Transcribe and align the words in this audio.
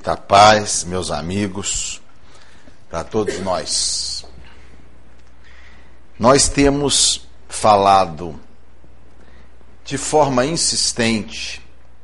Muita 0.00 0.16
paz, 0.16 0.82
meus 0.84 1.10
amigos, 1.10 2.00
para 2.88 3.04
todos 3.04 3.38
nós. 3.40 4.24
Nós 6.18 6.48
temos 6.48 7.28
falado 7.46 8.40
de 9.84 9.98
forma 9.98 10.46
insistente 10.46 11.60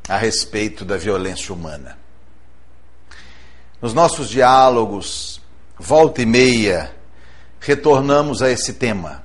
a 0.06 0.18
respeito 0.18 0.84
da 0.84 0.98
violência 0.98 1.54
humana. 1.54 1.96
Nos 3.80 3.95
nossos 3.95 4.28
diálogos, 4.28 5.40
volta 5.78 6.20
e 6.20 6.26
meia, 6.26 6.94
retornamos 7.58 8.42
a 8.42 8.50
esse 8.50 8.74
tema. 8.74 9.24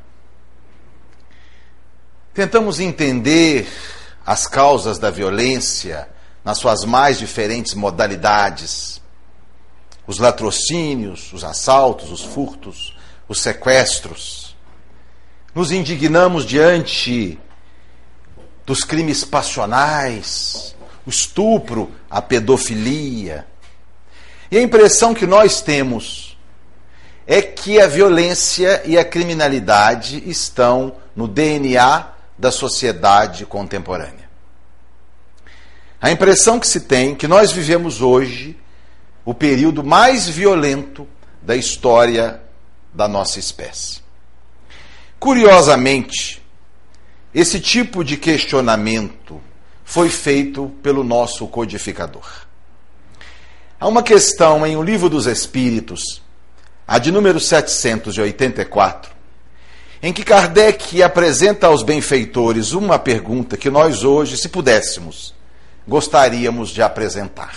Tentamos 2.33 2.79
entender 2.79 3.67
as 4.25 4.47
causas 4.47 4.97
da 4.97 5.11
violência 5.11 6.07
nas 6.43 6.57
suas 6.57 6.83
mais 6.83 7.19
diferentes 7.19 7.73
modalidades. 7.73 9.01
Os 10.07 10.19
latrocínios, 10.19 11.31
os 11.33 11.43
assaltos, 11.43 12.11
os 12.11 12.21
furtos, 12.21 12.97
os 13.27 13.39
sequestros. 13.39 14.55
Nos 15.53 15.71
indignamos 15.71 16.45
diante 16.45 17.39
dos 18.65 18.83
crimes 18.83 19.23
passionais, 19.23 20.75
o 21.05 21.09
estupro, 21.09 21.91
a 22.09 22.21
pedofilia. 22.21 23.45
E 24.49 24.57
a 24.57 24.61
impressão 24.61 25.13
que 25.13 25.25
nós 25.25 25.61
temos 25.61 26.37
é 27.25 27.41
que 27.41 27.79
a 27.79 27.87
violência 27.87 28.81
e 28.85 28.97
a 28.97 29.05
criminalidade 29.05 30.21
estão 30.29 30.93
no 31.15 31.27
DNA 31.27 32.09
da 32.37 32.51
sociedade 32.51 33.45
contemporânea. 33.45 34.20
A 36.01 36.09
impressão 36.09 36.59
que 36.59 36.67
se 36.67 36.79
tem 36.79 37.13
que 37.13 37.27
nós 37.27 37.51
vivemos 37.51 38.01
hoje 38.01 38.57
o 39.23 39.35
período 39.35 39.83
mais 39.83 40.27
violento 40.27 41.07
da 41.43 41.55
história 41.55 42.41
da 42.91 43.07
nossa 43.07 43.37
espécie. 43.37 44.01
Curiosamente, 45.19 46.41
esse 47.35 47.59
tipo 47.59 48.03
de 48.03 48.17
questionamento 48.17 49.39
foi 49.85 50.09
feito 50.09 50.71
pelo 50.81 51.03
nosso 51.03 51.45
codificador. 51.47 52.47
Há 53.79 53.87
uma 53.87 54.01
questão 54.01 54.65
em 54.65 54.75
O 54.75 54.81
Livro 54.81 55.07
dos 55.07 55.27
Espíritos, 55.27 56.21
a 56.87 56.97
de 56.97 57.11
número 57.11 57.39
784, 57.39 59.11
em 60.01 60.11
que 60.11 60.23
Kardec 60.23 61.03
apresenta 61.03 61.67
aos 61.67 61.83
benfeitores 61.83 62.71
uma 62.71 62.97
pergunta 62.97 63.55
que 63.55 63.69
nós 63.69 64.03
hoje, 64.03 64.35
se 64.35 64.49
pudéssemos, 64.49 65.39
gostaríamos 65.87 66.69
de 66.69 66.81
apresentar. 66.81 67.55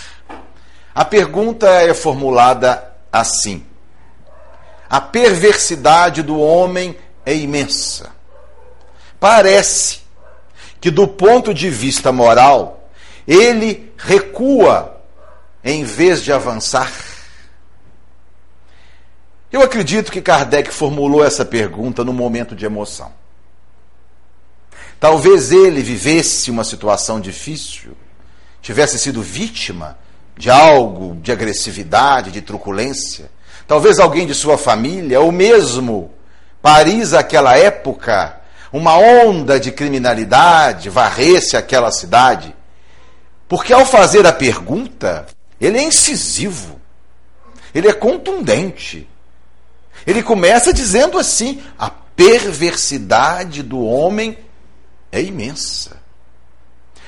A 0.93 1.03
pergunta 1.03 1.67
é 1.67 1.93
formulada 1.93 2.95
assim: 3.11 3.65
A 4.89 5.01
perversidade 5.01 6.21
do 6.21 6.39
homem 6.39 6.97
é 7.25 7.35
imensa. 7.35 8.11
Parece 9.19 10.01
que, 10.79 10.91
do 10.91 11.07
ponto 11.07 11.53
de 11.53 11.69
vista 11.69 12.11
moral, 12.11 12.89
ele 13.27 13.91
recua 13.97 15.01
em 15.63 15.83
vez 15.83 16.21
de 16.23 16.31
avançar. 16.31 16.91
Eu 19.51 19.61
acredito 19.61 20.11
que 20.11 20.21
Kardec 20.21 20.69
formulou 20.71 21.23
essa 21.23 21.45
pergunta 21.45 22.03
no 22.03 22.13
momento 22.13 22.55
de 22.55 22.65
emoção. 22.65 23.11
Talvez 24.99 25.51
ele 25.51 25.81
vivesse 25.81 26.51
uma 26.51 26.63
situação 26.63 27.19
difícil 27.19 27.95
tivesse 28.65 28.97
sido 28.97 29.21
vítima 29.21 29.95
de 30.35 30.49
algo 30.49 31.15
de 31.21 31.31
agressividade, 31.31 32.31
de 32.31 32.41
truculência, 32.41 33.29
talvez 33.67 33.99
alguém 33.99 34.25
de 34.25 34.33
sua 34.33 34.57
família, 34.57 35.21
ou 35.21 35.31
mesmo 35.31 36.11
Paris, 36.63 37.13
aquela 37.13 37.55
época, 37.55 38.41
uma 38.73 38.97
onda 38.97 39.59
de 39.59 39.71
criminalidade 39.71 40.89
varresse 40.89 41.55
aquela 41.55 41.91
cidade. 41.91 42.55
Porque 43.47 43.71
ao 43.71 43.85
fazer 43.85 44.25
a 44.25 44.33
pergunta, 44.33 45.27
ele 45.61 45.77
é 45.77 45.83
incisivo, 45.83 46.81
ele 47.71 47.87
é 47.87 47.93
contundente. 47.93 49.07
Ele 50.07 50.23
começa 50.23 50.73
dizendo 50.73 51.19
assim: 51.19 51.61
a 51.77 51.91
perversidade 51.91 53.61
do 53.61 53.79
homem 53.85 54.39
é 55.11 55.21
imensa. 55.21 55.94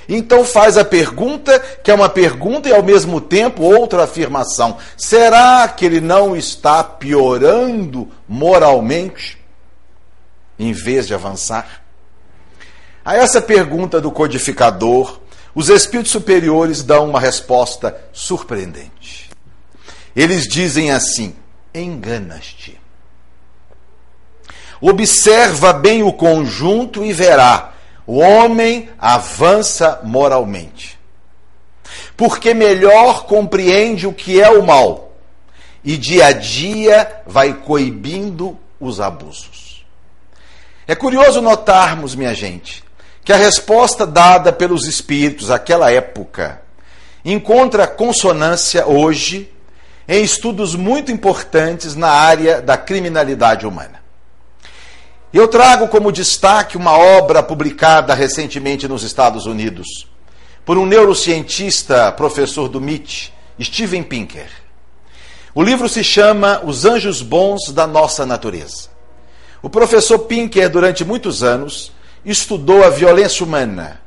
Então 0.08 0.46
faz 0.46 0.78
a 0.78 0.86
pergunta, 0.86 1.60
que 1.84 1.92
é 1.92 1.94
uma 1.94 2.08
pergunta 2.08 2.70
e 2.70 2.74
ao 2.74 2.82
mesmo 2.82 3.20
tempo 3.20 3.64
outra 3.64 4.04
afirmação. 4.04 4.78
Será 4.96 5.68
que 5.68 5.86
ele 5.86 6.00
não 6.00 6.36
está 6.36 6.84
piorando 6.84 8.10
moralmente 8.28 9.38
em 10.58 10.72
vez 10.72 11.08
de 11.08 11.14
avançar? 11.14 11.84
A 13.04 13.16
essa 13.16 13.42
pergunta 13.42 14.00
do 14.00 14.12
codificador, 14.12 15.20
os 15.54 15.70
espíritos 15.70 16.12
superiores 16.12 16.84
dão 16.84 17.10
uma 17.10 17.20
resposta 17.20 17.96
surpreendente. 18.14 19.30
Eles 20.16 20.48
dizem 20.48 20.92
assim: 20.92 21.36
enganas-te. 21.74 22.80
Observa 24.80 25.74
bem 25.74 26.04
o 26.04 26.14
conjunto 26.14 27.04
e 27.04 27.12
verá 27.12 27.74
o 28.08 28.20
homem 28.20 28.90
avança 28.98 30.00
moralmente. 30.04 30.98
Porque 32.16 32.54
melhor 32.54 33.26
compreende 33.26 34.08
o 34.08 34.14
que 34.14 34.42
é 34.42 34.50
o 34.50 34.66
mal 34.66 35.12
e 35.84 35.98
dia 35.98 36.28
a 36.28 36.32
dia 36.32 37.22
vai 37.28 37.54
coibindo 37.54 38.58
os 38.80 39.00
abusos. 39.00 39.86
É 40.88 40.96
curioso 40.96 41.42
notarmos, 41.42 42.16
minha 42.16 42.34
gente, 42.34 42.84
que 43.24 43.34
a 43.34 43.38
resposta 43.38 44.08
dada 44.08 44.54
pelos 44.54 44.88
espíritos 44.88 45.52
àquela 45.52 45.92
época 45.92 46.62
encontra 47.26 47.86
consonância 47.86 48.88
hoje 48.88 49.52
em 50.08 50.24
estudos 50.24 50.76
muito 50.76 51.12
importantes 51.12 51.94
na 51.94 52.10
área 52.10 52.62
da 52.62 52.78
criminalidade 52.78 53.68
humana. 53.68 54.07
Eu 55.34 55.48
trago 55.50 55.90
como 55.90 56.10
destaque 56.10 56.78
uma 56.78 56.98
obra 56.98 57.44
publicada 57.44 58.14
recentemente 58.14 58.88
nos 58.88 59.04
Estados 59.04 59.46
Unidos 59.46 60.08
por 60.66 60.78
um 60.78 60.86
neurocientista, 60.86 62.12
professor 62.14 62.70
do 62.70 62.80
MIT, 62.80 63.34
Steven 63.62 64.04
Pinker. 64.04 64.50
O 65.54 65.62
livro 65.62 65.90
se 65.90 66.02
chama 66.02 66.62
Os 66.64 66.86
Anjos 66.86 67.22
Bons 67.22 67.72
da 67.74 67.86
Nossa 67.86 68.26
Natureza. 68.26 68.90
O 69.62 69.70
professor 69.70 70.20
Pinker, 70.20 70.70
durante 70.70 71.04
muitos 71.04 71.44
anos, 71.44 71.92
estudou 72.24 72.86
a 72.86 72.90
violência 72.90 73.46
humana 73.46 74.00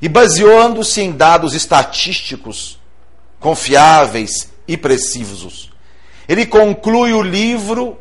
e, 0.00 0.08
baseando-se 0.08 1.00
em 1.00 1.10
dados 1.10 1.54
estatísticos 1.54 2.78
confiáveis 3.40 4.52
e 4.68 4.76
precisos, 4.76 5.72
ele 6.28 6.46
conclui 6.46 7.12
o 7.12 7.22
livro 7.22 7.98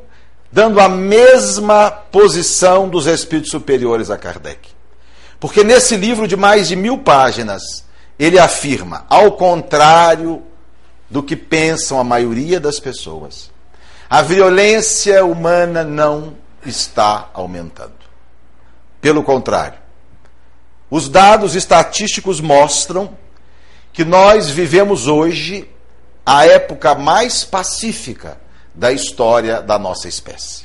dando 0.52 0.80
a 0.80 0.90
mesma 0.90 1.92
posição 1.92 2.90
dos 2.90 3.06
espíritos 3.06 3.52
superiores 3.52 4.10
a 4.10 4.18
Kardec. 4.18 4.70
Porque 5.40 5.64
nesse 5.64 5.96
livro 5.96 6.28
de 6.28 6.36
mais 6.36 6.68
de 6.68 6.76
mil 6.76 6.98
páginas, 6.98 7.86
ele 8.18 8.38
afirma, 8.38 9.06
ao 9.09 9.34
contrário 9.34 10.44
do 11.09 11.24
que 11.24 11.36
pensam 11.36 12.00
a 12.00 12.04
maioria 12.04 12.59
das 12.59 12.80
pessoas, 12.80 13.52
a 14.09 14.22
violência 14.22 15.24
humana 15.24 15.84
não 15.84 16.36
está 16.66 17.29
aumentando. 17.34 17.94
Pelo 19.00 19.23
contrário, 19.23 19.79
os 20.90 21.08
dados 21.08 21.56
estatísticos 21.56 22.41
mostram 22.41 23.18
que 23.94 24.03
nós 24.03 24.50
vivemos 24.50 25.08
hoje 25.08 25.70
a 26.26 26.46
época 26.46 26.96
mais 26.96 27.44
pacífica 27.44 28.38
da 28.79 28.93
história 28.93 29.61
da 29.61 29.78
nossa 29.78 30.08
espécie. 30.08 30.64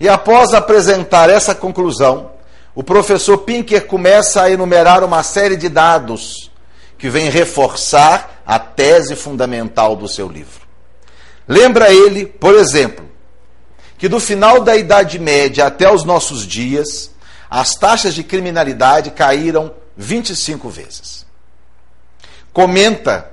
E 0.00 0.08
após 0.08 0.52
apresentar 0.52 1.30
essa 1.30 1.54
conclusão, 1.54 2.32
o 2.74 2.82
professor 2.82 3.38
Pinker 3.38 3.86
começa 3.86 4.42
a 4.42 4.50
enumerar 4.50 5.04
uma 5.04 5.22
série 5.22 5.56
de 5.56 5.68
dados 5.68 6.50
que 6.98 7.08
vem 7.08 7.30
reforçar 7.30 8.42
a 8.44 8.58
tese 8.58 9.14
fundamental 9.14 9.94
do 9.94 10.08
seu 10.08 10.28
livro. 10.28 10.66
Lembra 11.46 11.92
ele, 11.92 12.26
por 12.26 12.54
exemplo, 12.54 13.08
que 13.96 14.08
do 14.08 14.18
final 14.18 14.60
da 14.60 14.76
Idade 14.76 15.18
Média 15.18 15.66
até 15.66 15.90
os 15.90 16.04
nossos 16.04 16.44
dias, 16.44 17.12
as 17.48 17.74
taxas 17.74 18.14
de 18.14 18.24
criminalidade 18.24 19.12
caíram 19.12 19.72
25 19.96 20.68
vezes. 20.68 21.24
Comenta 22.52 23.30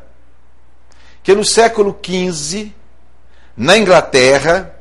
que 1.23 1.33
no 1.33 1.43
século 1.43 1.97
XV 2.03 2.71
na 3.55 3.77
Inglaterra, 3.77 4.75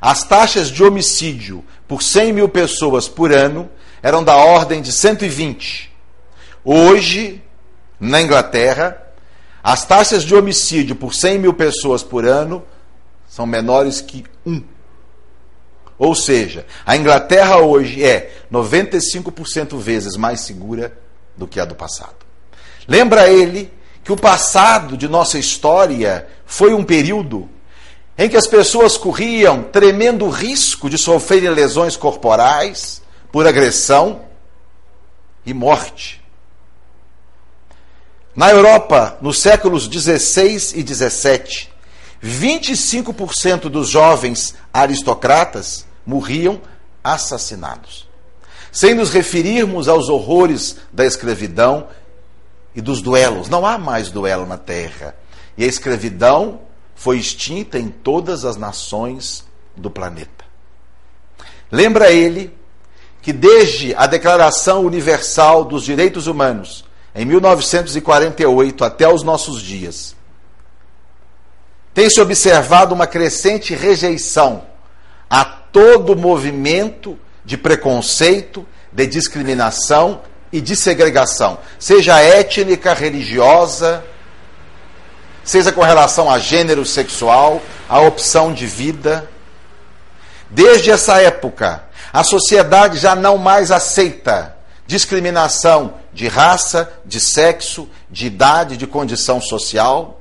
as 0.00 0.22
taxas 0.24 0.68
de 0.68 0.82
homicídio 0.82 1.64
por 1.86 2.02
100 2.02 2.32
mil 2.32 2.48
pessoas 2.48 3.08
por 3.08 3.32
ano 3.32 3.68
eram 4.02 4.22
da 4.22 4.36
ordem 4.36 4.80
de 4.80 4.92
120. 4.92 5.92
Hoje, 6.64 7.42
na 7.98 8.20
Inglaterra, 8.20 9.02
as 9.62 9.84
taxas 9.84 10.22
de 10.22 10.34
homicídio 10.34 10.94
por 10.94 11.14
100 11.14 11.38
mil 11.38 11.54
pessoas 11.54 12.02
por 12.02 12.24
ano 12.24 12.64
são 13.28 13.46
menores 13.46 14.00
que 14.00 14.24
um. 14.46 14.62
Ou 15.98 16.14
seja, 16.14 16.64
a 16.86 16.96
Inglaterra 16.96 17.58
hoje 17.58 18.04
é 18.04 18.32
95% 18.52 19.76
vezes 19.78 20.16
mais 20.16 20.40
segura 20.40 20.96
do 21.36 21.46
que 21.46 21.58
a 21.58 21.64
do 21.64 21.74
passado. 21.74 22.14
Lembra 22.86 23.28
ele 23.28 23.70
que 24.04 24.12
o 24.12 24.16
passado 24.16 24.96
de 24.96 25.08
nossa 25.08 25.38
história 25.38 26.26
foi 26.46 26.72
um 26.72 26.84
período 26.84 27.50
em 28.18 28.28
que 28.28 28.36
as 28.36 28.48
pessoas 28.48 28.96
corriam 28.96 29.62
tremendo 29.62 30.28
risco 30.28 30.90
de 30.90 30.98
sofrerem 30.98 31.50
lesões 31.50 31.96
corporais 31.96 33.00
por 33.30 33.46
agressão 33.46 34.22
e 35.46 35.54
morte. 35.54 36.20
Na 38.34 38.50
Europa, 38.50 39.16
nos 39.20 39.38
séculos 39.38 39.86
16 39.86 40.74
e 40.74 40.82
17, 40.82 41.72
25% 42.22 43.68
dos 43.68 43.88
jovens 43.88 44.54
aristocratas 44.72 45.86
morriam 46.04 46.60
assassinados. 47.02 48.08
Sem 48.72 48.94
nos 48.94 49.10
referirmos 49.10 49.88
aos 49.88 50.08
horrores 50.08 50.76
da 50.92 51.06
escravidão 51.06 51.86
e 52.74 52.80
dos 52.80 53.00
duelos. 53.00 53.48
Não 53.48 53.64
há 53.64 53.78
mais 53.78 54.10
duelo 54.10 54.44
na 54.44 54.58
terra. 54.58 55.14
E 55.56 55.64
a 55.64 55.66
escravidão 55.66 56.60
foi 56.98 57.16
extinta 57.16 57.78
em 57.78 57.88
todas 57.90 58.44
as 58.44 58.56
nações 58.56 59.44
do 59.76 59.88
planeta. 59.88 60.44
Lembra 61.70 62.10
ele 62.10 62.52
que 63.22 63.32
desde 63.32 63.94
a 63.94 64.08
Declaração 64.08 64.84
Universal 64.84 65.64
dos 65.64 65.84
Direitos 65.84 66.26
Humanos 66.26 66.84
em 67.14 67.24
1948 67.24 68.84
até 68.84 69.08
os 69.08 69.22
nossos 69.22 69.62
dias, 69.62 70.16
tem-se 71.94 72.20
observado 72.20 72.96
uma 72.96 73.06
crescente 73.06 73.76
rejeição 73.76 74.64
a 75.30 75.44
todo 75.44 76.16
movimento 76.16 77.16
de 77.44 77.56
preconceito, 77.56 78.66
de 78.92 79.06
discriminação 79.06 80.20
e 80.50 80.60
de 80.60 80.74
segregação, 80.74 81.58
seja 81.78 82.18
étnica, 82.18 82.92
religiosa, 82.92 84.04
seja 85.48 85.72
com 85.72 85.80
relação 85.80 86.30
a 86.30 86.38
gênero 86.38 86.84
sexual, 86.84 87.62
a 87.88 88.00
opção 88.00 88.52
de 88.52 88.66
vida. 88.66 89.30
Desde 90.50 90.90
essa 90.90 91.22
época, 91.22 91.84
a 92.12 92.22
sociedade 92.22 92.98
já 92.98 93.16
não 93.16 93.38
mais 93.38 93.70
aceita 93.70 94.54
discriminação 94.86 95.94
de 96.12 96.28
raça, 96.28 96.92
de 97.02 97.18
sexo, 97.18 97.88
de 98.10 98.26
idade, 98.26 98.76
de 98.76 98.86
condição 98.86 99.40
social. 99.40 100.20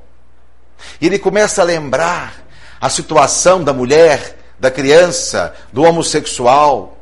E 1.02 1.08
ele 1.08 1.20
começa 1.20 1.62
a 1.62 1.66
lembrar 1.66 2.34
a 2.80 2.90
situação 2.90 3.62
da 3.62 3.74
mulher, 3.74 4.38
da 4.58 4.72
criança, 4.72 5.54
do 5.74 5.84
homossexual, 5.84 7.00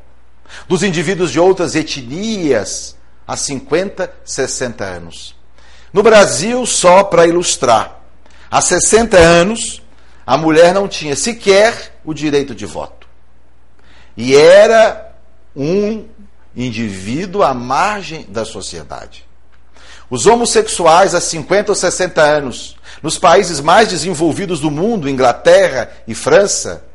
dos 0.67 0.81
indivíduos 0.81 1.31
de 1.31 1.39
outras 1.39 1.75
etnias 1.75 2.95
há 3.27 3.37
50, 3.37 4.11
60 4.25 4.83
anos. 4.83 5.35
No 5.93 6.01
Brasil, 6.01 6.65
só 6.65 7.03
para 7.03 7.27
ilustrar, 7.27 7.94
há 8.55 8.61
60 8.61 9.17
anos 9.17 9.81
a 10.25 10.37
mulher 10.37 10.73
não 10.73 10.87
tinha 10.87 11.13
sequer 11.13 11.99
o 12.05 12.13
direito 12.13 12.55
de 12.55 12.65
voto. 12.65 13.05
E 14.15 14.33
era 14.33 15.13
um 15.53 16.05
indivíduo 16.55 17.43
à 17.43 17.53
margem 17.53 18.25
da 18.29 18.45
sociedade. 18.45 19.25
Os 20.09 20.25
homossexuais 20.25 21.13
há 21.13 21.19
50 21.19 21.73
ou 21.73 21.75
60 21.75 22.21
anos, 22.21 22.77
nos 23.03 23.17
países 23.17 23.59
mais 23.59 23.89
desenvolvidos 23.89 24.61
do 24.61 24.71
mundo, 24.71 25.09
Inglaterra 25.09 25.91
e 26.07 26.15
França, 26.15 26.85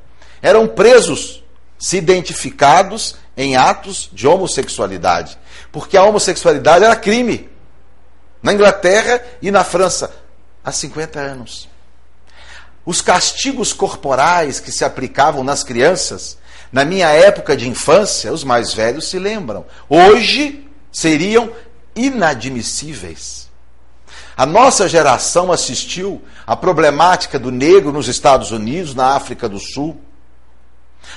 eram 0.41 0.67
presos 0.67 1.45
se 1.79 1.99
identificados 1.99 3.17
em 3.37 3.57
atos 3.57 4.09
de 4.15 4.27
homossexualidade, 4.27 5.39
porque 5.71 5.99
a 5.99 6.05
homossexualidade 6.05 6.87
era 6.87 6.97
crime 6.97 7.51
na 8.43 8.55
Inglaterra 8.55 9.23
e 9.43 9.51
na 9.51 9.63
França 9.63 10.20
há 10.65 10.73
50 10.73 11.19
anos. 11.19 11.69
Os 12.85 13.01
castigos 13.01 13.73
corporais 13.73 14.59
que 14.61 14.73
se 14.73 14.85
aplicavam 14.85 15.45
nas 15.45 15.63
crianças 15.63 16.39
na 16.73 16.85
minha 16.85 17.09
época 17.09 17.57
de 17.57 17.69
infância, 17.69 18.33
os 18.33 18.45
mais 18.45 18.73
velhos 18.73 19.09
se 19.09 19.19
lembram. 19.19 19.67
Hoje 19.89 20.67
seriam 20.93 21.51
inadmissíveis. 21.97 23.49
A 24.37 24.47
nossa 24.47 24.89
geração 24.89 25.51
assistiu 25.51 26.23
à 26.47 26.57
problemática 26.57 27.39
do 27.39 27.51
negro 27.51 27.93
nos 27.93 28.09
Estados 28.09 28.53
Unidos, 28.53 28.95
na 28.95 29.09
África 29.17 29.49
do 29.49 29.59
Sul. 29.59 30.01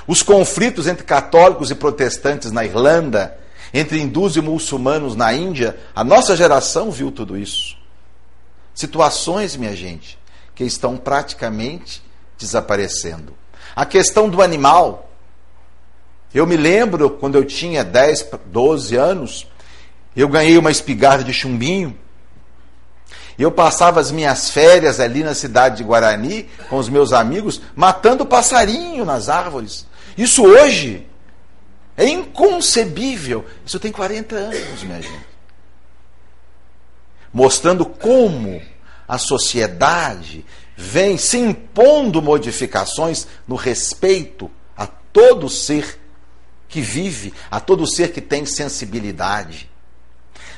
Os 0.08 0.24
conflitos 0.24 0.88
entre 0.88 1.04
católicos 1.04 1.70
e 1.70 1.76
protestantes 1.76 2.52
na 2.52 2.66
Irlanda, 2.66 3.38
entre 3.74 4.00
hindus 4.00 4.36
e 4.36 4.42
muçulmanos 4.42 5.16
na 5.16 5.34
Índia, 5.34 5.78
a 5.96 6.04
nossa 6.04 6.36
geração 6.36 6.92
viu 6.92 7.12
tudo 7.12 7.38
isso. 7.38 7.78
Situações, 8.74 9.56
minha 9.56 9.76
gente, 9.76 10.18
que 10.56 10.64
estão 10.64 10.98
praticamente 10.98 12.04
desaparecendo. 12.38 13.34
A 13.76 13.86
questão 13.86 14.30
do 14.30 14.42
animal, 14.42 15.10
eu 16.34 16.46
me 16.46 16.58
lembro 16.58 17.10
quando 17.10 17.36
eu 17.36 17.46
tinha 17.46 17.84
10, 17.84 18.30
12 18.46 18.96
anos, 18.96 19.48
eu 20.16 20.28
ganhei 20.28 20.58
uma 20.58 20.72
espingarda 20.72 21.24
de 21.24 21.34
chumbinho. 21.34 21.98
Eu 23.38 23.52
passava 23.52 24.00
as 24.00 24.12
minhas 24.12 24.50
férias 24.50 25.00
ali 25.00 25.24
na 25.24 25.34
cidade 25.34 25.78
de 25.78 25.84
Guarani 25.84 26.50
com 26.70 26.78
os 26.78 26.88
meus 26.88 27.12
amigos, 27.14 27.62
matando 27.76 28.26
passarinho 28.26 29.06
nas 29.06 29.28
árvores. 29.28 29.88
Isso 30.16 30.44
hoje 30.44 31.08
é 31.98 32.08
inconcebível. 32.08 33.46
Isso 33.66 33.80
tem 33.80 33.92
40 33.92 34.36
anos, 34.36 34.84
minha 34.84 35.02
gente. 35.02 35.33
Mostrando 37.34 37.86
como 37.86 38.62
a 39.08 39.18
sociedade 39.18 40.46
vem 40.78 41.18
se 41.18 41.38
impondo 41.38 42.22
modificações 42.22 43.28
no 43.48 43.56
respeito 43.56 44.50
a 44.78 44.88
todo 44.88 45.50
ser 45.50 46.00
que 46.68 46.82
vive, 46.82 47.34
a 47.52 47.60
todo 47.60 47.86
ser 47.88 48.12
que 48.12 48.22
tem 48.22 48.46
sensibilidade. 48.46 49.70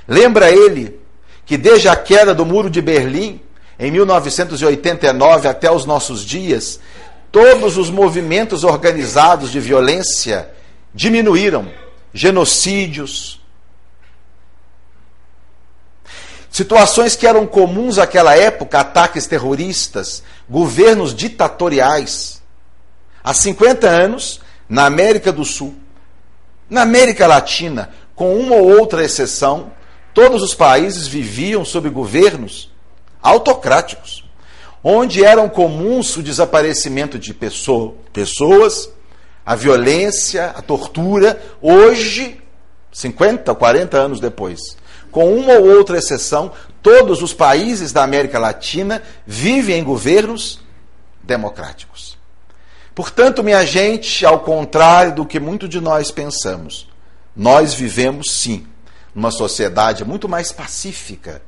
Lembra 0.07 0.51
ele 0.51 0.99
que 1.45 1.57
desde 1.57 1.87
a 1.87 1.95
queda 1.95 2.33
do 2.33 2.45
Muro 2.45 2.69
de 2.69 2.81
Berlim, 2.81 3.41
em 3.77 3.91
1989 3.91 5.47
até 5.47 5.69
os 5.69 5.85
nossos 5.85 6.23
dias, 6.23 6.79
todos 7.31 7.77
os 7.77 7.89
movimentos 7.89 8.63
organizados 8.63 9.51
de 9.51 9.59
violência 9.59 10.49
diminuíram. 10.93 11.69
Genocídios, 12.13 13.41
situações 16.55 17.17
que 17.17 17.27
eram 17.27 17.45
comuns 17.45 17.97
àquela 17.97 18.33
época, 18.33 18.79
ataques 18.79 19.27
terroristas, 19.27 20.23
governos 20.49 21.13
ditatoriais. 21.13 22.41
Há 23.21 23.33
50 23.33 23.89
anos, 23.89 24.39
na 24.69 24.85
América 24.85 25.33
do 25.33 25.43
Sul, 25.43 25.75
na 26.69 26.83
América 26.83 27.27
Latina, 27.27 27.89
com 28.15 28.39
uma 28.39 28.55
ou 28.55 28.69
outra 28.79 29.03
exceção, 29.03 29.73
todos 30.13 30.41
os 30.41 30.55
países 30.55 31.07
viviam 31.07 31.65
sob 31.65 31.89
governos 31.89 32.71
autocráticos, 33.21 34.23
onde 34.81 35.25
eram 35.25 35.49
comuns 35.49 36.15
o 36.15 36.23
desaparecimento 36.23 37.19
de 37.19 37.33
pessoas, 37.33 38.89
a 39.45 39.55
violência, 39.55 40.53
a 40.55 40.61
tortura. 40.61 41.37
Hoje, 41.61 42.39
50, 42.93 43.53
40 43.53 43.97
anos 43.97 44.21
depois, 44.21 44.77
com 45.15 45.33
uma 45.33 45.53
ou 45.53 45.77
outra 45.77 45.97
exceção, 45.97 46.51
todos 46.83 47.21
os 47.21 47.33
países 47.33 47.93
da 47.93 48.03
América 48.03 48.37
Latina 48.37 49.01
vivem 49.25 49.79
em 49.79 49.83
governos 49.85 50.59
democráticos. 51.23 52.17
Portanto, 52.93 53.41
minha 53.41 53.65
gente, 53.65 54.25
ao 54.25 54.41
contrário 54.41 55.15
do 55.15 55.25
que 55.25 55.39
muito 55.39 55.69
de 55.69 55.79
nós 55.79 56.11
pensamos, 56.11 56.89
nós 57.33 57.73
vivemos 57.73 58.29
sim 58.29 58.67
numa 59.15 59.31
sociedade 59.31 60.03
muito 60.03 60.27
mais 60.27 60.51
pacífica 60.51 61.41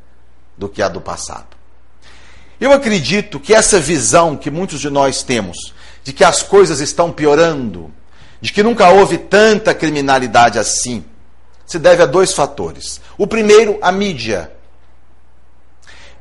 do 0.57 0.69
que 0.69 0.81
a 0.81 0.87
do 0.87 1.01
passado. 1.01 1.57
Eu 2.61 2.71
acredito 2.71 3.37
que 3.37 3.53
essa 3.53 3.81
visão 3.81 4.37
que 4.37 4.49
muitos 4.49 4.79
de 4.79 4.89
nós 4.89 5.23
temos, 5.23 5.73
de 6.05 6.13
que 6.13 6.23
as 6.23 6.41
coisas 6.41 6.79
estão 6.79 7.11
piorando, 7.11 7.93
de 8.39 8.53
que 8.53 8.63
nunca 8.63 8.87
houve 8.87 9.17
tanta 9.17 9.73
criminalidade 9.73 10.57
assim, 10.57 11.03
se 11.67 11.77
deve 11.77 12.01
a 12.01 12.07
dois 12.07 12.33
fatores. 12.33 12.99
O 13.15 13.27
primeiro, 13.27 13.77
a 13.81 13.91
mídia, 13.91 14.51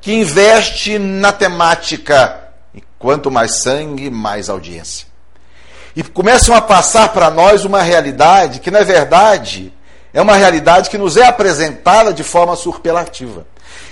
que 0.02 0.12
investe 0.12 0.98
na 0.98 1.32
temática 1.32 2.50
quanto 2.98 3.30
mais 3.30 3.62
sangue, 3.62 4.10
mais 4.10 4.50
audiência 4.50 5.06
e 5.96 6.02
começam 6.02 6.54
a 6.54 6.60
passar 6.60 7.08
para 7.08 7.30
nós 7.30 7.64
uma 7.64 7.80
realidade 7.80 8.60
que, 8.60 8.70
na 8.70 8.82
verdade, 8.82 9.72
é 10.12 10.20
uma 10.20 10.36
realidade 10.36 10.90
que 10.90 10.98
nos 10.98 11.16
é 11.16 11.26
apresentada 11.26 12.12
de 12.12 12.22
forma 12.22 12.54
superlativa. 12.54 13.46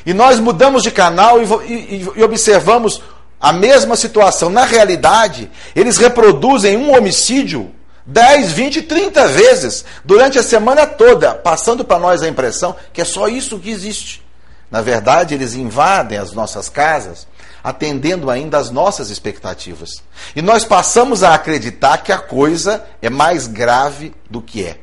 E 0.04 0.12
nós 0.12 0.38
mudamos 0.38 0.82
de 0.82 0.90
canal 0.90 1.40
e, 1.42 1.46
e, 1.66 2.08
e 2.16 2.22
observamos 2.22 3.02
a 3.40 3.54
mesma 3.54 3.96
situação. 3.96 4.50
Na 4.50 4.66
realidade, 4.66 5.50
eles 5.74 5.96
reproduzem 5.96 6.76
um 6.76 6.94
homicídio 6.94 7.72
10, 8.06 8.52
20, 8.52 8.82
30 8.82 9.28
vezes 9.28 9.84
durante 10.04 10.38
a 10.38 10.42
semana 10.42 10.86
toda, 10.86 11.34
passando 11.34 11.84
para 11.84 11.98
nós 11.98 12.22
a 12.22 12.28
impressão 12.28 12.76
que 12.92 13.00
é 13.00 13.04
só 13.04 13.28
isso 13.28 13.58
que 13.58 13.70
existe. 13.70 14.22
Na 14.70 14.82
verdade, 14.82 15.34
eles 15.34 15.54
invadem 15.54 16.18
as 16.18 16.32
nossas 16.32 16.68
casas, 16.68 17.26
atendendo 17.62 18.30
ainda 18.30 18.58
às 18.58 18.70
nossas 18.70 19.08
expectativas. 19.08 20.02
E 20.36 20.42
nós 20.42 20.64
passamos 20.64 21.22
a 21.22 21.32
acreditar 21.32 21.98
que 21.98 22.12
a 22.12 22.18
coisa 22.18 22.84
é 23.00 23.08
mais 23.08 23.46
grave 23.46 24.14
do 24.28 24.42
que 24.42 24.64
é. 24.64 24.78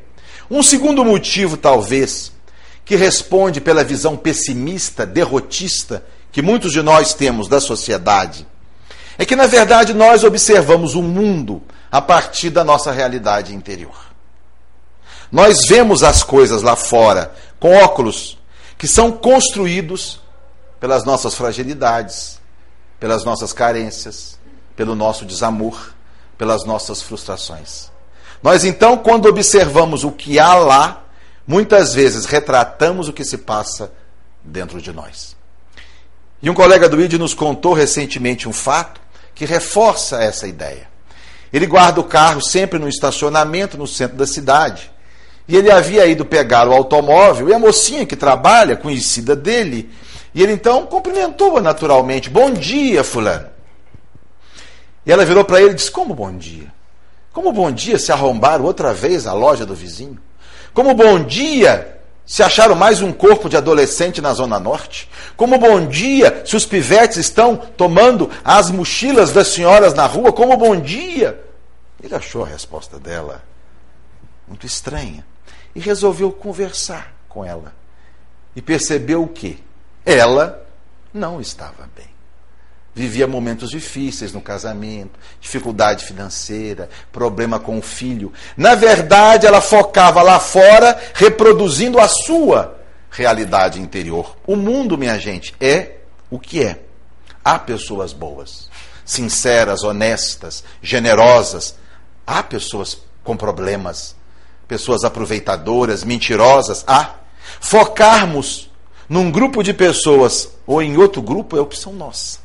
Um 0.50 0.63
segundo 0.63 1.06
motivo, 1.06 1.58
talvez, 1.58 2.32
que 2.84 2.96
responde 2.96 3.62
pela 3.62 3.84
visão 3.84 4.18
pessimista, 4.18 5.06
derrotista, 5.06 6.04
que 6.32 6.42
muitos 6.42 6.72
de 6.72 6.82
nós 6.82 7.13
temos 7.13 7.48
da 7.48 7.60
sociedade, 7.60 8.48
é 9.18 9.25
que, 9.25 9.36
na 9.36 9.46
verdade, 9.46 9.94
nós 9.94 10.24
observamos 10.24 10.96
o 10.96 11.01
mundo 11.01 11.62
a 11.91 12.01
partir 12.01 12.50
da 12.50 12.63
nossa 12.63 12.91
realidade 12.91 13.53
interior. 13.53 14.12
Nós 15.31 15.65
vemos 15.65 16.03
as 16.03 16.24
coisas 16.24 16.62
lá 16.62 16.75
fora 16.75 17.33
com 17.60 17.75
óculos 17.75 18.38
que 18.77 18.88
são 18.88 19.12
construídos 19.12 20.21
pelas 20.79 21.03
nossas 21.05 21.36
fragilidades, 21.36 22.39
pelas 23.00 23.24
nossas 23.24 23.53
carências, 23.53 24.39
pelo 24.75 24.95
nosso 24.95 25.25
desamor, 25.25 25.93
pelas 26.38 26.65
nossas 26.65 27.01
frustrações. 27.01 27.91
Nós 28.41 28.65
então, 28.65 28.98
quando 28.98 29.27
observamos 29.27 30.03
o 30.03 30.12
que 30.12 30.39
há 30.39 30.55
lá, 30.55 31.03
muitas 31.45 31.93
vezes 31.93 32.25
retratamos 32.25 33.07
o 33.07 33.13
que 33.13 33.24
se 33.24 33.38
passa 33.38 33.91
dentro 34.43 34.81
de 34.81 34.91
nós. 34.91 35.36
E 36.41 36.50
um 36.50 36.53
colega 36.53 36.89
do 36.89 37.00
ID 37.00 37.13
nos 37.13 37.36
contou 37.36 37.74
recentemente 37.74 38.50
um 38.50 38.53
fato 38.53 39.00
que 39.36 39.45
reforça 39.45 40.21
essa 40.24 40.48
ideia. 40.48 40.90
Ele 41.51 41.65
guarda 41.65 42.00
o 42.00 42.05
carro 42.05 42.41
sempre 42.41 42.79
no 42.79 42.88
estacionamento 42.88 43.77
no 43.77 43.88
centro 43.88 44.17
da 44.17 44.25
cidade. 44.25 44.91
E 45.48 45.55
ele 45.55 45.72
havia 45.72 46.05
ido 46.05 46.25
pegar 46.25 46.67
o 46.67 46.74
automóvel 46.74 47.50
e 47.50 47.53
a 47.53 47.60
mocinha 47.60 48.05
que 48.05 48.15
trabalha, 48.15 48.77
conhecida 48.77 49.36
dele, 49.36 49.89
e 50.34 50.41
ele 50.41 50.53
então 50.53 50.86
cumprimentou-a 50.86 51.60
naturalmente: 51.60 52.29
Bom 52.29 52.51
dia, 52.51 53.03
Fulano. 53.03 53.48
E 55.05 55.12
ela 55.12 55.25
virou 55.25 55.43
para 55.43 55.62
ele 55.62 55.72
e 55.72 55.75
disse: 55.75 55.91
Como 55.91 56.13
bom 56.13 56.36
dia? 56.38 56.72
Como 57.34 57.51
bom 57.51 57.72
dia 57.72 57.98
se 57.98 58.12
arrombaram 58.12 58.65
outra 58.65 58.93
vez 58.93 59.25
a 59.25 59.34
loja 59.34 59.65
do 59.65 59.75
vizinho? 59.75 60.20
Como 60.74 60.93
bom 60.93 61.24
dia 61.24 62.00
se 62.25 62.44
acharam 62.44 62.75
mais 62.75 63.01
um 63.01 63.12
corpo 63.12 63.50
de 63.50 63.58
adolescente 63.58 64.22
na 64.22 64.34
Zona 64.34 64.60
Norte? 64.60 65.10
Como 65.36 65.58
bom 65.58 65.88
dia 65.88 66.44
se 66.46 66.56
os 66.56 66.66
pivetes 66.66 67.18
estão 67.18 67.58
tomando 67.58 68.30
as 68.44 68.70
mochilas 68.70 69.32
das 69.32 69.48
senhoras 69.48 69.94
na 69.94 70.06
rua? 70.06 70.32
Como 70.32 70.56
bom 70.58 70.80
dia? 70.80 71.44
Ele 72.01 72.16
achou 72.16 72.44
a 72.44 72.48
resposta 72.48 73.00
dela 73.00 73.44
muito 74.48 74.66
estranha 74.66 75.25
e 75.74 75.80
resolveu 75.80 76.32
conversar 76.32 77.13
com 77.28 77.44
ela. 77.46 77.74
E 78.56 78.62
percebeu 78.62 79.24
o 79.24 79.28
que? 79.28 79.63
Ela 80.06 80.62
não 81.13 81.40
estava 81.40 81.90
bem 81.96 82.11
vivia 82.93 83.25
momentos 83.25 83.69
difíceis 83.69 84.33
no 84.33 84.41
casamento, 84.41 85.19
dificuldade 85.39 86.05
financeira, 86.05 86.89
problema 87.12 87.60
com 87.60 87.77
o 87.77 87.81
filho. 87.81 88.33
Na 88.57 88.75
verdade, 88.75 89.48
ela 89.48 89.62
focava 89.62 90.21
lá 90.21 90.39
fora, 90.39 91.00
reproduzindo 91.13 92.00
a 92.00 92.07
sua 92.07 92.77
realidade 93.10 93.79
interior. 93.79 94.36
O 94.45 94.55
mundo, 94.55 94.98
minha 94.98 95.17
gente, 95.17 95.55
é 95.60 95.98
o 96.29 96.39
que 96.39 96.63
é. 96.63 96.81
Há 97.43 97.57
pessoas 97.57 98.13
boas, 98.13 98.69
sinceras, 99.05 99.83
honestas, 99.83 100.63
generosas. 100.81 101.75
Há 102.27 102.43
pessoas 102.43 103.00
com 103.24 103.36
problemas, 103.36 104.15
pessoas 104.67 105.03
aproveitadoras, 105.03 106.03
mentirosas. 106.03 106.83
Há. 106.86 107.15
Focarmos 107.60 108.69
num 109.10 109.31
grupo 109.31 109.63
de 109.63 109.74
pessoas 109.74 110.50
ou 110.65 110.81
em 110.81 110.98
outro 110.98 111.21
grupo 111.21 111.57
é 111.57 111.60
opção 111.60 111.93
nossa. 111.93 112.40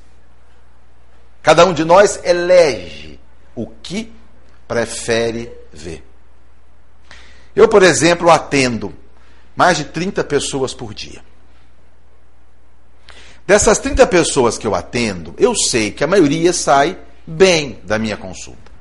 Cada 1.46 1.64
um 1.64 1.72
de 1.72 1.84
nós 1.84 2.18
elege 2.24 3.20
o 3.54 3.68
que 3.68 4.12
prefere 4.66 5.48
ver. 5.72 6.04
Eu, 7.54 7.68
por 7.68 7.84
exemplo, 7.84 8.28
atendo 8.32 8.92
mais 9.54 9.76
de 9.76 9.84
30 9.84 10.24
pessoas 10.24 10.74
por 10.74 10.92
dia. 10.92 11.24
Dessas 13.46 13.78
30 13.78 14.04
pessoas 14.08 14.58
que 14.58 14.66
eu 14.66 14.74
atendo, 14.74 15.36
eu 15.38 15.54
sei 15.54 15.92
que 15.92 16.02
a 16.02 16.08
maioria 16.08 16.52
sai 16.52 16.98
bem 17.24 17.78
da 17.84 17.96
minha 17.96 18.16
consulta. 18.16 18.72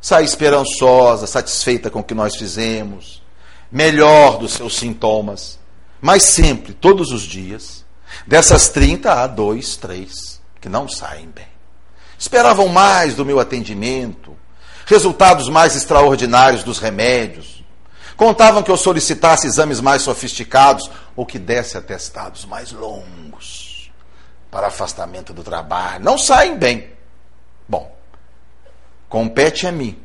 Sai 0.00 0.24
esperançosa, 0.24 1.28
satisfeita 1.28 1.90
com 1.90 2.00
o 2.00 2.04
que 2.04 2.12
nós 2.12 2.34
fizemos, 2.34 3.22
melhor 3.70 4.36
dos 4.36 4.54
seus 4.54 4.74
sintomas. 4.74 5.60
Mas 6.00 6.24
sempre, 6.24 6.74
todos 6.74 7.12
os 7.12 7.22
dias, 7.22 7.84
dessas 8.26 8.68
30, 8.68 9.12
há 9.12 9.28
dois, 9.28 9.76
três 9.76 10.40
que 10.60 10.68
não 10.68 10.88
saem 10.88 11.28
bem 11.28 11.59
esperavam 12.20 12.68
mais 12.68 13.14
do 13.14 13.24
meu 13.24 13.40
atendimento, 13.40 14.36
resultados 14.84 15.48
mais 15.48 15.74
extraordinários 15.74 16.62
dos 16.62 16.78
remédios. 16.78 17.64
Contavam 18.14 18.62
que 18.62 18.70
eu 18.70 18.76
solicitasse 18.76 19.46
exames 19.46 19.80
mais 19.80 20.02
sofisticados 20.02 20.90
ou 21.16 21.24
que 21.24 21.38
desse 21.38 21.78
atestados 21.78 22.44
mais 22.44 22.72
longos 22.72 23.90
para 24.50 24.66
afastamento 24.66 25.32
do 25.32 25.42
trabalho. 25.42 26.04
Não 26.04 26.18
saem 26.18 26.58
bem. 26.58 26.90
Bom, 27.66 27.90
compete 29.08 29.66
a 29.66 29.72
mim 29.72 29.98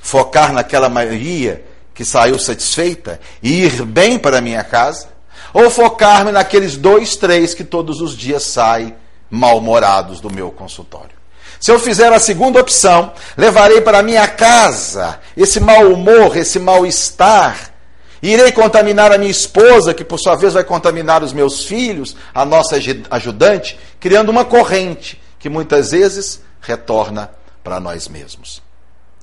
focar 0.00 0.54
naquela 0.54 0.88
maioria 0.88 1.66
que 1.92 2.02
saiu 2.02 2.38
satisfeita 2.38 3.20
e 3.42 3.64
ir 3.64 3.84
bem 3.84 4.18
para 4.18 4.40
minha 4.40 4.64
casa, 4.64 5.08
ou 5.52 5.68
focar-me 5.68 6.32
naqueles 6.32 6.78
dois, 6.78 7.14
três 7.14 7.52
que 7.52 7.62
todos 7.62 8.00
os 8.00 8.16
dias 8.16 8.42
saem 8.42 8.96
mal-humorados 9.28 10.18
do 10.18 10.32
meu 10.32 10.50
consultório. 10.50 11.21
Se 11.62 11.70
eu 11.70 11.78
fizer 11.78 12.12
a 12.12 12.18
segunda 12.18 12.60
opção, 12.60 13.12
levarei 13.36 13.80
para 13.80 14.02
minha 14.02 14.26
casa 14.26 15.20
esse 15.36 15.60
mau 15.60 15.92
humor, 15.92 16.36
esse 16.36 16.58
mal-estar. 16.58 17.72
Irei 18.20 18.50
contaminar 18.50 19.12
a 19.12 19.16
minha 19.16 19.30
esposa, 19.30 19.94
que 19.94 20.02
por 20.02 20.18
sua 20.18 20.34
vez 20.34 20.54
vai 20.54 20.64
contaminar 20.64 21.22
os 21.22 21.32
meus 21.32 21.64
filhos, 21.64 22.16
a 22.34 22.44
nossa 22.44 22.74
ajudante, 23.08 23.78
criando 24.00 24.28
uma 24.28 24.44
corrente 24.44 25.22
que 25.38 25.48
muitas 25.48 25.92
vezes 25.92 26.42
retorna 26.60 27.30
para 27.62 27.78
nós 27.78 28.08
mesmos. 28.08 28.60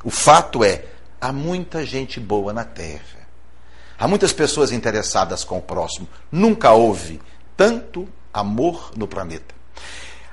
O 0.02 0.10
fato 0.10 0.64
é, 0.64 0.86
há 1.20 1.34
muita 1.34 1.86
gente 1.86 2.22
boa 2.22 2.54
na 2.54 2.64
terra. 2.64 3.20
Há 4.00 4.08
muitas 4.08 4.32
pessoas 4.32 4.72
interessadas 4.72 5.44
com 5.44 5.58
o 5.58 5.62
próximo. 5.62 6.08
Nunca 6.32 6.72
houve 6.72 7.20
tanto 7.58 8.08
amor 8.34 8.92
no 8.96 9.10
planeta. 9.10 9.60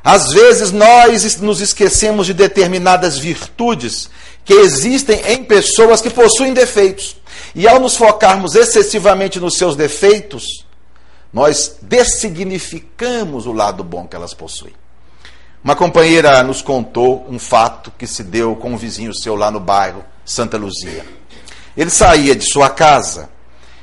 Às 0.06 0.32
vezes 0.32 0.70
nós 0.70 1.40
nos 1.40 1.60
esquecemos 1.60 2.28
de 2.28 2.32
determinadas 2.32 3.18
virtudes 3.18 4.08
que 4.44 4.52
existem 4.52 5.20
em 5.32 5.42
pessoas 5.42 6.00
que 6.00 6.08
possuem 6.08 6.54
defeitos. 6.54 7.16
E 7.56 7.66
ao 7.66 7.80
nos 7.80 7.96
focarmos 7.96 8.54
excessivamente 8.54 9.40
nos 9.40 9.56
seus 9.56 9.74
defeitos, 9.74 10.64
nós 11.32 11.78
dessignificamos 11.82 13.46
o 13.46 13.52
lado 13.52 13.82
bom 13.82 14.06
que 14.06 14.14
elas 14.14 14.32
possuem. 14.32 14.72
Uma 15.64 15.74
companheira 15.74 16.40
nos 16.44 16.62
contou 16.62 17.26
um 17.28 17.40
fato 17.40 17.92
que 17.98 18.06
se 18.06 18.22
deu 18.22 18.54
com 18.54 18.74
um 18.74 18.76
vizinho 18.76 19.12
seu 19.12 19.34
lá 19.34 19.50
no 19.50 19.58
bairro 19.58 20.04
Santa 20.24 20.56
Luzia. 20.56 21.04
Ele 21.76 21.90
saía 21.90 22.36
de 22.36 22.48
sua 22.48 22.70
casa 22.70 23.28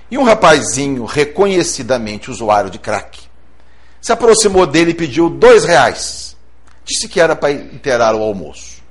e 0.09 0.17
um 0.17 0.23
rapazinho 0.23 1.03
reconhecidamente 1.03 2.31
usuário 2.31 2.69
de 2.69 2.79
crack 2.79 3.22
se 4.03 4.11
aproximou 4.11 4.67
dele 4.67 4.91
e 4.91 4.93
pediu 4.93 5.29
dois 5.29 5.63
reais. 5.63 6.35
Disse 6.83 7.07
que 7.07 7.21
era 7.21 7.37
para 7.37 7.53
inteirar 7.53 8.13
o 8.13 8.21
almoço. 8.21 8.83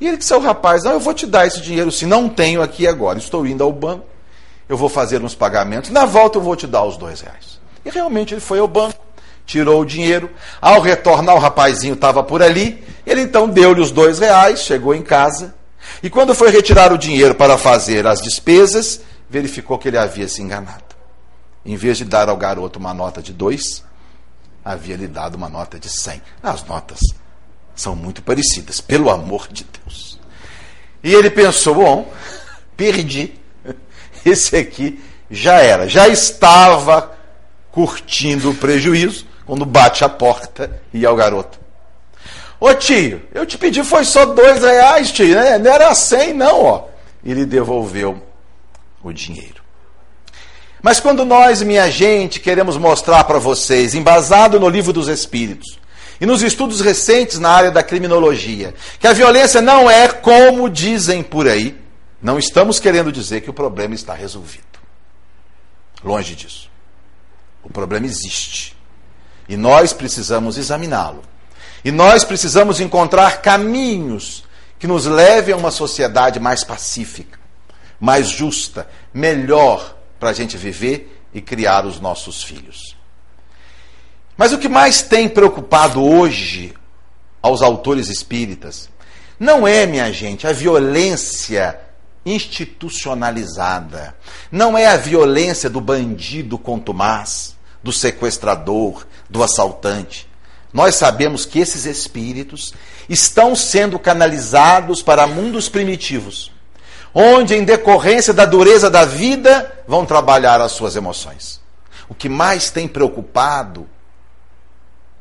E 0.00 0.08
ele 0.08 0.16
disse 0.16 0.32
ao 0.32 0.40
rapaz: 0.40 0.82
Não, 0.82 0.94
eu 0.94 1.00
vou 1.00 1.14
te 1.14 1.26
dar 1.26 1.46
esse 1.46 1.60
dinheiro 1.60 1.92
se 1.92 2.04
não 2.04 2.28
tenho 2.28 2.60
aqui 2.60 2.88
agora. 2.88 3.20
Estou 3.20 3.46
indo 3.46 3.62
ao 3.62 3.72
banco, 3.72 4.04
eu 4.68 4.76
vou 4.76 4.88
fazer 4.88 5.22
uns 5.22 5.36
pagamentos, 5.36 5.90
na 5.90 6.04
volta 6.04 6.38
eu 6.38 6.42
vou 6.42 6.56
te 6.56 6.66
dar 6.66 6.82
os 6.82 6.96
dois 6.96 7.20
reais. 7.20 7.60
E 7.84 7.90
realmente 7.90 8.34
ele 8.34 8.40
foi 8.40 8.58
ao 8.58 8.66
banco, 8.66 8.98
tirou 9.46 9.80
o 9.80 9.86
dinheiro. 9.86 10.28
Ao 10.60 10.80
retornar, 10.80 11.36
o 11.36 11.38
rapazinho 11.38 11.94
estava 11.94 12.24
por 12.24 12.42
ali. 12.42 12.82
Ele 13.06 13.20
então 13.20 13.48
deu-lhe 13.48 13.80
os 13.80 13.92
dois 13.92 14.18
reais, 14.18 14.58
chegou 14.62 14.92
em 14.92 15.02
casa. 15.02 15.54
E 16.02 16.10
quando 16.10 16.34
foi 16.34 16.50
retirar 16.50 16.92
o 16.92 16.98
dinheiro 16.98 17.36
para 17.36 17.56
fazer 17.56 18.08
as 18.08 18.20
despesas, 18.20 19.00
verificou 19.30 19.78
que 19.78 19.86
ele 19.86 19.96
havia 19.98 20.26
se 20.26 20.42
enganado. 20.42 20.82
Em 21.64 21.76
vez 21.76 21.96
de 21.96 22.04
dar 22.04 22.28
ao 22.28 22.36
garoto 22.36 22.80
uma 22.80 22.92
nota 22.92 23.22
de 23.22 23.32
dois, 23.32 23.85
havia 24.66 24.96
lhe 24.96 25.06
dado 25.06 25.36
uma 25.36 25.48
nota 25.48 25.78
de 25.78 25.88
100. 25.88 26.20
As 26.42 26.64
notas 26.64 26.98
são 27.74 27.94
muito 27.94 28.20
parecidas, 28.20 28.80
pelo 28.80 29.10
amor 29.10 29.46
de 29.48 29.64
Deus. 29.64 30.18
E 31.04 31.14
ele 31.14 31.30
pensou: 31.30 31.76
bom, 31.76 32.12
perdi. 32.76 33.34
Esse 34.24 34.56
aqui 34.56 35.00
já 35.30 35.60
era, 35.60 35.88
já 35.88 36.08
estava 36.08 37.16
curtindo 37.70 38.50
o 38.50 38.54
prejuízo, 38.54 39.24
quando 39.44 39.64
bate 39.64 40.04
a 40.04 40.08
porta 40.08 40.82
e 40.92 41.06
é 41.06 41.10
o 41.10 41.14
garoto. 41.14 41.60
Ô 42.58 42.74
tio, 42.74 43.22
eu 43.32 43.46
te 43.46 43.56
pedi 43.56 43.84
foi 43.84 44.04
só 44.04 44.24
dois 44.24 44.62
reais, 44.62 45.12
tio, 45.12 45.36
né? 45.36 45.58
Não 45.58 45.70
era 45.70 45.94
cem, 45.94 46.32
não, 46.32 46.64
ó. 46.64 46.88
Ele 47.24 47.46
devolveu 47.46 48.20
o 49.02 49.12
dinheiro. 49.12 49.65
Mas 50.86 51.00
quando 51.00 51.24
nós, 51.24 51.62
minha 51.62 51.90
gente, 51.90 52.38
queremos 52.38 52.76
mostrar 52.76 53.24
para 53.24 53.40
vocês, 53.40 53.92
embasado 53.92 54.60
no 54.60 54.68
livro 54.68 54.92
dos 54.92 55.08
Espíritos 55.08 55.80
e 56.20 56.24
nos 56.24 56.42
estudos 56.42 56.80
recentes 56.80 57.40
na 57.40 57.50
área 57.50 57.72
da 57.72 57.82
criminologia, 57.82 58.72
que 59.00 59.08
a 59.08 59.12
violência 59.12 59.60
não 59.60 59.90
é 59.90 60.06
como 60.06 60.70
dizem 60.70 61.24
por 61.24 61.48
aí, 61.48 61.76
não 62.22 62.38
estamos 62.38 62.78
querendo 62.78 63.10
dizer 63.10 63.40
que 63.40 63.50
o 63.50 63.52
problema 63.52 63.96
está 63.96 64.14
resolvido. 64.14 64.62
Longe 66.04 66.36
disso. 66.36 66.70
O 67.64 67.68
problema 67.68 68.06
existe. 68.06 68.76
E 69.48 69.56
nós 69.56 69.92
precisamos 69.92 70.56
examiná-lo. 70.56 71.22
E 71.84 71.90
nós 71.90 72.22
precisamos 72.22 72.78
encontrar 72.78 73.42
caminhos 73.42 74.44
que 74.78 74.86
nos 74.86 75.04
levem 75.04 75.52
a 75.52 75.58
uma 75.58 75.72
sociedade 75.72 76.38
mais 76.38 76.62
pacífica, 76.62 77.40
mais 77.98 78.28
justa, 78.28 78.88
melhor 79.12 79.95
para 80.18 80.30
a 80.30 80.32
gente 80.32 80.56
viver 80.56 81.22
e 81.32 81.40
criar 81.40 81.84
os 81.84 82.00
nossos 82.00 82.42
filhos. 82.42 82.96
Mas 84.36 84.52
o 84.52 84.58
que 84.58 84.68
mais 84.68 85.02
tem 85.02 85.28
preocupado 85.28 86.02
hoje 86.02 86.74
aos 87.42 87.62
autores 87.62 88.08
espíritas 88.08 88.88
não 89.38 89.68
é, 89.68 89.84
minha 89.84 90.10
gente, 90.12 90.46
a 90.46 90.52
violência 90.52 91.78
institucionalizada. 92.24 94.16
Não 94.50 94.76
é 94.76 94.86
a 94.86 94.96
violência 94.96 95.68
do 95.68 95.80
bandido 95.80 96.58
contumaz, 96.58 97.54
do 97.82 97.92
sequestrador, 97.92 99.06
do 99.28 99.42
assaltante. 99.42 100.26
Nós 100.72 100.96
sabemos 100.96 101.44
que 101.44 101.58
esses 101.58 101.84
espíritos 101.84 102.72
estão 103.08 103.54
sendo 103.54 103.98
canalizados 103.98 105.02
para 105.02 105.26
mundos 105.26 105.68
primitivos, 105.68 106.50
onde, 107.18 107.54
em 107.54 107.64
decorrência 107.64 108.34
da 108.34 108.44
dureza 108.44 108.90
da 108.90 109.06
vida, 109.06 109.82
vão 109.88 110.04
trabalhar 110.04 110.60
as 110.60 110.72
suas 110.72 110.96
emoções. 110.96 111.62
O 112.10 112.14
que 112.14 112.28
mais 112.28 112.70
tem 112.70 112.86
preocupado 112.86 113.88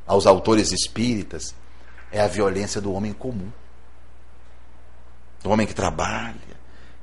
aos 0.05 0.27
autores 0.27 0.73
espíritas 0.73 1.55
é 2.11 2.19
a 2.19 2.27
violência 2.27 2.81
do 2.81 2.91
homem 2.91 3.13
comum, 3.13 3.49
do 5.41 5.49
homem 5.49 5.65
que 5.65 5.73
trabalha, 5.73 6.35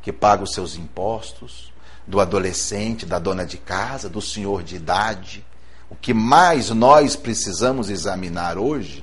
que 0.02 0.12
paga 0.12 0.42
os 0.42 0.52
seus 0.52 0.76
impostos, 0.76 1.72
do 2.06 2.20
adolescente, 2.20 3.06
da 3.06 3.18
dona 3.18 3.46
de 3.46 3.56
casa, 3.56 4.10
do 4.10 4.20
senhor 4.20 4.62
de 4.62 4.76
idade. 4.76 5.42
O 5.88 5.96
que 5.96 6.12
mais 6.12 6.68
nós 6.68 7.16
precisamos 7.16 7.88
examinar 7.88 8.58
hoje 8.58 9.02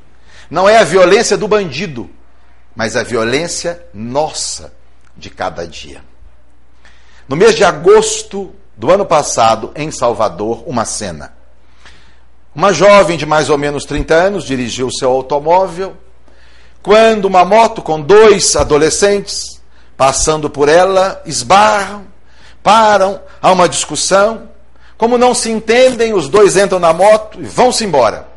não 0.51 0.69
é 0.69 0.77
a 0.77 0.83
violência 0.83 1.35
do 1.35 1.47
bandido, 1.47 2.07
mas 2.75 2.95
a 2.95 3.01
violência 3.01 3.83
nossa 3.91 4.77
de 5.19 5.29
cada 5.29 5.67
dia. 5.67 6.03
No 7.27 7.35
mês 7.35 7.55
de 7.55 7.63
agosto 7.63 8.55
do 8.75 8.89
ano 8.89 9.05
passado, 9.05 9.71
em 9.75 9.91
Salvador, 9.91 10.63
uma 10.65 10.85
cena. 10.85 11.33
Uma 12.55 12.73
jovem 12.73 13.17
de 13.17 13.25
mais 13.25 13.49
ou 13.49 13.57
menos 13.57 13.85
30 13.85 14.15
anos 14.15 14.43
dirigiu 14.43 14.89
seu 14.91 15.11
automóvel 15.11 15.95
quando 16.81 17.25
uma 17.25 17.43
moto 17.43 17.81
com 17.81 18.01
dois 18.01 18.55
adolescentes 18.55 19.59
passando 19.97 20.49
por 20.49 20.69
ela, 20.69 21.21
esbarram, 21.25 22.07
param, 22.63 23.21
há 23.41 23.51
uma 23.51 23.67
discussão. 23.67 24.49
Como 24.97 25.17
não 25.17 25.35
se 25.35 25.51
entendem, 25.51 26.13
os 26.13 26.29
dois 26.29 26.55
entram 26.55 26.79
na 26.79 26.93
moto 26.93 27.39
e 27.41 27.43
vão-se 27.43 27.83
embora. 27.83 28.27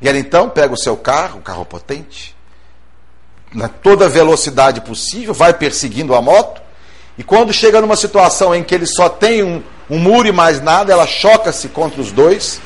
E 0.00 0.08
ela 0.08 0.18
então 0.18 0.50
pega 0.50 0.74
o 0.74 0.78
seu 0.78 0.96
carro, 0.96 1.38
um 1.38 1.42
carro 1.42 1.64
potente, 1.64 2.35
na 3.56 3.68
toda 3.68 4.06
velocidade 4.06 4.82
possível, 4.82 5.32
vai 5.32 5.54
perseguindo 5.54 6.14
a 6.14 6.20
moto. 6.20 6.60
E 7.16 7.24
quando 7.24 7.54
chega 7.54 7.80
numa 7.80 7.96
situação 7.96 8.54
em 8.54 8.62
que 8.62 8.74
ele 8.74 8.84
só 8.84 9.08
tem 9.08 9.42
um, 9.42 9.62
um 9.88 9.98
muro 9.98 10.28
e 10.28 10.32
mais 10.32 10.60
nada, 10.60 10.92
ela 10.92 11.06
choca-se 11.06 11.70
contra 11.70 11.98
os 11.98 12.12
dois, 12.12 12.60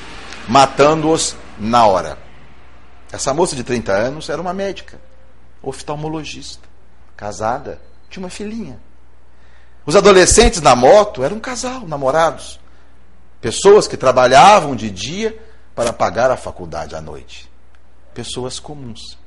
matando-os 0.49 1.37
na 1.61 1.87
hora. 1.87 2.19
Essa 3.13 3.33
moça 3.33 3.55
de 3.55 3.63
30 3.63 3.93
anos 3.93 4.29
era 4.29 4.43
uma 4.43 4.53
médica, 4.53 5.01
oftalmologista, 5.63 6.69
casada, 7.17 7.81
tinha 8.09 8.25
uma 8.25 8.31
filhinha. 8.31 8.81
Os 9.87 9.95
adolescentes 9.95 10.61
na 10.61 10.75
moto 10.75 11.23
eram 11.23 11.37
um 11.37 11.41
casal, 11.41 11.87
namorados. 11.87 12.59
Pessoas 13.41 13.87
que 13.87 13.97
trabalhavam 13.97 14.75
de 14.75 14.91
dia 14.91 15.41
para 15.73 15.93
pagar 15.93 16.33
a 16.33 16.37
faculdade 16.37 16.97
à 16.97 17.01
noite. 17.01 17.49
Pessoas 18.13 18.59
comuns. 18.59 19.20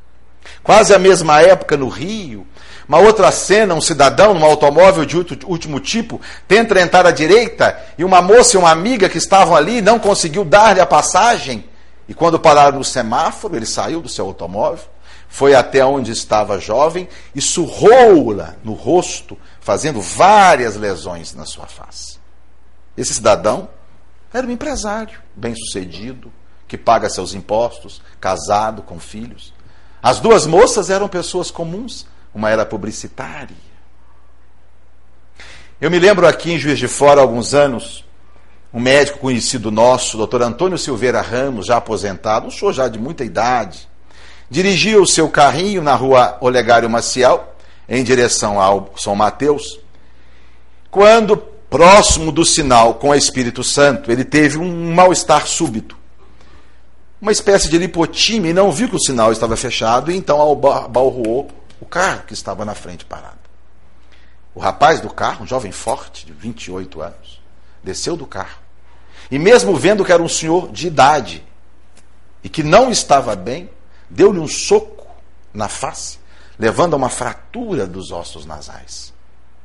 Quase 0.64 0.94
a 0.94 1.00
mesma 1.00 1.42
época 1.42 1.76
no 1.76 1.88
Rio, 1.88 2.48
uma 2.88 3.00
outra 3.00 3.32
cena, 3.32 3.74
um 3.74 3.82
cidadão 3.82 4.34
num 4.34 4.46
automóvel 4.46 5.06
de 5.06 5.18
último 5.46 5.80
tipo 5.80 6.20
tenta 6.48 6.80
entrar 6.80 7.06
à 7.06 7.12
direita 7.12 7.80
e 7.98 8.04
uma 8.04 8.22
moça 8.22 8.56
e 8.56 8.60
uma 8.60 8.72
amiga 8.72 9.08
que 9.08 9.18
estavam 9.18 9.56
ali 9.56 9.82
não 9.82 10.00
conseguiu 10.00 10.44
dar-lhe 10.44 10.82
a 10.82 10.86
passagem. 10.86 11.66
E 12.08 12.14
quando 12.14 12.40
pararam 12.40 12.78
no 12.78 12.84
semáforo, 12.84 13.56
ele 13.56 13.66
saiu 13.66 14.02
do 14.02 14.10
seu 14.10 14.26
automóvel, 14.26 14.86
foi 15.30 15.56
até 15.56 15.86
onde 15.86 16.12
estava 16.12 16.56
a 16.56 16.60
jovem 16.60 17.08
e 17.34 17.42
surrou-la 17.42 18.56
no 18.64 18.74
rosto, 18.74 19.38
fazendo 19.62 20.02
várias 20.02 20.76
lesões 20.76 21.34
na 21.34 21.46
sua 21.46 21.66
face. 21.66 22.20
Esse 22.98 23.14
cidadão 23.14 23.70
era 24.34 24.46
um 24.46 24.52
empresário 24.52 25.20
bem-sucedido, 25.36 26.32
que 26.68 26.78
paga 26.78 27.10
seus 27.10 27.34
impostos, 27.34 28.02
casado, 28.20 28.82
com 28.82 29.00
filhos. 29.00 29.53
As 30.04 30.20
duas 30.20 30.46
moças 30.46 30.90
eram 30.90 31.08
pessoas 31.08 31.50
comuns, 31.50 32.06
uma 32.36 32.50
era 32.50 32.66
publicitária. 32.66 33.56
Eu 35.80 35.90
me 35.90 35.98
lembro 35.98 36.28
aqui 36.28 36.52
em 36.52 36.60
Juiz 36.60 36.78
de 36.78 36.90
Fora, 36.90 37.22
há 37.22 37.24
alguns 37.24 37.54
anos, 37.54 38.04
um 38.74 38.82
médico 38.82 39.20
conhecido 39.20 39.72
nosso, 39.72 40.18
doutor 40.18 40.42
Antônio 40.42 40.78
Silveira 40.78 41.22
Ramos, 41.22 41.68
já 41.68 41.78
aposentado, 41.78 42.48
um 42.48 42.52
senhor 42.52 42.74
já 42.74 42.90
de 42.90 43.00
muita 43.00 43.24
idade, 43.24 43.88
dirigia 44.50 45.02
o 45.02 45.08
seu 45.08 45.30
carrinho 45.30 45.82
na 45.82 45.96
rua 45.96 46.38
Olegário 46.42 46.90
Maciel, 46.90 47.56
em 47.88 48.04
direção 48.04 48.60
ao 48.60 48.92
São 48.98 49.16
Mateus, 49.16 49.80
quando, 50.92 51.38
próximo 51.38 52.30
do 52.30 52.44
sinal 52.44 52.96
com 52.96 53.10
o 53.10 53.16
Espírito 53.16 53.64
Santo, 53.64 54.12
ele 54.12 54.26
teve 54.26 54.58
um 54.58 54.94
mal-estar 54.94 55.48
súbito. 55.48 56.03
Uma 57.24 57.32
espécie 57.32 57.70
de 57.70 57.78
lipotímia 57.78 58.52
e 58.52 58.54
não 58.54 58.70
viu 58.70 58.90
que 58.90 58.98
o 58.98 59.00
sinal 59.00 59.32
estava 59.32 59.56
fechado, 59.56 60.12
e 60.12 60.18
então 60.18 60.38
balroou 60.90 61.50
o 61.80 61.86
carro 61.86 62.24
que 62.28 62.34
estava 62.34 62.66
na 62.66 62.76
frente 62.76 63.06
parado. 63.06 63.40
O 64.54 64.60
rapaz 64.60 65.00
do 65.00 65.10
carro, 65.10 65.46
um 65.46 65.48
jovem 65.48 65.72
forte, 65.72 66.26
de 66.26 66.34
28 66.34 67.02
anos, 67.02 67.42
desceu 67.82 68.18
do 68.18 68.28
carro. 68.28 68.60
E 69.32 69.40
mesmo 69.40 69.74
vendo 69.74 70.04
que 70.04 70.12
era 70.12 70.22
um 70.22 70.28
senhor 70.28 70.70
de 70.74 70.88
idade 70.88 71.42
e 72.44 72.50
que 72.50 72.62
não 72.62 72.92
estava 72.92 73.38
bem, 73.38 73.70
deu-lhe 74.10 74.40
um 74.40 74.48
soco 74.50 75.08
na 75.54 75.70
face, 75.70 76.20
levando 76.60 76.94
a 76.94 76.98
uma 76.98 77.10
fratura 77.10 77.88
dos 77.88 78.12
ossos 78.12 78.46
nasais. 78.46 79.14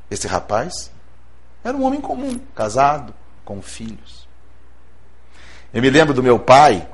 Esse 0.08 0.28
rapaz 0.28 0.92
era 1.64 1.76
um 1.76 1.82
homem 1.82 2.00
comum, 2.00 2.38
casado, 2.54 3.12
com 3.44 3.60
filhos. 3.60 4.28
Eu 5.74 5.82
me 5.82 5.90
lembro 5.90 6.14
do 6.14 6.22
meu 6.22 6.38
pai. 6.38 6.88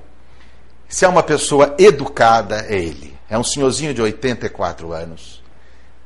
Se 0.94 1.04
é 1.04 1.08
uma 1.08 1.24
pessoa 1.24 1.74
educada, 1.76 2.66
é 2.68 2.76
ele. 2.76 3.18
É 3.28 3.36
um 3.36 3.42
senhorzinho 3.42 3.92
de 3.92 4.00
84 4.00 4.92
anos. 4.92 5.42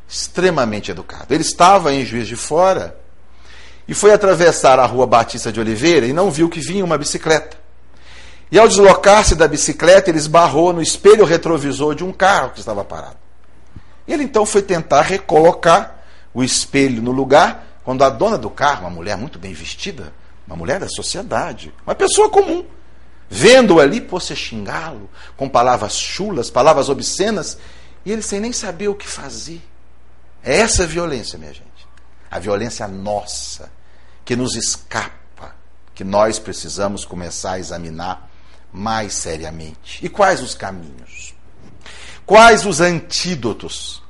Extremamente 0.09 0.91
educado. 0.91 1.27
Ele 1.29 1.43
estava 1.43 1.93
em 1.93 2.07
Juiz 2.07 2.27
de 2.27 2.37
Fora 2.37 2.99
e 3.87 3.93
foi 3.93 4.15
atravessar 4.15 4.79
a 4.79 4.87
rua 4.87 5.07
Batista 5.07 5.53
de 5.53 5.61
Oliveira 5.61 6.07
e 6.07 6.15
não 6.15 6.31
viu 6.31 6.49
que 6.49 6.61
vinha 6.61 6.83
uma 6.83 6.97
bicicleta. 6.97 7.59
E 8.51 8.59
ao 8.59 8.67
deslocar-se 8.67 9.35
da 9.35 9.47
bicicleta, 9.47 10.09
ele 10.09 10.17
esbarrou 10.17 10.73
no 10.73 10.81
espelho 10.81 11.27
retrovisor 11.27 11.95
de 11.95 12.03
um 12.03 12.11
carro 12.11 12.53
que 12.53 12.61
estava 12.61 12.83
parado. 12.83 13.19
Ele 14.09 14.23
então 14.23 14.47
foi 14.47 14.63
tentar 14.63 15.03
recolocar 15.03 15.99
o 16.33 16.43
espelho 16.43 17.03
no 17.03 17.13
lugar, 17.13 17.79
quando 17.85 18.05
a 18.05 18.09
dona 18.09 18.39
do 18.39 18.49
carro, 18.49 18.87
uma 18.87 18.91
mulher 18.91 19.19
muito 19.19 19.39
bem 19.39 19.53
vestida, 19.53 20.15
uma 20.47 20.57
mulher 20.57 20.81
da 20.81 20.89
sociedade, 20.89 21.75
uma 21.85 21.95
pessoa 21.95 22.31
comum, 22.31 22.65
vendo-o 23.29 23.81
ali, 23.81 24.01
pôs-se 24.01 24.33
a 24.33 24.37
xingá-lo 24.37 25.11
com 25.37 25.49
palavras 25.49 25.97
chulas, 25.97 26.51
palavras 26.51 26.89
obscenas, 26.89 27.59
e 28.05 28.13
ele 28.13 28.23
sem 28.23 28.41
nem 28.41 28.53
saber 28.53 28.89
o 28.89 28.95
que 28.95 29.07
fazer. 29.07 29.63
É 30.43 30.59
essa 30.59 30.85
a 30.85 30.87
violência, 30.87 31.39
minha 31.39 31.53
gente. 31.53 31.67
A 32.31 32.39
violência 32.39 32.87
nossa, 32.89 33.71
que 34.25 34.37
nos 34.37 34.57
escapa, 34.57 35.55
que 35.95 36.05
nós 36.05 36.39
precisamos 36.39 37.05
começar 37.05 37.53
a 37.53 37.59
examinar 37.59 38.31
mais 38.73 39.15
seriamente. 39.15 40.05
E 40.05 40.09
quais 40.09 40.43
os 40.43 40.55
caminhos? 40.55 41.35
Quais 42.25 42.67
os 42.67 42.81
antídotos? 42.81 44.03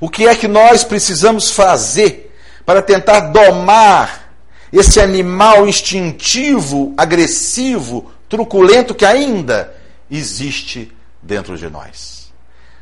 O 0.00 0.08
que 0.08 0.26
é 0.26 0.34
que 0.34 0.46
nós 0.46 0.84
precisamos 0.84 1.50
fazer 1.50 2.36
para 2.64 2.82
tentar 2.82 3.20
domar 3.20 4.34
esse 4.72 5.00
animal 5.00 5.66
instintivo, 5.66 6.92
agressivo, 6.96 8.12
truculento 8.28 8.94
que 8.94 9.04
ainda 9.04 9.74
existe 10.10 10.92
dentro 11.22 11.56
de 11.56 11.68
nós. 11.68 12.32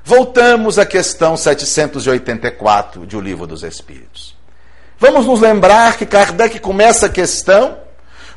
Voltamos 0.05 0.79
à 0.79 0.87
questão 0.87 1.37
784 1.37 3.07
de 3.07 3.17
O 3.17 3.21
Livro 3.21 3.47
dos 3.47 3.63
Espíritos. 3.63 4.37
Vamos 4.99 5.27
nos 5.27 5.41
lembrar 5.41 5.97
que 5.97 6.07
Kardec 6.07 6.59
começa 6.61 7.07
a 7.07 7.11
questão 7.11 7.79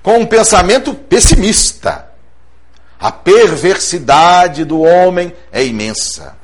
com 0.01 0.17
um 0.17 0.25
pensamento 0.25 0.93
pessimista. 0.93 2.09
A 2.99 3.11
perversidade 3.11 4.65
do 4.65 4.81
homem 4.81 5.33
é 5.51 5.63
imensa. 5.63 6.35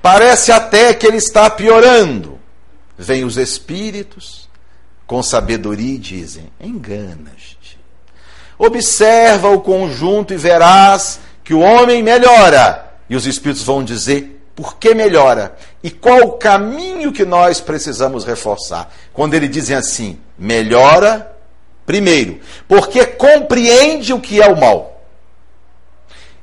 Parece 0.00 0.52
até 0.52 0.94
que 0.94 1.06
ele 1.06 1.16
está 1.16 1.50
piorando. 1.50 2.38
Vêm 2.96 3.24
os 3.24 3.36
espíritos, 3.36 4.48
com 5.06 5.22
sabedoria, 5.22 5.94
e 5.94 5.98
dizem: 5.98 6.52
enganas-te. 6.60 7.53
Observa 8.58 9.48
o 9.48 9.60
conjunto 9.60 10.32
e 10.32 10.36
verás 10.36 11.20
que 11.42 11.54
o 11.54 11.60
homem 11.60 12.02
melhora. 12.02 12.92
E 13.08 13.16
os 13.16 13.26
espíritos 13.26 13.64
vão 13.64 13.84
dizer: 13.84 14.40
por 14.54 14.76
que 14.76 14.94
melhora? 14.94 15.56
E 15.82 15.90
qual 15.90 16.20
o 16.20 16.32
caminho 16.32 17.12
que 17.12 17.24
nós 17.24 17.60
precisamos 17.60 18.24
reforçar? 18.24 18.92
Quando 19.12 19.34
eles 19.34 19.50
dizem 19.50 19.76
assim: 19.76 20.18
melhora, 20.38 21.36
primeiro, 21.84 22.40
porque 22.68 23.04
compreende 23.04 24.12
o 24.12 24.20
que 24.20 24.40
é 24.40 24.46
o 24.46 24.58
mal. 24.58 25.04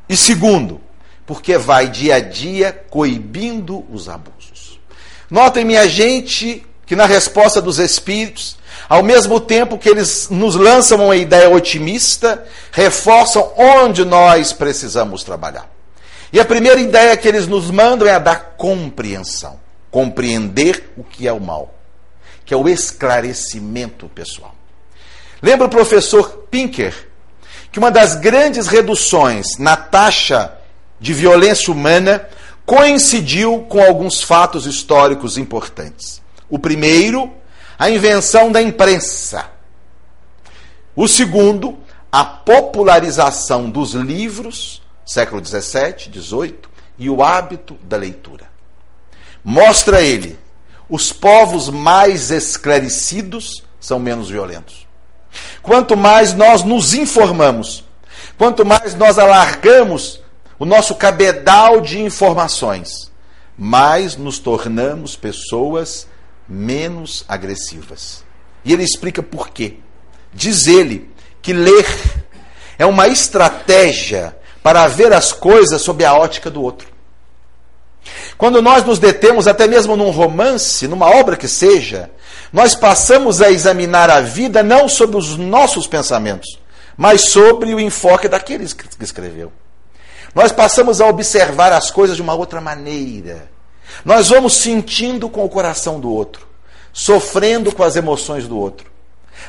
E 0.08 0.18
segundo, 0.18 0.82
porque 1.26 1.58
vai 1.58 1.88
dia 1.88 2.16
a 2.16 2.20
dia 2.20 2.74
coibindo 2.90 3.86
os 3.90 4.10
abusos. 4.10 4.80
Notem, 5.30 5.64
minha 5.64 5.88
gente, 5.88 6.66
que 6.86 6.94
na 6.94 7.06
resposta 7.06 7.62
dos 7.62 7.80
Espíritos, 7.80 8.58
ao 8.88 9.04
mesmo 9.04 9.40
tempo 9.40 9.78
que 9.78 9.90
eles 9.90 10.30
nos 10.30 10.56
lançam 10.56 11.06
uma 11.06 11.16
ideia 11.16 11.50
otimista, 11.50 12.44
reforçam 12.72 13.54
onde 13.58 14.04
nós 14.04 14.54
precisamos 14.54 15.24
trabalhar. 15.24 15.70
E 16.34 16.40
a 16.40 16.46
primeira 16.46 16.80
ideia 16.80 17.16
que 17.18 17.28
eles 17.28 17.48
nos 17.48 17.70
mandam 17.70 18.08
é 18.08 18.14
a 18.14 18.20
da 18.20 18.36
compreensão. 18.36 19.60
Compreender 19.90 20.92
o 20.96 21.04
que 21.04 21.28
é 21.28 21.34
o 21.34 21.40
mal, 21.42 21.74
que 22.46 22.54
é 22.54 22.58
o 22.58 22.70
esclarecimento 22.70 24.08
pessoal. 24.08 24.56
Lembra 25.42 25.68
o 25.68 25.70
professor 25.70 26.46
Pinker, 26.50 27.10
que 27.72 27.80
uma 27.80 27.92
das 27.92 28.16
grandes 28.16 28.68
reduções 28.68 29.58
na 29.58 29.76
taxa 29.76 30.54
de 31.00 31.14
violência 31.14 31.74
humana 31.74 32.26
coincidiu 32.66 33.66
com 33.68 33.82
alguns 33.82 34.22
fatos 34.22 34.66
históricos 34.66 35.38
importantes. 35.38 36.22
O 36.50 36.60
primeiro, 36.60 37.32
a 37.82 37.90
invenção 37.90 38.52
da 38.52 38.62
imprensa. 38.62 39.50
O 40.96 41.08
segundo, 41.08 41.80
a 42.12 42.24
popularização 42.24 43.72
dos 43.72 43.94
livros 43.94 44.82
século 45.12 45.42
17, 45.42 46.10
18, 46.10 46.70
e 47.00 47.10
o 47.10 47.24
hábito 47.24 47.74
da 47.84 47.98
leitura. 47.98 48.46
Mostra 49.44 50.02
ele, 50.02 50.38
os 50.88 51.12
povos 51.12 51.70
mais 51.70 52.30
esclarecidos 52.30 53.64
são 53.80 54.00
menos 54.00 54.30
violentos. 54.30 54.88
Quanto 55.64 55.98
mais 55.98 56.34
nós 56.34 56.64
nos 56.64 56.94
informamos, 56.94 57.84
quanto 58.38 58.64
mais 58.64 58.94
nós 58.94 59.18
alargamos 59.18 60.22
o 60.60 60.66
nosso 60.66 60.94
cabedal 60.94 61.82
de 61.82 62.00
informações, 62.00 63.12
mais 63.58 64.16
nos 64.16 64.38
tornamos 64.38 65.16
pessoas 65.16 66.08
menos 66.52 67.24
agressivas. 67.30 68.26
E 68.66 68.74
ele 68.74 68.84
explica 68.84 69.24
por 69.24 69.50
quê. 69.50 69.78
Diz 70.34 70.68
ele 70.68 71.10
que 71.42 71.54
ler 71.54 71.86
é 72.78 72.86
uma 72.86 73.08
estratégia 73.08 74.36
para 74.62 74.86
ver 74.88 75.14
as 75.14 75.32
coisas 75.32 75.82
sob 75.82 76.04
a 76.04 76.14
ótica 76.14 76.50
do 76.50 76.62
outro. 76.62 76.90
Quando 78.38 78.62
nós 78.62 78.84
nos 78.84 79.00
detemos, 79.00 79.48
até 79.48 79.68
mesmo 79.68 79.96
num 79.96 80.10
romance, 80.10 80.88
numa 80.88 81.10
obra 81.10 81.38
que 81.38 81.48
seja, 81.48 82.12
nós 82.52 82.76
passamos 82.76 83.42
a 83.42 83.50
examinar 83.50 84.10
a 84.10 84.20
vida 84.20 84.62
não 84.62 84.90
sobre 84.90 85.18
os 85.18 85.38
nossos 85.38 85.88
pensamentos, 85.88 86.60
mas 86.98 87.30
sobre 87.30 87.74
o 87.74 87.80
enfoque 87.80 88.28
daqueles 88.28 88.74
que 88.74 88.86
escreveu. 89.04 89.52
Nós 90.34 90.52
passamos 90.52 91.00
a 91.00 91.08
observar 91.08 91.72
as 91.72 91.92
coisas 91.92 92.16
de 92.16 92.22
uma 92.22 92.34
outra 92.34 92.60
maneira. 92.60 93.51
Nós 94.04 94.30
vamos 94.30 94.56
sentindo 94.56 95.30
com 95.30 95.44
o 95.44 95.50
coração 95.50 96.00
do 96.00 96.12
outro, 96.12 96.48
sofrendo 96.94 97.74
com 97.74 97.84
as 97.84 97.96
emoções 97.96 98.48
do 98.48 98.58
outro. 98.58 98.92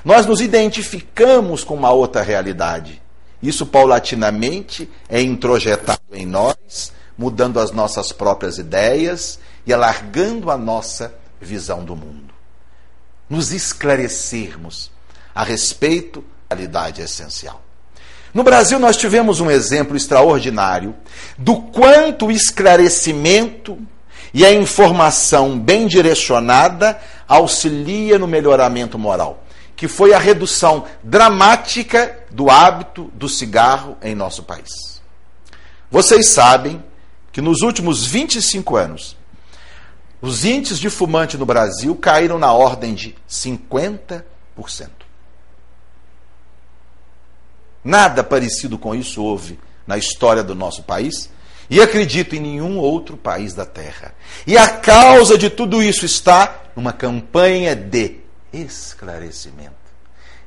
Nós 0.05 0.27
nos 0.27 0.41
identificamos 0.41 1.65
com 1.65 1.75
uma 1.75 1.91
outra 1.91 2.23
realidade. 2.23 3.01
Isso 3.43 3.67
paulatinamente 3.67 4.89
é 5.09 5.21
introjetado 5.21 6.01
em 6.13 6.27
nós, 6.27 6.93
mudando 7.17 7.59
as 7.59 7.71
nossas 7.73 8.13
próprias 8.13 8.59
ideias 8.59 9.39
e 9.67 9.73
alargando 9.73 10.51
a 10.51 10.57
nossa 10.57 11.15
visão 11.41 11.85
do 11.85 11.97
mundo. 11.97 12.33
Nos 13.29 13.53
esclarecermos 13.53 14.91
a 15.35 15.43
respeito 15.43 16.25
da 16.49 16.57
realidade 16.57 17.01
essencial. 17.01 17.63
No 18.33 18.43
Brasil, 18.43 18.79
nós 18.79 18.97
tivemos 18.97 19.41
um 19.41 19.51
exemplo 19.51 19.97
extraordinário 19.97 20.95
do 21.37 21.57
quanto 21.57 22.27
o 22.27 22.33
esclarecimento 22.33 23.79
e 24.33 24.45
a 24.45 24.53
informação 24.53 25.59
bem 25.59 25.87
direcionada 25.87 26.99
auxilia 27.29 28.19
no 28.19 28.27
melhoramento 28.27 28.99
moral 28.99 29.43
que 29.83 29.89
foi 29.89 30.15
a 30.15 30.19
redução 30.21 30.85
dramática 31.03 32.25
do 32.31 32.49
hábito 32.49 33.11
do 33.15 33.29
cigarro 33.29 33.97
em 34.01 34.15
nosso 34.15 34.45
país. 34.45 35.03
Vocês 35.91 36.29
sabem 36.29 36.81
que 37.33 37.41
nos 37.41 37.63
últimos 37.63 38.07
25 38.07 38.77
anos, 38.77 39.17
os 40.21 40.45
índices 40.45 40.79
de 40.79 40.89
fumante 40.89 41.37
no 41.37 41.45
Brasil 41.45 41.97
caíram 41.97 42.39
na 42.39 42.53
ordem 42.53 42.95
de 42.95 43.17
50%. 43.29 44.23
Nada 47.83 48.23
parecido 48.23 48.79
com 48.79 48.95
isso 48.95 49.21
houve 49.21 49.59
na 49.85 49.99
história 49.99 50.45
do 50.45 50.55
nosso 50.55 50.85
país 50.85 51.29
e 51.71 51.81
acredito 51.81 52.35
em 52.35 52.41
nenhum 52.41 52.79
outro 52.79 53.17
país 53.17 53.55
da 53.55 53.65
Terra. 53.65 54.15
E 54.47 54.57
a 54.57 54.69
causa 54.69 55.39
de 55.39 55.49
tudo 55.49 55.83
isso 55.83 56.05
está 56.05 56.63
numa 56.77 56.93
campanha 56.93 57.75
de 57.75 58.19
esclarecimento, 58.53 59.73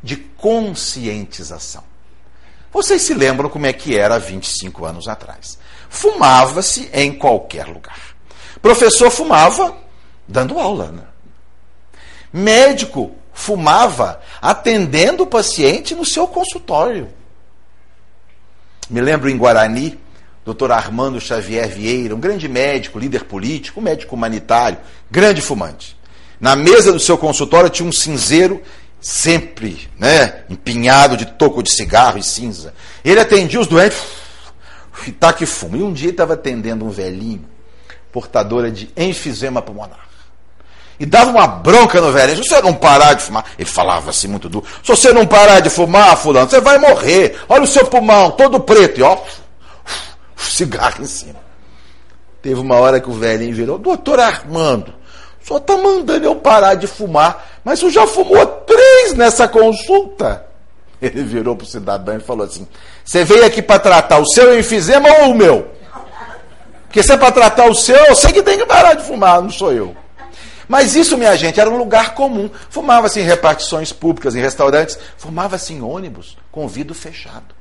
de 0.01 0.17
conscientização. 0.17 1.83
Vocês 2.71 3.01
se 3.01 3.13
lembram 3.13 3.49
como 3.49 3.65
é 3.65 3.73
que 3.73 3.97
era 3.97 4.15
há 4.15 4.19
25 4.19 4.85
anos 4.85 5.07
atrás? 5.07 5.57
Fumava-se 5.89 6.89
em 6.93 7.13
qualquer 7.13 7.67
lugar. 7.67 7.99
Professor 8.61 9.09
fumava 9.09 9.75
dando 10.27 10.59
aula. 10.59 10.91
Né? 10.91 11.03
Médico 12.33 13.15
fumava 13.33 14.21
atendendo 14.41 15.23
o 15.23 15.27
paciente 15.27 15.95
no 15.95 16.05
seu 16.05 16.27
consultório. 16.27 17.09
Me 18.89 19.01
lembro 19.01 19.29
em 19.29 19.37
Guarani, 19.37 19.99
Dr. 20.45 20.71
Armando 20.71 21.19
Xavier 21.19 21.67
Vieira, 21.67 22.15
um 22.15 22.19
grande 22.19 22.47
médico, 22.47 22.99
líder 22.99 23.23
político, 23.23 23.81
médico 23.81 24.15
humanitário, 24.15 24.77
grande 25.09 25.41
fumante. 25.41 25.97
Na 26.39 26.55
mesa 26.55 26.93
do 26.93 26.99
seu 26.99 27.17
consultório 27.17 27.69
tinha 27.69 27.87
um 27.87 27.91
cinzeiro 27.91 28.61
sempre, 29.01 29.89
né, 29.97 30.43
empinhado 30.49 31.17
de 31.17 31.25
toco 31.25 31.63
de 31.63 31.71
cigarro 31.71 32.19
e 32.19 32.23
cinza. 32.23 32.73
Ele 33.03 33.19
atendia 33.19 33.59
os 33.59 33.67
doentes, 33.67 33.97
tá 35.19 35.33
que 35.33 35.45
fuma. 35.45 35.77
E 35.77 35.83
um 35.83 35.93
dia 35.93 36.11
estava 36.11 36.33
atendendo 36.33 36.85
um 36.85 36.89
velhinho, 36.89 37.45
portadora 38.11 38.71
de 38.71 38.89
enfisema 38.95 39.61
pulmonar. 39.61 40.05
E 40.99 41.05
dava 41.05 41.29
uma 41.29 41.45
bronca 41.45 41.99
no 41.99 42.11
velhinho. 42.11 42.41
Se 42.41 42.49
você 42.49 42.61
não 42.61 42.73
parar 42.73 43.15
de 43.15 43.23
fumar, 43.23 43.45
ele 43.59 43.69
falava 43.69 44.11
assim 44.11 44.27
muito 44.27 44.47
duro. 44.47 44.65
Se 44.81 44.89
você 44.89 45.11
não 45.11 45.25
parar 45.25 45.59
de 45.59 45.69
fumar, 45.69 46.15
fulano, 46.17 46.49
você 46.49 46.61
vai 46.61 46.77
morrer. 46.77 47.37
Olha 47.49 47.63
o 47.63 47.67
seu 47.67 47.85
pulmão, 47.85 48.31
todo 48.31 48.61
preto. 48.61 48.99
E 48.99 49.03
ó, 49.03 49.17
cigarro 50.37 51.03
em 51.03 51.07
cima. 51.07 51.39
Teve 52.41 52.59
uma 52.59 52.75
hora 52.75 52.99
que 52.99 53.09
o 53.09 53.13
velhinho 53.13 53.55
virou, 53.55 53.77
doutor 53.77 54.19
Armando, 54.19 54.93
só 55.41 55.57
está 55.57 55.77
mandando 55.77 56.25
eu 56.25 56.35
parar 56.35 56.75
de 56.75 56.87
fumar, 56.87 57.59
mas 57.63 57.81
o 57.83 57.89
já 57.89 58.05
fumou 58.05 58.45
três 58.45 59.13
nessa 59.13 59.47
consulta. 59.47 60.45
Ele 61.01 61.23
virou 61.23 61.55
para 61.55 61.65
o 61.65 61.67
cidadão 61.67 62.17
e 62.17 62.19
falou 62.19 62.45
assim: 62.45 62.67
Você 63.03 63.23
veio 63.23 63.45
aqui 63.45 63.61
para 63.61 63.79
tratar 63.79 64.19
o 64.19 64.25
seu 64.25 64.57
enfisema 64.57 65.09
ou 65.21 65.31
o 65.31 65.35
meu? 65.35 65.67
Porque 66.83 67.03
se 67.03 67.11
é 67.11 67.17
para 67.17 67.31
tratar 67.31 67.69
o 67.69 67.75
seu, 67.75 67.97
eu 68.05 68.15
sei 68.15 68.31
que 68.31 68.41
tem 68.41 68.57
que 68.57 68.65
parar 68.65 68.93
de 68.93 69.03
fumar, 69.03 69.41
não 69.41 69.49
sou 69.49 69.71
eu. 69.71 69.95
Mas 70.67 70.95
isso, 70.95 71.17
minha 71.17 71.35
gente, 71.35 71.59
era 71.59 71.69
um 71.69 71.77
lugar 71.77 72.13
comum. 72.13 72.49
Fumava-se 72.69 73.19
em 73.19 73.23
repartições 73.23 73.91
públicas, 73.91 74.35
em 74.35 74.41
restaurantes, 74.41 74.97
fumava-se 75.17 75.73
em 75.73 75.81
ônibus, 75.81 76.37
com 76.51 76.67
vidro 76.67 76.93
fechado. 76.93 77.54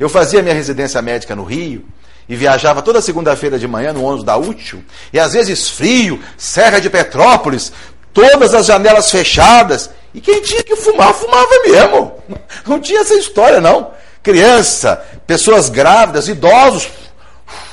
Eu 0.00 0.08
fazia 0.08 0.42
minha 0.42 0.54
residência 0.54 1.00
médica 1.00 1.36
no 1.36 1.44
Rio, 1.44 1.86
e 2.30 2.36
viajava 2.36 2.80
toda 2.80 3.02
segunda-feira 3.02 3.58
de 3.58 3.66
manhã 3.66 3.92
no 3.92 4.04
ônibus 4.04 4.24
da 4.24 4.36
Útil, 4.36 4.84
e 5.12 5.18
às 5.18 5.32
vezes 5.32 5.68
frio, 5.68 6.22
Serra 6.38 6.78
de 6.78 6.88
Petrópolis, 6.88 7.72
todas 8.12 8.54
as 8.54 8.66
janelas 8.66 9.10
fechadas, 9.10 9.90
e 10.14 10.20
quem 10.20 10.40
tinha 10.40 10.62
que 10.62 10.76
fumar, 10.76 11.12
fumava 11.12 11.50
mesmo. 11.66 12.12
Não 12.66 12.80
tinha 12.80 13.00
essa 13.00 13.14
história, 13.14 13.60
não. 13.60 13.90
criança, 14.22 14.96
pessoas 15.26 15.68
grávidas, 15.68 16.28
idosos, 16.28 16.88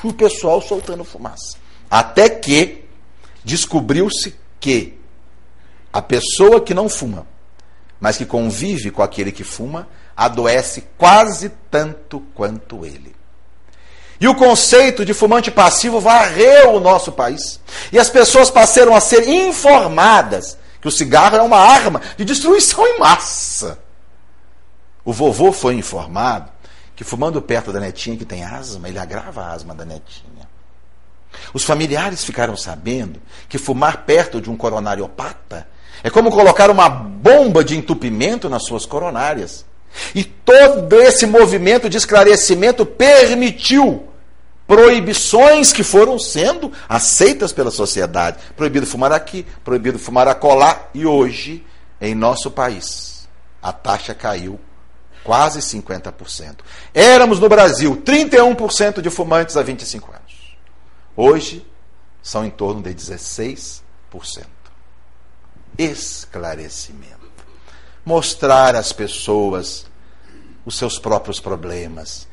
o 0.03 0.11
pessoal 0.11 0.59
soltando 0.61 1.03
fumaça. 1.03 1.57
Até 1.89 2.27
que 2.27 2.83
descobriu-se 3.43 4.35
que 4.59 4.99
a 5.93 6.01
pessoa 6.01 6.61
que 6.61 6.73
não 6.73 6.89
fuma, 6.89 7.27
mas 7.99 8.17
que 8.17 8.25
convive 8.25 8.91
com 8.91 9.01
aquele 9.01 9.31
que 9.31 9.43
fuma, 9.43 9.87
adoece 10.17 10.85
quase 10.97 11.49
tanto 11.69 12.19
quanto 12.33 12.83
ele. 12.83 13.15
E 14.19 14.27
o 14.27 14.33
conceito 14.33 15.05
de 15.05 15.13
fumante 15.13 15.51
passivo 15.51 15.99
varreu 15.99 16.73
o 16.73 16.79
nosso 16.79 17.11
país. 17.11 17.59
E 17.91 17.99
as 17.99 18.09
pessoas 18.09 18.49
passaram 18.49 18.95
a 18.95 18.99
ser 18.99 19.29
informadas 19.29 20.57
que 20.81 20.87
o 20.87 20.91
cigarro 20.91 21.37
é 21.37 21.41
uma 21.41 21.59
arma 21.59 22.01
de 22.17 22.25
destruição 22.25 22.85
em 22.87 22.97
massa. 22.97 23.77
O 25.05 25.13
vovô 25.13 25.51
foi 25.51 25.75
informado 25.75 26.51
que 26.95 27.03
fumando 27.03 27.39
perto 27.41 27.71
da 27.71 27.79
netinha 27.79 28.17
que 28.17 28.25
tem 28.25 28.43
asma, 28.43 28.89
ele 28.89 28.97
agrava 28.97 29.43
a 29.43 29.51
asma 29.51 29.75
da 29.75 29.85
netinha. 29.85 30.49
Os 31.53 31.63
familiares 31.63 32.23
ficaram 32.23 32.57
sabendo 32.57 33.21
que 33.47 33.59
fumar 33.59 34.03
perto 34.05 34.41
de 34.41 34.49
um 34.49 34.57
coronariopata 34.57 35.67
é 36.03 36.09
como 36.09 36.31
colocar 36.31 36.71
uma 36.71 36.89
bomba 36.89 37.63
de 37.63 37.77
entupimento 37.77 38.49
nas 38.49 38.65
suas 38.65 38.85
coronárias. 38.85 39.65
E 40.13 40.23
todo 40.23 40.99
esse 41.01 41.25
movimento 41.25 41.89
de 41.89 41.97
esclarecimento 41.97 42.85
permitiu 42.85 44.07
proibições 44.67 45.71
que 45.71 45.83
foram 45.83 46.19
sendo 46.19 46.71
aceitas 46.89 47.51
pela 47.51 47.71
sociedade. 47.71 48.37
Proibido 48.55 48.85
fumar 48.85 49.11
aqui, 49.11 49.45
proibido 49.63 49.97
fumar 49.97 50.27
acolá. 50.27 50.87
E 50.93 51.05
hoje, 51.05 51.65
em 52.01 52.13
nosso 52.13 52.51
país, 52.51 53.27
a 53.61 53.71
taxa 53.71 54.13
caiu 54.13 54.59
quase 55.23 55.59
50%. 55.59 56.57
Éramos 56.93 57.39
no 57.39 57.49
Brasil 57.49 58.01
31% 58.03 59.01
de 59.01 59.09
fumantes 59.09 59.57
há 59.57 59.63
25 59.63 60.11
anos. 60.11 60.57
Hoje, 61.15 61.65
são 62.21 62.45
em 62.45 62.49
torno 62.49 62.81
de 62.81 62.93
16%. 62.93 63.81
Esclarecimento. 65.77 67.16
Mostrar 68.07 68.73
às 68.73 68.93
pessoas 68.93 69.85
os 70.65 70.77
seus 70.77 70.97
próprios 70.97 71.41
problemas, 71.41 72.25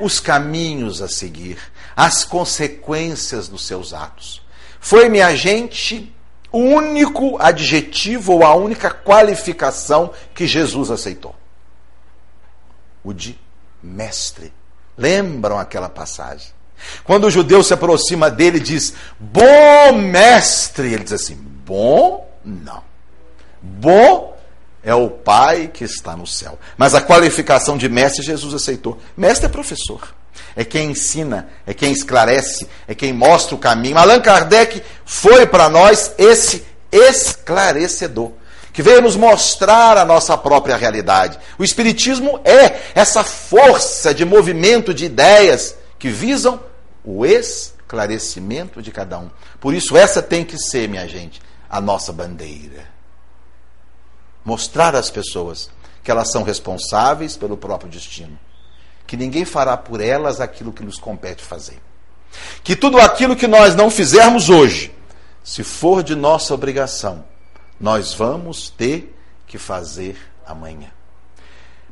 os 0.00 0.18
caminhos 0.18 1.02
a 1.02 1.08
seguir, 1.08 1.58
as 1.94 2.24
consequências 2.24 3.46
dos 3.46 3.66
seus 3.66 3.92
atos. 3.92 4.40
Foi, 4.80 5.10
minha 5.10 5.36
gente, 5.36 6.10
o 6.50 6.60
único 6.60 7.36
adjetivo 7.38 8.36
ou 8.36 8.42
a 8.42 8.54
única 8.54 8.90
qualificação 8.90 10.14
que 10.34 10.46
Jesus 10.46 10.90
aceitou. 10.90 11.36
O 13.04 13.12
de 13.12 13.38
mestre. 13.82 14.50
Lembram 14.96 15.58
aquela 15.58 15.90
passagem? 15.90 16.52
Quando 17.04 17.24
o 17.24 17.30
judeu 17.30 17.62
se 17.62 17.74
aproxima 17.74 18.30
dele 18.30 18.56
e 18.56 18.62
diz: 18.62 18.94
Bom 19.20 19.92
mestre, 19.92 20.94
ele 20.94 21.04
diz 21.04 21.12
assim: 21.12 21.34
Bom, 21.34 22.34
não. 22.42 22.82
Bom 23.60 24.37
é 24.82 24.94
o 24.94 25.10
Pai 25.10 25.70
que 25.72 25.84
está 25.84 26.16
no 26.16 26.26
céu. 26.26 26.58
Mas 26.76 26.94
a 26.94 27.00
qualificação 27.00 27.76
de 27.76 27.88
mestre 27.88 28.22
Jesus 28.22 28.54
aceitou. 28.54 28.98
Mestre 29.16 29.46
é 29.46 29.48
professor. 29.48 30.14
É 30.54 30.64
quem 30.64 30.90
ensina, 30.90 31.48
é 31.66 31.74
quem 31.74 31.92
esclarece, 31.92 32.68
é 32.86 32.94
quem 32.94 33.12
mostra 33.12 33.54
o 33.54 33.58
caminho. 33.58 33.98
Allan 33.98 34.20
Kardec 34.20 34.82
foi 35.04 35.46
para 35.46 35.68
nós 35.68 36.12
esse 36.18 36.64
esclarecedor, 36.90 38.32
que 38.72 38.82
veio 38.82 39.02
nos 39.02 39.16
mostrar 39.16 39.96
a 39.96 40.04
nossa 40.04 40.36
própria 40.36 40.76
realidade. 40.76 41.38
O 41.58 41.64
Espiritismo 41.64 42.40
é 42.44 42.80
essa 42.94 43.22
força 43.22 44.14
de 44.14 44.24
movimento 44.24 44.94
de 44.94 45.04
ideias 45.04 45.74
que 45.98 46.08
visam 46.08 46.60
o 47.04 47.24
esclarecimento 47.26 48.80
de 48.80 48.90
cada 48.90 49.18
um. 49.18 49.30
Por 49.60 49.74
isso, 49.74 49.96
essa 49.96 50.22
tem 50.22 50.44
que 50.44 50.58
ser, 50.58 50.88
minha 50.88 51.06
gente, 51.06 51.40
a 51.68 51.80
nossa 51.80 52.12
bandeira. 52.12 52.97
Mostrar 54.44 54.94
às 54.94 55.10
pessoas 55.10 55.70
que 56.02 56.10
elas 56.10 56.30
são 56.30 56.42
responsáveis 56.42 57.36
pelo 57.36 57.56
próprio 57.56 57.90
destino. 57.90 58.38
Que 59.06 59.16
ninguém 59.16 59.44
fará 59.44 59.76
por 59.76 60.00
elas 60.00 60.40
aquilo 60.40 60.72
que 60.72 60.84
nos 60.84 60.98
compete 60.98 61.42
fazer. 61.42 61.78
Que 62.62 62.76
tudo 62.76 62.98
aquilo 62.98 63.36
que 63.36 63.46
nós 63.46 63.74
não 63.74 63.90
fizermos 63.90 64.50
hoje, 64.50 64.94
se 65.42 65.62
for 65.62 66.02
de 66.02 66.14
nossa 66.14 66.54
obrigação, 66.54 67.24
nós 67.80 68.12
vamos 68.12 68.70
ter 68.70 69.14
que 69.46 69.58
fazer 69.58 70.16
amanhã. 70.46 70.90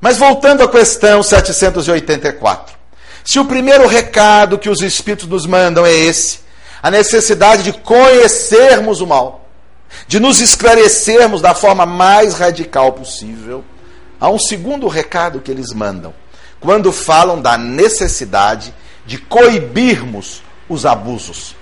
Mas 0.01 0.19
voltando 0.19 0.63
à 0.63 0.69
questão 0.69 1.23
784. 1.23 2.77
Se 3.25 3.39
o 3.39 3.45
primeiro 3.45 3.89
recado 3.89 4.59
que 4.59 4.69
os 4.69 4.81
Espíritos 4.83 5.27
nos 5.27 5.47
mandam 5.47 5.85
é 5.85 5.93
esse, 5.93 6.41
a 6.83 6.91
necessidade 6.91 7.65
de 7.65 7.73
conhecermos 7.73 9.01
o 9.01 9.07
mal, 9.07 9.46
de 10.07 10.21
nos 10.21 10.41
esclarecermos 10.41 11.41
da 11.41 11.55
forma 11.55 11.87
mais 11.87 12.35
radical 12.35 12.93
possível, 12.93 13.65
há 14.21 14.29
um 14.29 14.39
segundo 14.39 14.89
recado 14.89 15.41
que 15.41 15.51
eles 15.51 15.73
mandam, 15.73 16.15
quando 16.61 16.93
falam 16.93 17.41
da 17.41 17.57
necessidade 17.57 18.73
de 19.05 19.19
coibirmos 19.19 20.43
os 20.69 20.85
abusos. 20.85 21.55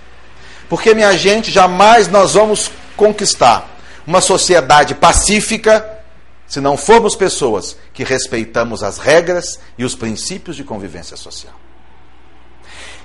Porque, 0.68 0.94
minha 0.94 1.16
gente, 1.16 1.50
jamais 1.50 2.08
nós 2.08 2.34
vamos 2.34 2.70
conquistar 2.96 3.70
uma 4.06 4.20
sociedade 4.20 4.94
pacífica 4.94 5.90
se 6.46 6.60
não 6.60 6.76
formos 6.76 7.16
pessoas 7.16 7.76
que 7.92 8.04
respeitamos 8.04 8.82
as 8.82 8.98
regras 8.98 9.58
e 9.78 9.84
os 9.84 9.94
princípios 9.94 10.56
de 10.56 10.64
convivência 10.64 11.16
social. 11.16 11.54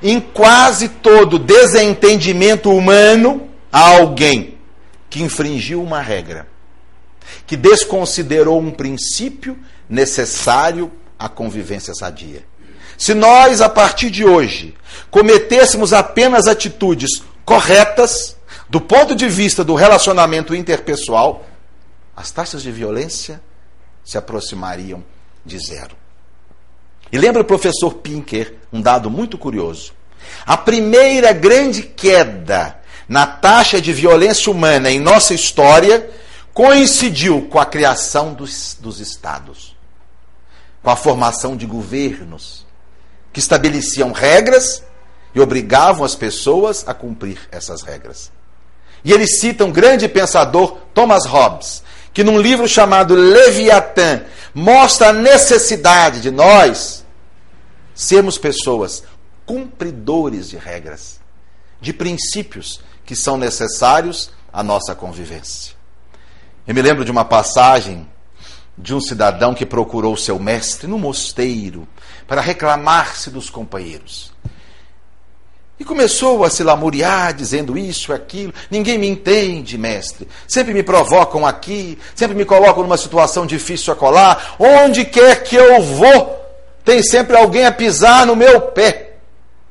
Em 0.03 0.19
quase 0.19 0.89
todo 0.89 1.39
desentendimento 1.39 2.71
humano, 2.71 3.49
há 3.71 3.97
alguém 3.97 4.58
que 5.09 5.21
infringiu 5.21 5.81
uma 5.81 6.01
regra, 6.01 6.47
que 7.47 7.57
desconsiderou 7.57 8.59
um 8.59 8.71
princípio 8.71 9.57
necessário 9.89 10.91
à 11.17 11.27
convivência 11.27 11.93
sadia. 11.93 12.43
Se 12.97 13.13
nós, 13.13 13.61
a 13.61 13.69
partir 13.69 14.09
de 14.09 14.25
hoje, 14.25 14.75
cometêssemos 15.09 15.93
apenas 15.93 16.47
atitudes 16.47 17.23
corretas, 17.45 18.35
do 18.69 18.79
ponto 18.79 19.15
de 19.15 19.27
vista 19.27 19.63
do 19.63 19.73
relacionamento 19.73 20.53
interpessoal, 20.53 21.45
as 22.15 22.29
taxas 22.29 22.61
de 22.61 22.71
violência 22.71 23.41
se 24.03 24.17
aproximariam 24.17 25.03
de 25.45 25.57
zero. 25.57 25.95
E 27.11 27.17
lembra 27.17 27.41
o 27.41 27.45
professor 27.45 27.95
Pinker 27.95 28.55
um 28.71 28.81
dado 28.81 29.09
muito 29.09 29.37
curioso. 29.37 29.93
A 30.45 30.57
primeira 30.57 31.31
grande 31.31 31.81
queda 31.81 32.78
na 33.09 33.25
taxa 33.25 33.81
de 33.81 33.91
violência 33.91 34.51
humana 34.51 34.91
em 34.91 34.99
nossa 34.99 35.33
história 35.33 36.07
coincidiu 36.53 37.47
com 37.49 37.59
a 37.59 37.65
criação 37.65 38.35
dos, 38.35 38.77
dos 38.79 38.99
estados, 38.99 39.75
com 40.83 40.91
a 40.91 40.95
formação 40.95 41.57
de 41.57 41.65
governos 41.65 42.67
que 43.33 43.39
estabeleciam 43.39 44.11
regras 44.11 44.83
e 45.33 45.39
obrigavam 45.39 46.05
as 46.05 46.13
pessoas 46.13 46.87
a 46.87 46.93
cumprir 46.93 47.39
essas 47.51 47.81
regras. 47.81 48.31
E 49.03 49.11
ele 49.11 49.25
cita 49.25 49.65
um 49.65 49.71
grande 49.71 50.07
pensador, 50.07 50.77
Thomas 50.93 51.25
Hobbes, 51.25 51.83
que 52.13 52.23
num 52.23 52.39
livro 52.39 52.67
chamado 52.67 53.15
Leviatã 53.15 54.21
mostra 54.53 55.09
a 55.09 55.13
necessidade 55.13 56.21
de 56.21 56.29
nós 56.29 57.05
sermos 57.95 58.37
pessoas 58.37 59.03
cumpridores 59.45 60.49
de 60.49 60.57
regras, 60.57 61.19
de 61.81 61.93
princípios 61.93 62.81
que 63.09 63.15
são 63.15 63.37
necessários 63.37 64.29
à 64.53 64.61
nossa 64.61 64.93
convivência. 64.93 65.73
Eu 66.67 66.75
me 66.75 66.81
lembro 66.83 67.03
de 67.03 67.09
uma 67.09 67.25
passagem 67.25 68.07
de 68.77 68.93
um 68.93 69.01
cidadão 69.01 69.55
que 69.55 69.65
procurou 69.65 70.15
seu 70.15 70.37
mestre 70.37 70.85
no 70.85 70.99
mosteiro 70.99 71.87
para 72.27 72.39
reclamar-se 72.39 73.31
dos 73.31 73.49
companheiros. 73.49 74.31
E 75.79 75.83
começou 75.83 76.43
a 76.43 76.51
se 76.51 76.63
lamuriar, 76.63 77.33
dizendo 77.33 77.75
isso, 77.75 78.13
aquilo. 78.13 78.53
Ninguém 78.69 78.99
me 78.99 79.07
entende, 79.07 79.75
mestre. 79.75 80.27
Sempre 80.47 80.71
me 80.71 80.83
provocam 80.83 81.47
aqui, 81.47 81.97
sempre 82.13 82.37
me 82.37 82.45
colocam 82.45 82.83
numa 82.83 82.95
situação 82.95 83.43
difícil 83.43 83.91
a 83.91 83.95
colar. 83.95 84.55
Onde 84.59 85.03
quer 85.03 85.43
que 85.43 85.55
eu 85.55 85.81
vou, 85.81 86.45
tem 86.85 87.01
sempre 87.01 87.35
alguém 87.35 87.65
a 87.65 87.71
pisar 87.71 88.27
no 88.27 88.35
meu 88.35 88.61
pé. 88.61 89.15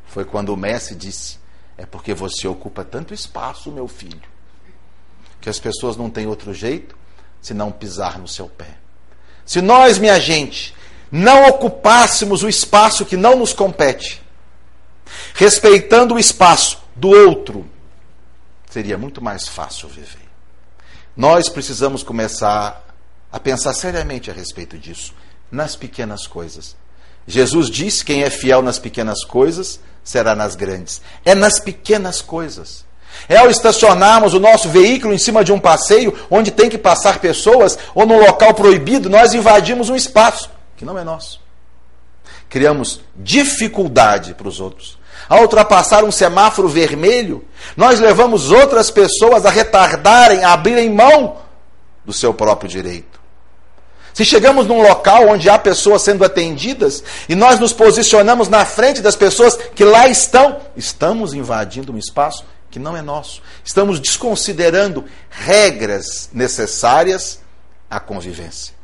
Foi 0.08 0.24
quando 0.24 0.48
o 0.48 0.56
mestre 0.56 0.96
disse: 0.96 1.37
É 1.78 1.86
porque 1.86 2.12
você 2.12 2.48
ocupa 2.48 2.84
tanto 2.84 3.14
espaço, 3.14 3.70
meu 3.70 3.86
filho, 3.86 4.20
que 5.40 5.48
as 5.48 5.60
pessoas 5.60 5.96
não 5.96 6.10
têm 6.10 6.26
outro 6.26 6.52
jeito 6.52 6.98
senão 7.40 7.70
pisar 7.70 8.18
no 8.18 8.26
seu 8.26 8.48
pé. 8.48 8.76
Se 9.46 9.62
nós, 9.62 9.96
minha 9.96 10.18
gente, 10.18 10.74
não 11.10 11.46
ocupássemos 11.46 12.42
o 12.42 12.48
espaço 12.48 13.06
que 13.06 13.16
não 13.16 13.38
nos 13.38 13.52
compete, 13.52 14.20
respeitando 15.34 16.14
o 16.14 16.18
espaço 16.18 16.82
do 16.96 17.08
outro, 17.08 17.64
seria 18.68 18.98
muito 18.98 19.22
mais 19.22 19.46
fácil 19.46 19.88
viver. 19.88 20.28
Nós 21.16 21.48
precisamos 21.48 22.02
começar 22.02 22.84
a 23.30 23.38
pensar 23.38 23.72
seriamente 23.72 24.30
a 24.30 24.34
respeito 24.34 24.76
disso, 24.76 25.14
nas 25.50 25.76
pequenas 25.76 26.26
coisas. 26.26 26.76
Jesus 27.28 27.68
disse: 27.68 28.02
quem 28.02 28.24
é 28.24 28.30
fiel 28.30 28.62
nas 28.62 28.78
pequenas 28.78 29.22
coisas 29.22 29.78
será 30.02 30.34
nas 30.34 30.56
grandes. 30.56 31.02
É 31.24 31.34
nas 31.34 31.60
pequenas 31.60 32.22
coisas. 32.22 32.86
É 33.28 33.36
ao 33.36 33.50
estacionarmos 33.50 34.32
o 34.32 34.40
nosso 34.40 34.68
veículo 34.70 35.12
em 35.12 35.18
cima 35.18 35.44
de 35.44 35.52
um 35.52 35.60
passeio 35.60 36.18
onde 36.30 36.50
tem 36.50 36.70
que 36.70 36.78
passar 36.78 37.18
pessoas 37.18 37.78
ou 37.94 38.06
num 38.06 38.18
local 38.18 38.54
proibido, 38.54 39.10
nós 39.10 39.34
invadimos 39.34 39.90
um 39.90 39.96
espaço 39.96 40.50
que 40.76 40.84
não 40.84 40.98
é 40.98 41.04
nosso. 41.04 41.40
Criamos 42.48 43.02
dificuldade 43.14 44.32
para 44.34 44.48
os 44.48 44.58
outros. 44.58 44.98
Ao 45.28 45.42
ultrapassar 45.42 46.04
um 46.04 46.12
semáforo 46.12 46.68
vermelho, 46.68 47.44
nós 47.76 48.00
levamos 48.00 48.50
outras 48.50 48.90
pessoas 48.90 49.44
a 49.44 49.50
retardarem, 49.50 50.44
a 50.44 50.54
abrirem 50.54 50.88
mão 50.88 51.38
do 52.04 52.12
seu 52.12 52.32
próprio 52.32 52.70
direito. 52.70 53.17
Se 54.12 54.24
chegamos 54.24 54.66
num 54.66 54.82
local 54.82 55.28
onde 55.28 55.48
há 55.48 55.58
pessoas 55.58 56.02
sendo 56.02 56.24
atendidas 56.24 57.04
e 57.28 57.34
nós 57.34 57.60
nos 57.60 57.72
posicionamos 57.72 58.48
na 58.48 58.64
frente 58.64 59.00
das 59.00 59.14
pessoas 59.14 59.56
que 59.56 59.84
lá 59.84 60.08
estão, 60.08 60.60
estamos 60.76 61.34
invadindo 61.34 61.92
um 61.92 61.98
espaço 61.98 62.44
que 62.70 62.78
não 62.78 62.96
é 62.96 63.02
nosso. 63.02 63.42
Estamos 63.64 64.00
desconsiderando 64.00 65.04
regras 65.30 66.28
necessárias 66.32 67.40
à 67.88 67.98
convivência. 68.00 68.74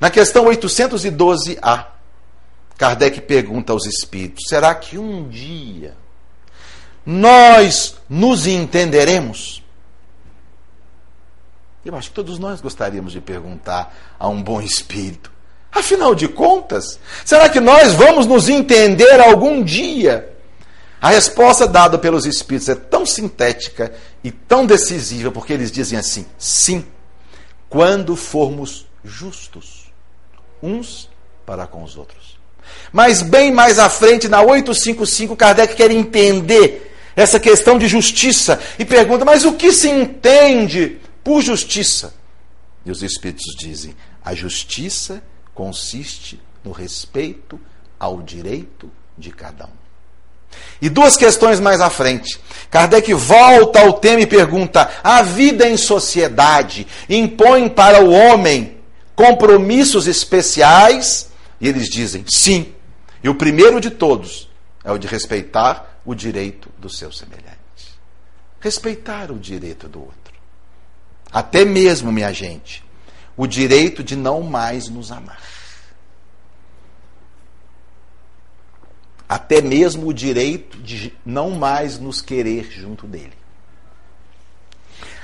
Na 0.00 0.10
questão 0.10 0.44
812A, 0.44 1.86
Kardec 2.76 3.20
pergunta 3.22 3.72
aos 3.72 3.86
espíritos: 3.86 4.44
será 4.48 4.74
que 4.74 4.98
um 4.98 5.28
dia 5.28 5.96
nós 7.06 7.96
nos 8.08 8.46
entenderemos? 8.46 9.63
Eu 11.84 11.94
acho 11.94 12.08
que 12.08 12.14
todos 12.14 12.38
nós 12.38 12.60
gostaríamos 12.60 13.12
de 13.12 13.20
perguntar 13.20 13.94
a 14.18 14.26
um 14.28 14.42
bom 14.42 14.60
espírito. 14.60 15.30
Afinal 15.70 16.14
de 16.14 16.28
contas, 16.28 16.98
será 17.24 17.48
que 17.48 17.60
nós 17.60 17.92
vamos 17.92 18.26
nos 18.26 18.48
entender 18.48 19.20
algum 19.20 19.62
dia? 19.62 20.32
A 21.00 21.10
resposta 21.10 21.66
dada 21.66 21.98
pelos 21.98 22.24
espíritos 22.24 22.68
é 22.70 22.74
tão 22.74 23.04
sintética 23.04 23.92
e 24.22 24.30
tão 24.30 24.64
decisiva, 24.64 25.30
porque 25.30 25.52
eles 25.52 25.70
dizem 25.70 25.98
assim: 25.98 26.24
sim, 26.38 26.86
quando 27.68 28.16
formos 28.16 28.86
justos 29.04 29.92
uns 30.62 31.10
para 31.44 31.66
com 31.66 31.82
os 31.82 31.98
outros. 31.98 32.38
Mas 32.90 33.20
bem 33.20 33.52
mais 33.52 33.78
à 33.78 33.90
frente, 33.90 34.28
na 34.28 34.40
855, 34.40 35.36
Kardec 35.36 35.74
quer 35.74 35.90
entender 35.90 36.94
essa 37.14 37.38
questão 37.38 37.76
de 37.76 37.86
justiça 37.86 38.58
e 38.78 38.84
pergunta: 38.84 39.24
mas 39.24 39.44
o 39.44 39.52
que 39.52 39.72
se 39.72 39.90
entende 39.90 40.98
por 41.24 41.40
justiça? 41.42 42.14
E 42.84 42.90
os 42.90 43.02
Espíritos 43.02 43.56
dizem: 43.58 43.96
a 44.24 44.34
justiça 44.34 45.22
consiste 45.54 46.40
no 46.62 46.70
respeito 46.70 47.58
ao 47.98 48.22
direito 48.22 48.90
de 49.16 49.30
cada 49.30 49.66
um. 49.66 49.84
E 50.80 50.88
duas 50.88 51.16
questões 51.16 51.58
mais 51.58 51.80
à 51.80 51.90
frente. 51.90 52.38
Kardec 52.70 53.12
volta 53.14 53.80
ao 53.80 53.94
tema 53.94 54.20
e 54.20 54.26
pergunta: 54.26 54.90
a 55.02 55.22
vida 55.22 55.68
em 55.68 55.76
sociedade 55.76 56.86
impõe 57.08 57.68
para 57.68 58.04
o 58.04 58.10
homem 58.10 58.76
compromissos 59.16 60.06
especiais? 60.06 61.30
E 61.60 61.68
eles 61.68 61.88
dizem 61.88 62.24
sim. 62.28 62.72
E 63.22 63.28
o 63.28 63.34
primeiro 63.34 63.80
de 63.80 63.90
todos 63.90 64.50
é 64.84 64.92
o 64.92 64.98
de 64.98 65.06
respeitar 65.06 66.00
o 66.04 66.14
direito 66.14 66.68
do 66.78 66.90
seu 66.90 67.10
semelhante. 67.10 67.48
Respeitar 68.60 69.30
o 69.30 69.38
direito 69.38 69.88
do 69.88 70.00
outro. 70.00 70.23
Até 71.34 71.64
mesmo, 71.64 72.12
minha 72.12 72.32
gente, 72.32 72.84
o 73.36 73.44
direito 73.44 74.04
de 74.04 74.14
não 74.14 74.40
mais 74.40 74.88
nos 74.88 75.10
amar. 75.10 75.42
Até 79.28 79.60
mesmo 79.60 80.06
o 80.06 80.14
direito 80.14 80.78
de 80.78 81.12
não 81.26 81.50
mais 81.50 81.98
nos 81.98 82.20
querer 82.20 82.70
junto 82.70 83.04
dele. 83.08 83.32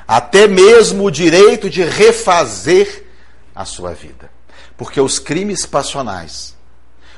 Até 0.08 0.48
mesmo 0.48 1.04
o 1.04 1.12
direito 1.12 1.70
de 1.70 1.84
refazer 1.84 3.06
a 3.54 3.64
sua 3.64 3.94
vida. 3.94 4.32
Porque 4.76 5.00
os 5.00 5.20
crimes 5.20 5.64
passionais 5.64 6.56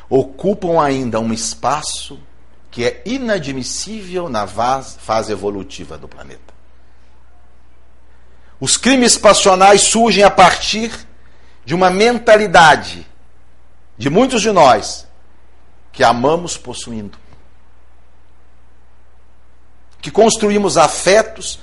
ocupam 0.07 0.83
ainda 0.83 1.18
um 1.18 1.33
espaço 1.33 2.20
que 2.70 2.85
é 2.85 3.02
inadmissível 3.07 4.28
na 4.28 4.46
fase 4.46 5.33
evolutiva 5.33 5.96
do 5.96 6.07
planeta. 6.07 6.51
Os 8.62 8.77
crimes 8.77 9.18
passionais 9.18 9.83
surgem 9.83 10.22
a 10.22 10.31
partir 10.31 10.92
de 11.64 11.75
uma 11.75 11.90
mentalidade 11.90 13.05
de 13.98 14.09
muitos 14.09 14.40
de 14.40 14.53
nós 14.53 15.05
que 15.90 16.05
amamos 16.05 16.57
possuindo. 16.57 17.18
Que 20.01 20.12
construímos 20.12 20.77
afetos 20.77 21.59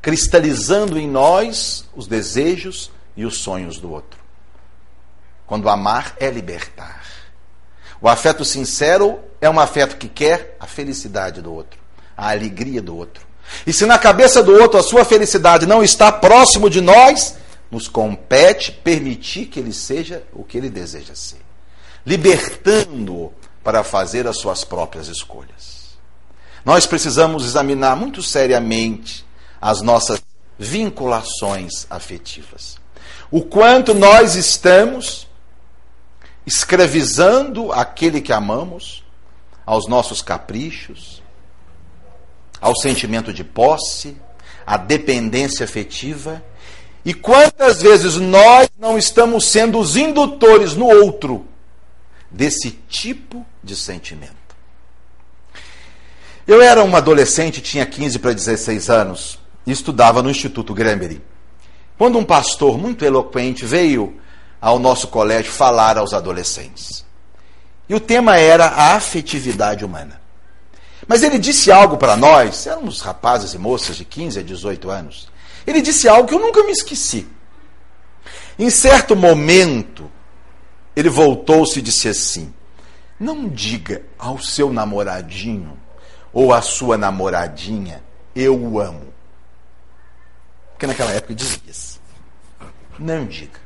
cristalizando 0.00 0.96
em 0.96 1.08
nós 1.08 1.84
os 1.96 2.06
desejos 2.06 2.92
e 3.16 3.26
os 3.26 3.38
sonhos 3.38 3.78
do 3.78 3.90
outro. 3.90 4.20
Quando 5.48 5.68
amar 5.68 6.14
é 6.20 6.30
libertar. 6.30 7.04
O 8.00 8.08
afeto 8.08 8.44
sincero 8.44 9.18
é 9.40 9.50
um 9.50 9.58
afeto 9.58 9.96
que 9.96 10.08
quer 10.08 10.56
a 10.60 10.66
felicidade 10.68 11.42
do 11.42 11.52
outro, 11.52 11.80
a 12.16 12.30
alegria 12.30 12.80
do 12.80 12.96
outro. 12.96 13.25
E 13.66 13.72
se 13.72 13.86
na 13.86 13.98
cabeça 13.98 14.42
do 14.42 14.52
outro 14.52 14.78
a 14.78 14.82
sua 14.82 15.04
felicidade 15.04 15.66
não 15.66 15.82
está 15.82 16.10
próximo 16.10 16.70
de 16.70 16.80
nós, 16.80 17.36
nos 17.70 17.88
compete 17.88 18.72
permitir 18.72 19.46
que 19.46 19.58
ele 19.58 19.72
seja 19.72 20.22
o 20.32 20.44
que 20.44 20.56
ele 20.56 20.70
deseja 20.70 21.14
ser, 21.14 21.40
libertando-o 22.04 23.32
para 23.62 23.82
fazer 23.82 24.26
as 24.26 24.38
suas 24.38 24.64
próprias 24.64 25.08
escolhas. 25.08 25.96
Nós 26.64 26.86
precisamos 26.86 27.44
examinar 27.44 27.96
muito 27.96 28.22
seriamente 28.22 29.24
as 29.60 29.82
nossas 29.82 30.22
vinculações 30.58 31.86
afetivas. 31.90 32.78
O 33.30 33.42
quanto 33.42 33.92
nós 33.94 34.36
estamos 34.36 35.26
escravizando 36.46 37.72
aquele 37.72 38.20
que 38.20 38.32
amamos 38.32 39.04
aos 39.64 39.88
nossos 39.88 40.22
caprichos, 40.22 41.22
ao 42.60 42.76
sentimento 42.76 43.32
de 43.32 43.44
posse, 43.44 44.16
à 44.66 44.76
dependência 44.76 45.64
afetiva. 45.64 46.42
E 47.04 47.14
quantas 47.14 47.80
vezes 47.80 48.16
nós 48.16 48.68
não 48.78 48.98
estamos 48.98 49.46
sendo 49.46 49.78
os 49.78 49.96
indutores 49.96 50.74
no 50.74 50.86
outro 50.86 51.46
desse 52.30 52.70
tipo 52.88 53.44
de 53.62 53.76
sentimento? 53.76 54.34
Eu 56.46 56.62
era 56.62 56.82
um 56.82 56.94
adolescente, 56.94 57.60
tinha 57.60 57.84
15 57.84 58.18
para 58.18 58.32
16 58.32 58.88
anos, 58.88 59.38
e 59.66 59.72
estudava 59.72 60.22
no 60.22 60.30
Instituto 60.30 60.72
Grambery. 60.72 61.20
Quando 61.98 62.18
um 62.18 62.24
pastor 62.24 62.78
muito 62.78 63.04
eloquente 63.04 63.64
veio 63.64 64.20
ao 64.60 64.78
nosso 64.78 65.08
colégio 65.08 65.52
falar 65.52 65.98
aos 65.98 66.12
adolescentes. 66.12 67.04
E 67.88 67.94
o 67.94 68.00
tema 68.00 68.36
era 68.36 68.66
a 68.66 68.94
afetividade 68.94 69.84
humana. 69.84 70.20
Mas 71.06 71.22
ele 71.22 71.38
disse 71.38 71.70
algo 71.70 71.96
para 71.96 72.16
nós, 72.16 72.66
éramos 72.66 73.00
rapazes 73.00 73.54
e 73.54 73.58
moças 73.58 73.96
de 73.96 74.04
15 74.04 74.40
a 74.40 74.42
18 74.42 74.90
anos. 74.90 75.28
Ele 75.66 75.80
disse 75.80 76.08
algo 76.08 76.28
que 76.28 76.34
eu 76.34 76.40
nunca 76.40 76.64
me 76.64 76.72
esqueci. 76.72 77.26
Em 78.58 78.70
certo 78.70 79.14
momento, 79.14 80.10
ele 80.94 81.08
voltou-se 81.08 81.78
e 81.78 81.82
disse 81.82 82.08
assim: 82.08 82.52
Não 83.20 83.48
diga 83.48 84.02
ao 84.18 84.38
seu 84.38 84.72
namoradinho 84.72 85.78
ou 86.32 86.52
à 86.52 86.60
sua 86.60 86.96
namoradinha, 86.96 88.02
eu 88.34 88.58
o 88.58 88.80
amo. 88.80 89.12
Porque 90.72 90.86
naquela 90.86 91.12
época 91.12 91.34
dizia 91.34 91.60
isso. 91.66 92.00
Não 92.98 93.24
diga. 93.26 93.60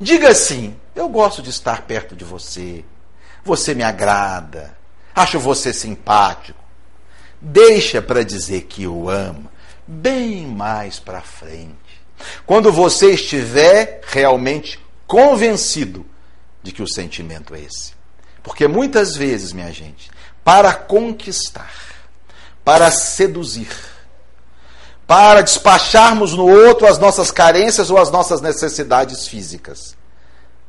Diga 0.00 0.30
assim: 0.30 0.74
eu 0.94 1.08
gosto 1.08 1.42
de 1.42 1.50
estar 1.50 1.82
perto 1.82 2.16
de 2.16 2.24
você, 2.24 2.84
você 3.44 3.74
me 3.74 3.82
agrada, 3.82 4.76
acho 5.14 5.38
você 5.38 5.72
simpático. 5.72 6.58
Deixa 7.40 8.02
para 8.02 8.24
dizer 8.24 8.62
que 8.62 8.86
o 8.86 9.08
ama 9.08 9.50
bem 9.86 10.46
mais 10.46 11.00
para 11.00 11.20
frente. 11.20 11.74
Quando 12.46 12.70
você 12.70 13.12
estiver 13.12 14.02
realmente 14.06 14.78
convencido 15.06 16.06
de 16.62 16.70
que 16.70 16.82
o 16.82 16.88
sentimento 16.88 17.54
é 17.54 17.60
esse. 17.60 17.94
Porque 18.42 18.68
muitas 18.68 19.16
vezes, 19.16 19.52
minha 19.52 19.72
gente, 19.72 20.10
para 20.44 20.72
conquistar, 20.72 21.72
para 22.64 22.90
seduzir, 22.90 23.70
para 25.06 25.42
despacharmos 25.42 26.34
no 26.34 26.46
outro 26.46 26.86
as 26.86 26.98
nossas 26.98 27.30
carências 27.30 27.90
ou 27.90 27.98
as 27.98 28.10
nossas 28.10 28.40
necessidades 28.40 29.26
físicas, 29.26 29.96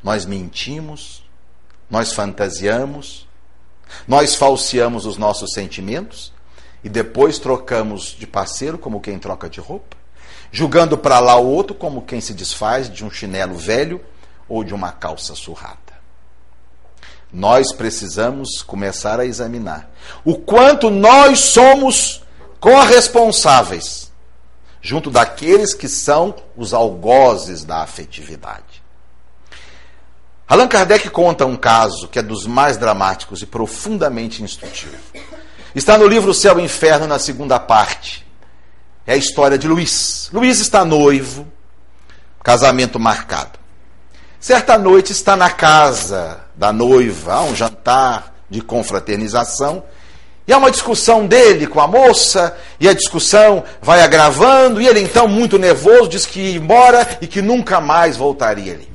nós 0.01 0.25
mentimos, 0.25 1.23
nós 1.89 2.13
fantasiamos, 2.13 3.27
nós 4.07 4.35
falseamos 4.35 5.05
os 5.05 5.17
nossos 5.17 5.53
sentimentos 5.53 6.33
e 6.83 6.89
depois 6.89 7.39
trocamos 7.39 8.15
de 8.17 8.25
parceiro 8.25 8.77
como 8.77 9.01
quem 9.01 9.19
troca 9.19 9.49
de 9.49 9.59
roupa, 9.59 9.97
julgando 10.51 10.97
para 10.97 11.19
lá 11.19 11.35
o 11.37 11.47
outro 11.47 11.75
como 11.75 12.01
quem 12.01 12.19
se 12.19 12.33
desfaz 12.33 12.89
de 12.89 13.05
um 13.05 13.11
chinelo 13.11 13.55
velho 13.55 14.01
ou 14.47 14.63
de 14.63 14.73
uma 14.73 14.91
calça 14.91 15.35
surrada. 15.35 15.77
nós 17.31 17.71
precisamos 17.71 18.61
começar 18.61 19.19
a 19.19 19.25
examinar 19.25 19.89
o 20.25 20.35
quanto 20.35 20.89
nós 20.89 21.39
somos 21.39 22.23
corresponsáveis 22.59 24.11
junto 24.81 25.11
daqueles 25.11 25.73
que 25.73 25.87
são 25.87 26.35
os 26.57 26.73
algozes 26.73 27.63
da 27.63 27.77
afetividade. 27.83 28.80
Allan 30.51 30.67
Kardec 30.67 31.09
conta 31.11 31.45
um 31.45 31.55
caso 31.55 32.09
que 32.09 32.19
é 32.19 32.21
dos 32.21 32.45
mais 32.45 32.75
dramáticos 32.75 33.41
e 33.41 33.45
profundamente 33.45 34.43
instrutivo. 34.43 34.97
Está 35.73 35.97
no 35.97 36.05
livro 36.05 36.33
Céu 36.33 36.59
e 36.59 36.63
Inferno, 36.63 37.07
na 37.07 37.17
segunda 37.17 37.57
parte. 37.57 38.27
É 39.07 39.13
a 39.13 39.15
história 39.15 39.57
de 39.57 39.65
Luiz. 39.65 40.29
Luiz 40.33 40.59
está 40.59 40.83
noivo, 40.83 41.47
casamento 42.43 42.99
marcado. 42.99 43.57
Certa 44.41 44.77
noite 44.77 45.13
está 45.13 45.37
na 45.37 45.49
casa 45.49 46.41
da 46.53 46.73
noiva, 46.73 47.35
há 47.35 47.43
um 47.43 47.55
jantar 47.55 48.35
de 48.49 48.59
confraternização, 48.59 49.81
e 50.45 50.51
há 50.51 50.57
uma 50.57 50.69
discussão 50.69 51.25
dele 51.25 51.65
com 51.65 51.79
a 51.79 51.87
moça, 51.87 52.57
e 52.77 52.89
a 52.89 52.93
discussão 52.93 53.63
vai 53.81 54.01
agravando, 54.01 54.81
e 54.81 54.87
ele 54.87 54.99
então, 54.99 55.29
muito 55.29 55.57
nervoso, 55.57 56.09
diz 56.09 56.25
que 56.25 56.41
ia 56.41 56.57
embora 56.57 57.19
e 57.21 57.27
que 57.27 57.41
nunca 57.41 57.79
mais 57.79 58.17
voltaria 58.17 58.73
ali. 58.73 58.90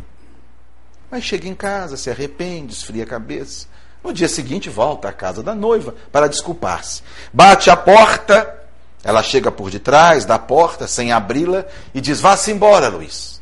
Mas 1.11 1.25
chega 1.25 1.49
em 1.49 1.55
casa, 1.55 1.97
se 1.97 2.11
arrepende, 2.11 2.73
esfria 2.73 3.05
a 3.05 3.07
cabeça. 3.07 3.67
No 4.03 4.13
dia 4.13 4.29
seguinte, 4.29 4.69
volta 4.69 5.09
à 5.09 5.13
casa 5.13 5.43
da 5.43 5.55
noiva 5.55 5.95
para 6.13 6.29
desculpar-se. 6.29 7.03
Bate 7.33 7.71
a 7.71 7.77
porta, 7.77 8.63
ela 9.03 9.23
chega 9.23 9.51
por 9.51 9.71
detrás 9.71 10.25
da 10.25 10.39
porta, 10.39 10.87
sem 10.87 11.13
abri-la, 11.13 11.65
e 11.95 12.01
diz: 12.01 12.21
Vá-se 12.21 12.51
embora, 12.51 12.89
Luiz. 12.89 13.41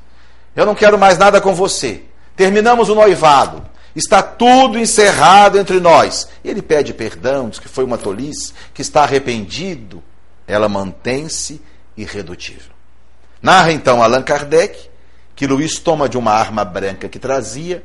Eu 0.54 0.64
não 0.64 0.74
quero 0.74 0.98
mais 0.98 1.18
nada 1.18 1.40
com 1.40 1.54
você. 1.54 2.02
Terminamos 2.36 2.88
o 2.88 2.94
noivado. 2.94 3.64
Está 3.94 4.22
tudo 4.22 4.78
encerrado 4.78 5.58
entre 5.58 5.80
nós. 5.80 6.28
E 6.42 6.50
ele 6.50 6.62
pede 6.62 6.92
perdão, 6.92 7.48
diz 7.48 7.58
que 7.58 7.68
foi 7.68 7.84
uma 7.84 7.98
tolice, 7.98 8.52
que 8.72 8.82
está 8.82 9.02
arrependido. 9.02 10.02
Ela 10.46 10.68
mantém-se 10.68 11.60
irredutível. 11.96 12.72
Narra 13.40 13.72
então 13.72 14.02
Allan 14.02 14.22
Kardec 14.22 14.90
que 15.35 15.47
Luiz 15.47 15.78
toma 15.78 16.09
de 16.09 16.16
uma 16.16 16.32
arma 16.32 16.64
branca 16.64 17.09
que 17.09 17.18
trazia 17.18 17.85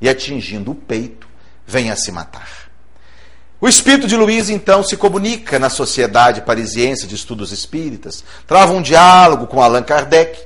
e, 0.00 0.08
atingindo 0.08 0.70
o 0.70 0.74
peito, 0.74 1.26
vem 1.66 1.90
a 1.90 1.96
se 1.96 2.12
matar. 2.12 2.70
O 3.60 3.68
espírito 3.68 4.06
de 4.06 4.16
Luiz 4.16 4.50
então 4.50 4.82
se 4.82 4.96
comunica 4.96 5.58
na 5.58 5.70
Sociedade 5.70 6.42
Parisiense 6.42 7.06
de 7.06 7.14
Estudos 7.14 7.50
Espíritas, 7.50 8.22
trava 8.46 8.72
um 8.72 8.82
diálogo 8.82 9.46
com 9.46 9.62
Allan 9.62 9.82
Kardec 9.82 10.38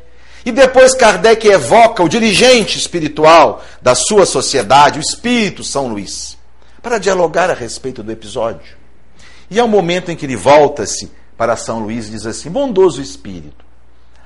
e 0.45 0.53
depois 0.53 0.95
Kardec 0.95 1.47
evoca 1.49 2.03
o 2.03 2.09
dirigente 2.09 2.79
espiritual 2.79 3.63
da 3.83 3.95
sua 3.95 4.25
sociedade, 4.25 4.99
o 4.99 5.03
espírito 5.03 5.65
São 5.65 5.89
Luís, 5.89 6.39
para 6.81 6.99
dialogar 6.99 7.51
a 7.51 7.55
respeito 7.55 8.03
do 8.03 8.13
episódio. 8.13 8.77
E 9.51 9.59
é 9.59 9.65
o 9.65 9.69
momento 9.69 10.11
em 10.11 10.17
que 10.17 10.25
ele 10.25 10.37
volta-se 10.37 11.11
para 11.37 11.57
São 11.57 11.81
Luís 11.81 12.07
e 12.07 12.13
diz 12.13 12.25
assim: 12.25 12.51
bondoso 12.51 13.03
espírito, 13.03 13.65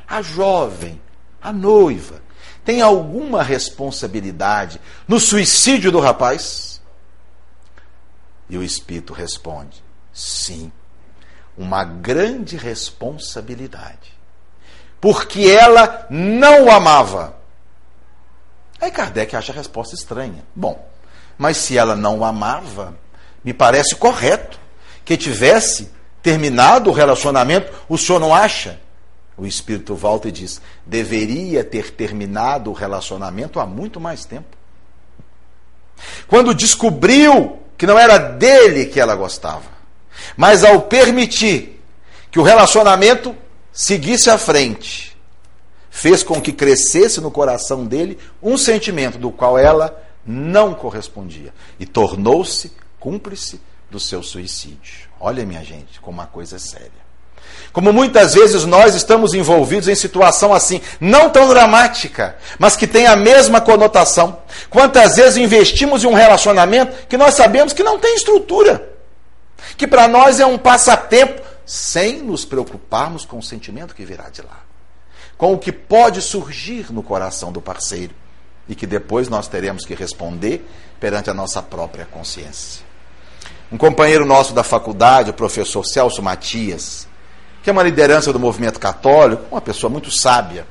a 0.07 0.21
jovem 0.21 1.01
a 1.43 1.53
noiva, 1.53 2.23
tem 2.65 2.81
alguma 2.81 3.43
responsabilidade 3.43 4.81
no 5.09 5.19
suicídio 5.19 5.91
do 5.91 6.01
rapaz? 6.01 6.81
E 8.49 8.57
o 8.57 8.63
espírito 8.63 9.13
responde: 9.13 9.83
sim, 10.13 10.71
uma 11.57 11.85
grande 11.85 12.57
responsabilidade. 12.57 14.13
Porque 15.01 15.49
ela 15.49 16.07
não 16.09 16.67
o 16.67 16.71
amava. 16.71 17.37
Aí 18.81 18.91
Kardec 18.91 19.35
acha 19.35 19.53
a 19.53 19.55
resposta 19.55 19.95
estranha. 19.95 20.45
Bom, 20.55 20.89
mas 21.37 21.57
se 21.57 21.77
ela 21.77 21.97
não 21.97 22.21
o 22.21 22.25
amava, 22.25 22.97
me 23.43 23.53
parece 23.53 23.97
correto 23.97 24.61
que 25.05 25.17
tivesse 25.17 25.91
terminado 26.23 26.91
o 26.91 26.93
relacionamento. 26.93 27.73
O 27.89 27.99
senhor 27.99 28.19
não 28.19 28.35
acha? 28.35 28.81
O 29.37 29.47
espírito 29.47 29.95
volta 29.95 30.29
e 30.29 30.33
diz: 30.33 30.61
deveria 30.85 31.65
ter 31.65 31.91
terminado 31.93 32.71
o 32.71 32.75
relacionamento 32.75 33.59
há 33.59 33.67
muito 33.67 33.99
mais 33.99 34.25
tempo. 34.25 34.57
Quando 36.27 36.55
descobriu 36.55 37.59
que 37.77 37.87
não 37.87 37.99
era 37.99 38.19
dele 38.19 38.87
que 38.87 39.01
ela 39.01 39.15
gostava, 39.15 39.71
mas 40.37 40.65
ao 40.65 40.83
permitir 40.83 41.81
que 42.31 42.39
o 42.39 42.43
relacionamento 42.43 43.35
seguisse 43.73 44.31
à 44.31 44.39
frente, 44.39 45.17
fez 45.91 46.23
com 46.23 46.41
que 46.41 46.53
crescesse 46.53 47.21
no 47.21 47.31
coração 47.31 47.85
dele 47.85 48.19
um 48.43 48.57
sentimento 48.57 49.19
do 49.19 49.31
qual 49.31 49.59
ela 49.59 50.03
não 50.25 50.75
correspondia 50.75 51.53
e 51.79 51.87
tornou-se 51.87 52.73
cúmplice 52.99 53.61
do 53.91 53.99
seu 54.01 54.23
suicídio. 54.23 55.11
Olha, 55.21 55.45
minha 55.45 55.63
gente, 55.63 56.01
como 56.01 56.19
uma 56.19 56.27
coisa 56.27 56.57
é 56.57 56.59
séria. 56.59 57.12
Como 57.73 57.93
muitas 57.93 58.35
vezes 58.35 58.65
nós 58.65 58.95
estamos 58.95 59.33
envolvidos 59.33 59.89
em 59.89 59.95
situação 59.95 60.53
assim, 60.53 60.81
não 61.01 61.31
tão 61.31 61.49
dramática, 61.49 62.37
mas 62.59 62.77
que 62.77 62.87
tem 62.87 63.07
a 63.07 63.17
mesma 63.17 63.61
conotação. 63.61 64.39
Quantas 64.69 65.17
vezes 65.17 65.39
investimos 65.39 66.05
em 66.05 66.07
um 66.07 66.15
relacionamento 66.15 67.07
que 67.07 67.17
nós 67.17 67.35
sabemos 67.35 67.73
que 67.73 67.83
não 67.83 67.99
tem 67.99 68.15
estrutura, 68.15 68.91
que 69.77 69.87
para 69.87 70.07
nós 70.07 70.39
é 70.39 70.47
um 70.47 70.59
passatempo, 70.59 71.41
sem 71.65 72.23
nos 72.23 72.45
preocuparmos 72.45 73.25
com 73.25 73.39
o 73.39 73.43
sentimento 73.43 73.95
que 73.95 74.05
virá 74.05 74.29
de 74.29 74.43
lá, 74.43 74.61
com 75.39 75.55
o 75.55 75.59
que 75.59 75.73
pode 75.73 76.21
surgir 76.21 76.93
no 76.93 77.03
coração 77.03 77.51
do 77.51 77.61
parceiro 77.61 78.15
e 78.69 78.75
que 78.75 78.87
depois 78.87 79.29
nós 79.29 79.49
teremos 79.49 79.85
que 79.85 79.95
responder 79.95 80.69
perante 81.01 81.31
a 81.31 81.35
nossa 81.35 81.63
própria 81.63 82.05
consciência. 82.05 82.85
Um 83.71 83.79
companheiro 83.79 84.27
nosso 84.27 84.53
da 84.53 84.63
faculdade, 84.63 85.31
o 85.31 85.35
professor 85.35 85.85
Celso 85.85 86.23
Matias, 86.23 87.09
que 87.63 87.71
é 87.71 87.73
uma 87.73 87.83
liderança 87.83 88.33
do 88.33 88.41
movimento 88.41 88.81
católico, 88.81 89.45
uma 89.51 89.61
pessoa 89.61 89.91
muito 89.91 90.11
sábia. 90.11 90.67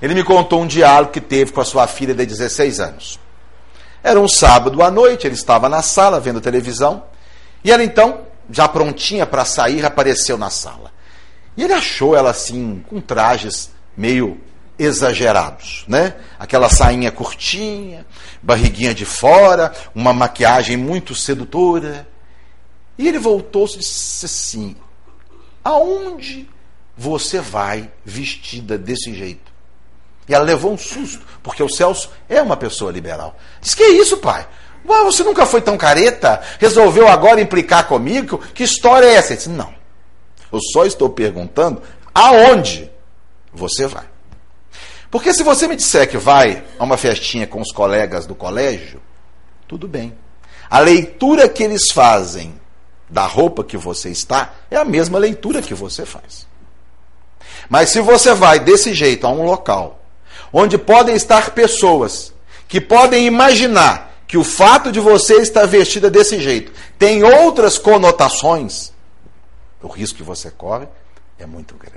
Ele 0.00 0.14
me 0.14 0.24
contou 0.24 0.62
um 0.62 0.66
diálogo 0.66 1.12
que 1.12 1.20
teve 1.20 1.52
com 1.52 1.60
a 1.60 1.64
sua 1.64 1.86
filha 1.86 2.14
de 2.14 2.24
16 2.24 2.80
anos. 2.80 3.20
Era 4.02 4.20
um 4.20 4.28
sábado 4.28 4.82
à 4.82 4.90
noite, 4.90 5.26
ele 5.26 5.34
estava 5.34 5.68
na 5.68 5.82
sala 5.82 6.20
vendo 6.20 6.40
televisão, 6.40 7.04
e 7.62 7.72
ela 7.72 7.82
então, 7.82 8.20
já 8.50 8.68
prontinha 8.68 9.26
para 9.26 9.44
sair, 9.44 9.84
apareceu 9.84 10.38
na 10.38 10.48
sala. 10.50 10.92
E 11.56 11.64
ele 11.64 11.72
achou 11.72 12.16
ela 12.16 12.30
assim, 12.30 12.84
com 12.88 13.00
trajes 13.00 13.70
meio 13.96 14.40
exagerados, 14.78 15.84
né? 15.88 16.14
Aquela 16.38 16.68
sainha 16.68 17.10
curtinha, 17.10 18.06
barriguinha 18.42 18.94
de 18.94 19.04
fora, 19.04 19.72
uma 19.94 20.12
maquiagem 20.12 20.76
muito 20.76 21.14
sedutora. 21.14 22.06
E 22.98 23.08
ele 23.08 23.18
voltou-se 23.18 23.76
e 23.76 23.78
disse 23.78 24.26
assim: 24.26 24.76
Aonde 25.66 26.48
você 26.96 27.40
vai 27.40 27.90
vestida 28.04 28.78
desse 28.78 29.12
jeito? 29.12 29.52
E 30.28 30.32
ela 30.32 30.44
levou 30.44 30.72
um 30.72 30.78
susto, 30.78 31.26
porque 31.42 31.60
o 31.60 31.68
Celso 31.68 32.08
é 32.28 32.40
uma 32.40 32.56
pessoa 32.56 32.92
liberal. 32.92 33.36
Diz: 33.60 33.74
Que 33.74 33.82
isso, 33.82 34.18
pai? 34.18 34.46
Você 34.84 35.24
nunca 35.24 35.44
foi 35.44 35.60
tão 35.60 35.76
careta? 35.76 36.40
Resolveu 36.60 37.08
agora 37.08 37.40
implicar 37.40 37.88
comigo? 37.88 38.38
Que 38.54 38.62
história 38.62 39.06
é 39.06 39.14
essa? 39.14 39.32
Ele 39.32 39.38
disse: 39.38 39.48
Não. 39.48 39.74
Eu 40.52 40.60
só 40.72 40.86
estou 40.86 41.10
perguntando 41.10 41.82
aonde 42.14 42.88
você 43.52 43.88
vai. 43.88 44.06
Porque 45.10 45.34
se 45.34 45.42
você 45.42 45.66
me 45.66 45.74
disser 45.74 46.08
que 46.08 46.16
vai 46.16 46.62
a 46.78 46.84
uma 46.84 46.96
festinha 46.96 47.44
com 47.44 47.60
os 47.60 47.72
colegas 47.72 48.24
do 48.24 48.36
colégio, 48.36 49.02
tudo 49.66 49.88
bem. 49.88 50.16
A 50.70 50.78
leitura 50.78 51.48
que 51.48 51.64
eles 51.64 51.90
fazem 51.90 52.54
da 53.08 53.26
roupa 53.26 53.62
que 53.62 53.76
você 53.76 54.10
está, 54.10 54.52
é 54.70 54.76
a 54.76 54.84
mesma 54.84 55.18
leitura 55.18 55.62
que 55.62 55.74
você 55.74 56.04
faz. 56.04 56.46
Mas 57.68 57.90
se 57.90 58.00
você 58.00 58.34
vai 58.34 58.58
desse 58.58 58.92
jeito 58.94 59.26
a 59.26 59.30
um 59.30 59.44
local 59.44 60.00
onde 60.52 60.78
podem 60.78 61.14
estar 61.14 61.50
pessoas 61.50 62.32
que 62.68 62.80
podem 62.80 63.26
imaginar 63.26 64.14
que 64.26 64.36
o 64.36 64.44
fato 64.44 64.90
de 64.90 64.98
você 64.98 65.36
estar 65.36 65.66
vestida 65.66 66.10
desse 66.10 66.40
jeito 66.40 66.72
tem 66.98 67.22
outras 67.22 67.78
conotações, 67.78 68.92
o 69.82 69.88
risco 69.88 70.16
que 70.18 70.24
você 70.24 70.50
corre 70.50 70.88
é 71.38 71.46
muito 71.46 71.76
grande. 71.76 71.96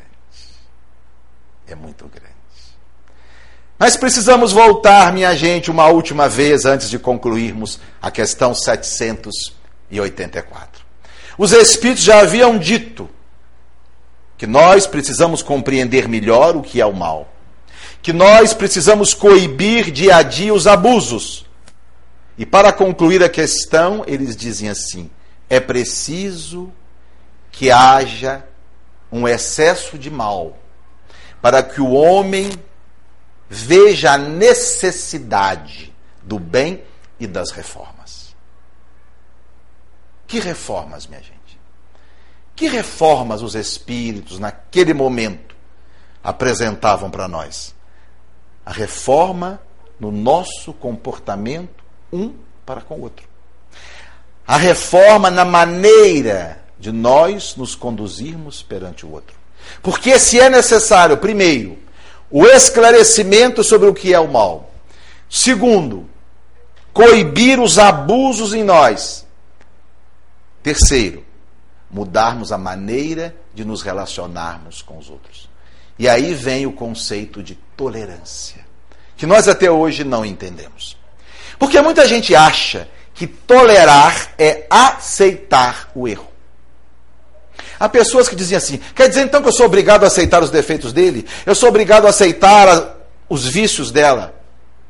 É 1.68 1.74
muito 1.76 2.08
grande. 2.08 2.30
Mas 3.78 3.96
precisamos 3.96 4.52
voltar, 4.52 5.14
minha 5.14 5.34
gente, 5.36 5.70
uma 5.72 5.88
última 5.88 6.28
vez 6.28 6.66
antes 6.66 6.90
de 6.90 7.00
concluirmos 7.00 7.80
a 8.02 8.12
questão 8.12 8.54
784. 8.54 10.89
Os 11.40 11.54
Espíritos 11.54 12.04
já 12.04 12.20
haviam 12.20 12.58
dito 12.58 13.10
que 14.38 14.46
nós 14.46 14.86
precisamos 14.86 15.42
compreender 15.42 16.06
melhor 16.06 16.58
o 16.58 16.62
que 16.62 16.82
é 16.82 16.86
o 16.86 16.92
mal, 16.92 17.34
que 18.02 18.12
nós 18.12 18.54
precisamos 18.54 19.14
coibir 19.14 19.90
dia 19.90 20.18
a 20.18 20.22
dia 20.22 20.54
os 20.54 20.68
abusos. 20.68 21.46
E 22.38 22.46
para 22.46 22.74
concluir 22.74 23.24
a 23.24 23.30
questão, 23.30 24.04
eles 24.06 24.36
dizem 24.36 24.68
assim: 24.68 25.10
é 25.50 25.62
preciso 25.62 26.74
que 27.54 27.72
haja 27.72 28.44
um 29.10 29.26
excesso 29.26 29.98
de 29.98 30.12
mal, 30.12 30.58
para 31.42 31.64
que 31.64 31.80
o 31.80 31.92
homem 31.92 32.52
veja 33.48 34.12
a 34.12 34.18
necessidade 34.18 35.94
do 36.22 36.38
bem 36.38 36.84
e 37.18 37.26
das 37.26 37.52
reformas. 37.52 37.99
Que 40.30 40.40
reformas, 40.40 41.08
minha 41.08 41.24
gente? 41.24 41.60
Que 42.56 42.68
reformas 42.68 43.42
os 43.42 43.56
espíritos, 43.56 44.38
naquele 44.38 44.94
momento, 44.94 45.56
apresentavam 46.24 47.10
para 47.10 47.28
nós? 47.28 47.74
A 48.64 48.72
reforma 48.72 49.60
no 50.00 50.12
nosso 50.12 50.72
comportamento 50.72 51.84
um 52.14 52.36
para 52.64 52.80
com 52.80 52.98
o 52.98 53.02
outro. 53.02 53.28
A 54.46 54.56
reforma 54.56 55.32
na 55.32 55.44
maneira 55.44 56.64
de 56.78 56.92
nós 56.92 57.56
nos 57.56 57.74
conduzirmos 57.74 58.62
perante 58.62 59.08
o 59.08 59.12
outro. 59.12 59.36
Porque 59.82 60.20
se 60.20 60.40
é 60.40 60.48
necessário, 60.48 61.18
primeiro, 61.18 61.80
o 62.30 62.46
esclarecimento 62.46 63.64
sobre 63.64 63.90
o 63.90 63.96
que 63.96 64.14
é 64.14 64.20
o 64.20 64.32
mal. 64.32 64.70
Segundo, 65.28 66.08
coibir 66.94 67.60
os 67.60 67.80
abusos 67.80 68.54
em 68.54 68.64
nós. 68.64 69.28
Terceiro, 70.62 71.26
mudarmos 71.90 72.52
a 72.52 72.58
maneira 72.58 73.36
de 73.54 73.66
nos 73.66 73.82
relacionarmos 73.82 74.82
com 74.82 74.98
os 74.98 75.10
outros. 75.10 75.50
E 75.98 76.08
aí 76.08 76.34
vem 76.34 76.66
o 76.66 76.72
conceito 76.72 77.44
de 77.44 77.56
tolerância, 77.76 78.66
que 79.18 79.26
nós 79.26 79.48
até 79.48 79.70
hoje 79.70 80.04
não 80.04 80.26
entendemos. 80.26 80.98
Porque 81.58 81.82
muita 81.82 82.08
gente 82.08 82.34
acha 82.36 82.88
que 83.14 83.28
tolerar 83.28 84.34
é 84.38 84.66
aceitar 84.70 85.92
o 85.94 86.08
erro. 86.08 86.30
Há 87.78 87.90
pessoas 87.90 88.30
que 88.30 88.36
dizem 88.36 88.58
assim: 88.58 88.80
quer 88.96 89.10
dizer 89.10 89.24
então 89.24 89.42
que 89.42 89.50
eu 89.50 89.54
sou 89.54 89.66
obrigado 89.66 90.04
a 90.04 90.08
aceitar 90.08 90.42
os 90.42 90.50
defeitos 90.50 90.94
dele? 90.94 91.28
Eu 91.46 91.54
sou 91.54 91.68
obrigado 91.68 92.06
a 92.06 92.10
aceitar 92.10 92.68
a, 92.68 92.96
os 93.28 93.46
vícios 93.46 93.92
dela? 93.92 94.36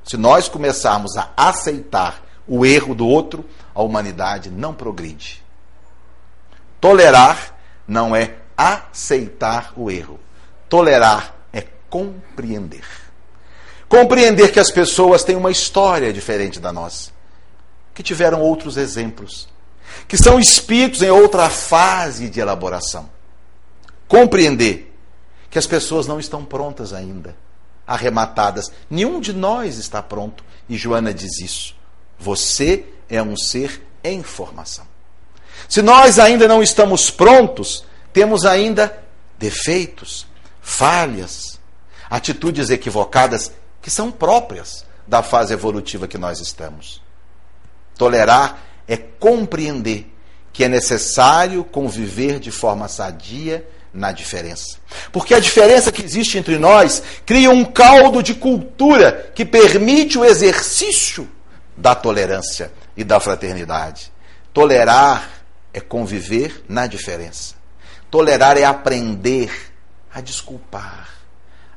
Se 0.03 0.15
nós 0.15 0.47
começarmos 0.47 1.17
a 1.17 1.29
aceitar 1.35 2.23
o 2.47 2.65
erro 2.65 2.93
do 2.93 3.07
outro, 3.07 3.45
a 3.73 3.81
humanidade 3.81 4.49
não 4.49 4.73
progride. 4.73 5.43
Tolerar 6.79 7.55
não 7.87 8.15
é 8.15 8.35
aceitar 8.55 9.73
o 9.75 9.89
erro. 9.89 10.19
Tolerar 10.67 11.35
é 11.51 11.61
compreender. 11.89 12.85
Compreender 13.87 14.51
que 14.51 14.59
as 14.59 14.69
pessoas 14.69 15.23
têm 15.23 15.35
uma 15.35 15.49
história 15.49 16.13
diferente 16.13 16.59
da 16.59 16.71
nossa, 16.71 17.11
que 17.93 18.03
tiveram 18.03 18.39
outros 18.41 18.77
exemplos, 18.77 19.49
que 20.07 20.15
são 20.15 20.39
espíritos 20.39 21.01
em 21.01 21.09
outra 21.09 21.49
fase 21.49 22.29
de 22.29 22.39
elaboração. 22.39 23.09
Compreender 24.07 24.95
que 25.49 25.57
as 25.57 25.65
pessoas 25.65 26.05
não 26.05 26.19
estão 26.19 26.45
prontas 26.45 26.93
ainda, 26.93 27.35
arrematadas. 27.85 28.71
Nenhum 28.89 29.19
de 29.19 29.33
nós 29.33 29.77
está 29.77 30.03
pronto, 30.03 30.43
e 30.67 30.77
Joana 30.77 31.13
diz 31.13 31.39
isso. 31.39 31.75
Você 32.19 32.85
é 33.09 33.21
um 33.23 33.35
ser 33.35 33.83
em 34.03 34.21
formação. 34.21 34.88
Se 35.67 35.81
nós 35.81 36.19
ainda 36.19 36.47
não 36.47 36.63
estamos 36.63 37.09
prontos, 37.09 37.83
temos 38.13 38.45
ainda 38.45 38.97
defeitos, 39.37 40.27
falhas, 40.61 41.59
atitudes 42.09 42.69
equivocadas 42.69 43.51
que 43.81 43.89
são 43.89 44.11
próprias 44.11 44.85
da 45.07 45.23
fase 45.23 45.53
evolutiva 45.53 46.07
que 46.07 46.17
nós 46.17 46.39
estamos. 46.39 47.01
Tolerar 47.97 48.59
é 48.87 48.97
compreender 48.97 50.13
que 50.51 50.63
é 50.63 50.67
necessário 50.67 51.63
conviver 51.63 52.39
de 52.39 52.51
forma 52.51 52.87
sadia 52.87 53.65
na 53.93 54.11
diferença. 54.11 54.77
Porque 55.11 55.33
a 55.33 55.39
diferença 55.39 55.91
que 55.91 56.03
existe 56.03 56.37
entre 56.37 56.57
nós 56.57 57.01
cria 57.25 57.49
um 57.49 57.65
caldo 57.65 58.21
de 58.21 58.33
cultura 58.33 59.31
que 59.33 59.45
permite 59.45 60.17
o 60.17 60.25
exercício 60.25 61.29
da 61.75 61.95
tolerância 61.95 62.71
e 62.95 63.03
da 63.03 63.19
fraternidade. 63.19 64.11
Tolerar 64.53 65.38
é 65.79 65.81
conviver 65.81 66.63
na 66.67 66.85
diferença. 66.85 67.55
Tolerar 68.11 68.57
é 68.57 68.63
aprender 68.63 69.51
a 70.13 70.21
desculpar, 70.21 71.09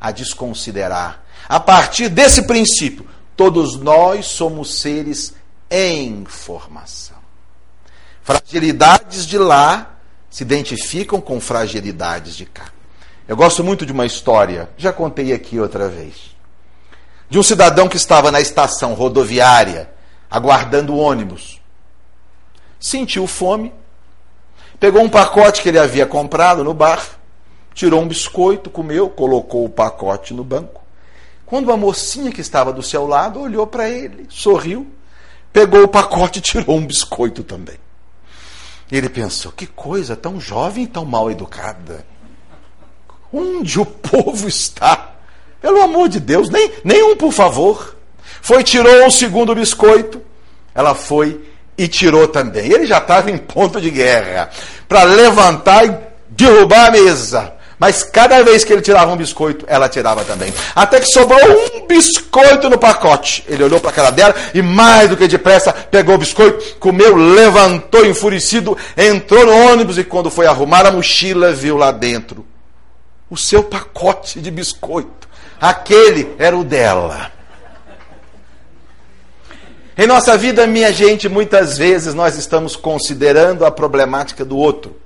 a 0.01 0.11
desconsiderar. 0.11 1.23
A 1.49 1.61
partir 1.61 2.09
desse 2.09 2.43
princípio, 2.43 3.07
todos 3.37 3.77
nós 3.77 4.27
somos 4.27 4.81
seres 4.81 5.35
em 5.71 6.25
formação. 6.25 7.17
Fragilidades 8.23 9.27
de 9.27 9.39
lá 9.39 9.97
se 10.31 10.43
identificam 10.43 11.21
com 11.21 11.41
fragilidades 11.41 12.37
de 12.37 12.47
cá. 12.47 12.67
Eu 13.27 13.37
gosto 13.37 13.63
muito 13.63 13.87
de 13.87 13.93
uma 13.93 14.07
história, 14.07 14.71
já 14.77 14.93
contei 14.93 15.33
aqui 15.33 15.59
outra 15.59 15.89
vez, 15.89 16.35
de 17.29 17.39
um 17.39 17.43
cidadão 17.43 17.89
que 17.89 17.97
estava 17.97 18.31
na 18.31 18.41
estação 18.41 18.95
rodoviária 18.95 19.91
aguardando 20.31 20.95
o 20.95 20.99
ônibus. 20.99 21.61
Sentiu 22.81 23.27
fome, 23.27 23.73
Pegou 24.83 25.01
um 25.01 25.09
pacote 25.09 25.63
que 25.63 25.69
ele 25.69 25.79
havia 25.79 26.05
comprado 26.05 26.65
no 26.65 26.75
bar, 26.75 27.07
tirou 27.73 28.03
um 28.03 28.09
biscoito, 28.09 28.69
comeu, 28.69 29.09
colocou 29.09 29.65
o 29.65 29.69
pacote 29.69 30.35
no 30.35 30.43
banco. 30.43 30.83
Quando 31.47 31.71
a 31.71 31.77
mocinha 31.77 32.33
que 32.33 32.41
estava 32.41 32.73
do 32.73 32.83
seu 32.83 33.07
lado 33.07 33.39
olhou 33.39 33.65
para 33.65 33.89
ele, 33.89 34.27
sorriu, 34.29 34.91
pegou 35.53 35.85
o 35.85 35.89
pacote 35.89 36.41
e 36.41 36.43
tirou 36.43 36.77
um 36.77 36.85
biscoito 36.85 37.45
também. 37.45 37.77
Ele 38.91 39.09
pensou: 39.09 39.53
que 39.53 39.69
coisa 39.69 40.17
tão 40.17 40.41
jovem 40.41 40.85
tão 40.85 41.05
mal 41.05 41.31
educada. 41.31 42.05
Onde 43.33 43.79
o 43.79 43.87
povo 43.87 44.49
está? 44.49 45.13
Pelo 45.61 45.81
amor 45.81 46.09
de 46.09 46.19
Deus, 46.19 46.51
nem, 46.51 46.73
nem 46.83 47.05
um 47.05 47.15
por 47.15 47.31
favor. 47.31 47.97
Foi, 48.41 48.65
tirou 48.65 49.07
o 49.07 49.13
segundo 49.13 49.55
biscoito. 49.55 50.21
Ela 50.75 50.93
foi 50.93 51.52
e 51.77 51.89
tirou 51.89 52.29
também. 52.29 52.71
Ele 52.71 52.87
já 52.87 52.99
estava 52.99 53.31
em 53.31 53.39
ponto 53.39 53.81
de 53.81 53.91
guerra 53.91 54.51
para 54.89 55.05
levantar 55.05 55.87
e 55.87 55.97
derrubar 56.29 56.87
a 56.87 56.91
mesa. 56.91 57.53
Mas 57.79 58.05
cada 58.05 58.41
vez 58.45 58.63
que 58.63 58.73
ele 58.73 58.81
tirava 58.81 59.11
um 59.11 59.17
biscoito, 59.17 59.65
ela 59.67 59.89
tirava 59.89 60.25
também. 60.25 60.55
Até 60.73 61.01
que 61.01 61.07
sobrou 61.07 61.41
um 61.75 61.87
biscoito 61.89 62.71
no 62.71 62.79
pacote. 62.79 63.45
Ele 63.49 63.65
olhou 63.65 63.81
para 63.81 63.91
a 63.91 63.93
cara 63.93 64.11
dela 64.11 64.37
e, 64.55 64.63
mais 64.63 65.09
do 65.09 65.17
que 65.17 65.27
depressa, 65.27 65.73
pegou 65.73 66.15
o 66.15 66.19
biscoito, 66.19 66.77
comeu, 66.79 67.17
levantou 67.17 68.07
enfurecido, 68.07 68.79
entrou 68.97 69.45
no 69.45 69.73
ônibus 69.73 69.99
e, 69.99 70.05
quando 70.05 70.31
foi 70.31 70.47
arrumar 70.47 70.87
a 70.87 70.93
mochila, 70.93 71.53
viu 71.53 71.77
lá 71.77 71.91
dentro 71.91 72.47
o 73.29 73.37
seu 73.37 73.65
pacote 73.65 74.41
de 74.41 74.51
biscoito. 74.51 75.29
Aquele 75.61 76.35
era 76.39 76.57
o 76.57 76.63
dela. 76.63 77.33
Em 79.97 80.07
nossa 80.07 80.39
vida, 80.39 80.67
minha 80.67 80.93
gente, 80.93 81.29
muitas 81.29 81.77
vezes 81.77 82.15
nós 82.15 82.37
estamos 82.37 82.77
considerando 82.77 83.67
a 83.67 83.71
problemática 83.71 84.45
do 84.45 84.57
outro, 84.57 84.97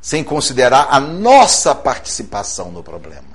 sem 0.00 0.24
considerar 0.24 0.88
a 0.90 0.98
nossa 0.98 1.74
participação 1.74 2.70
no 2.70 2.82
problema. 2.82 3.34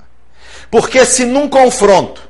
Porque 0.70 1.04
se 1.04 1.24
num 1.24 1.48
confronto 1.48 2.28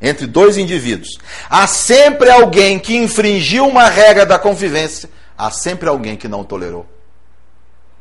entre 0.00 0.26
dois 0.26 0.58
indivíduos 0.58 1.18
há 1.48 1.66
sempre 1.66 2.30
alguém 2.30 2.78
que 2.78 2.96
infringiu 2.96 3.66
uma 3.66 3.88
regra 3.88 4.26
da 4.26 4.38
convivência, 4.38 5.08
há 5.36 5.50
sempre 5.50 5.88
alguém 5.88 6.16
que 6.16 6.28
não 6.28 6.44
tolerou, 6.44 6.86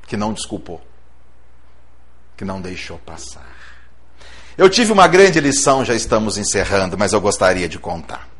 que 0.07 0.17
não 0.17 0.33
desculpou, 0.33 0.81
que 2.35 2.43
não 2.43 2.61
deixou 2.61 2.97
passar. 2.99 3.53
Eu 4.57 4.69
tive 4.69 4.91
uma 4.91 5.07
grande 5.07 5.39
lição, 5.39 5.83
já 5.83 5.95
estamos 5.95 6.37
encerrando, 6.37 6.97
mas 6.97 7.11
eu 7.11 7.19
gostaria 7.19 7.67
de 7.67 7.79
contar. 7.79 8.32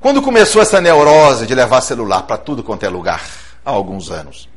Quando 0.00 0.22
começou 0.22 0.60
essa 0.60 0.80
neurose 0.80 1.46
de 1.46 1.54
levar 1.54 1.80
celular 1.80 2.22
para 2.22 2.36
tudo 2.36 2.62
quanto 2.62 2.84
é 2.84 2.88
lugar, 2.88 3.22
há 3.64 3.70
alguns 3.70 4.10
anos, 4.10 4.48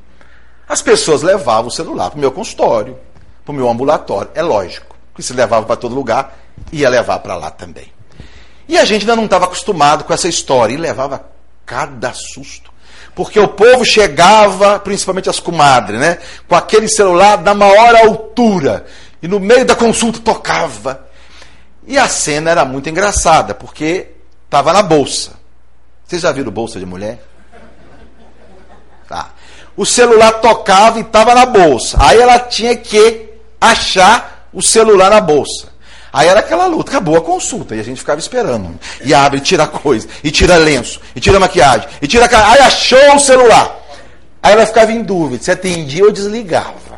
as 0.67 0.81
pessoas 0.81 1.21
levavam 1.21 1.67
o 1.67 1.71
celular 1.71 2.09
para 2.09 2.17
o 2.17 2.19
meu 2.19 2.31
consultório, 2.31 2.97
para 3.43 3.51
o 3.51 3.55
meu 3.55 3.69
ambulatório. 3.69 4.29
É 4.35 4.41
lógico 4.41 4.95
que 5.15 5.23
se 5.23 5.33
levava 5.33 5.65
para 5.65 5.75
todo 5.75 5.95
lugar, 5.95 6.37
ia 6.71 6.89
levar 6.89 7.19
para 7.19 7.35
lá 7.35 7.49
também. 7.49 7.91
E 8.67 8.77
a 8.77 8.85
gente 8.85 9.01
ainda 9.01 9.15
não 9.15 9.25
estava 9.25 9.45
acostumado 9.45 10.03
com 10.03 10.13
essa 10.13 10.27
história 10.27 10.73
e 10.73 10.77
levava 10.77 11.25
cada 11.65 12.13
susto. 12.13 12.71
Porque 13.15 13.39
o 13.39 13.47
povo 13.47 13.83
chegava, 13.83 14.79
principalmente 14.79 15.29
as 15.29 15.39
comadres, 15.39 15.99
né? 15.99 16.19
Com 16.47 16.55
aquele 16.55 16.87
celular 16.87 17.37
da 17.37 17.53
maior 17.53 17.95
altura. 17.95 18.85
E 19.21 19.27
no 19.27 19.39
meio 19.39 19.65
da 19.65 19.75
consulta 19.75 20.19
tocava. 20.19 21.07
E 21.87 21.97
a 21.97 22.07
cena 22.07 22.51
era 22.51 22.63
muito 22.63 22.87
engraçada, 22.87 23.55
porque 23.55 24.07
Estava 24.49 24.73
na 24.73 24.81
bolsa. 24.81 25.33
Vocês 26.07 26.23
já 26.23 26.31
viram 26.31 26.51
bolsa 26.51 26.79
de 26.79 26.85
mulher? 26.87 27.23
Tá. 29.07 29.29
O 29.77 29.85
celular 29.85 30.31
tocava 30.41 30.97
e 30.97 31.03
estava 31.03 31.35
na 31.35 31.45
bolsa. 31.45 31.95
Aí 32.01 32.19
ela 32.19 32.39
tinha 32.39 32.75
que 32.75 33.29
achar 33.61 34.49
o 34.51 34.59
celular 34.63 35.11
na 35.11 35.21
bolsa. 35.21 35.67
Aí 36.11 36.27
era 36.27 36.39
aquela 36.39 36.65
luta, 36.65 36.89
acabou 36.89 37.15
a 37.15 37.21
consulta 37.21 37.75
e 37.75 37.79
a 37.79 37.83
gente 37.83 37.99
ficava 37.99 38.19
esperando. 38.19 38.79
E 39.05 39.13
abre, 39.13 39.37
e 39.37 39.41
tira 39.41 39.67
coisa, 39.67 40.07
e 40.23 40.31
tira 40.31 40.57
lenço, 40.57 40.99
e 41.15 41.19
tira 41.19 41.39
maquiagem, 41.39 41.87
e 42.01 42.07
tira. 42.07 42.25
Aí 42.25 42.59
achou 42.61 43.15
o 43.15 43.19
celular. 43.19 43.79
Aí 44.41 44.53
ela 44.53 44.65
ficava 44.65 44.91
em 44.91 45.03
dúvida 45.03 45.43
se 45.43 45.51
atendia 45.51 46.03
ou 46.03 46.11
desligava. 46.11 46.88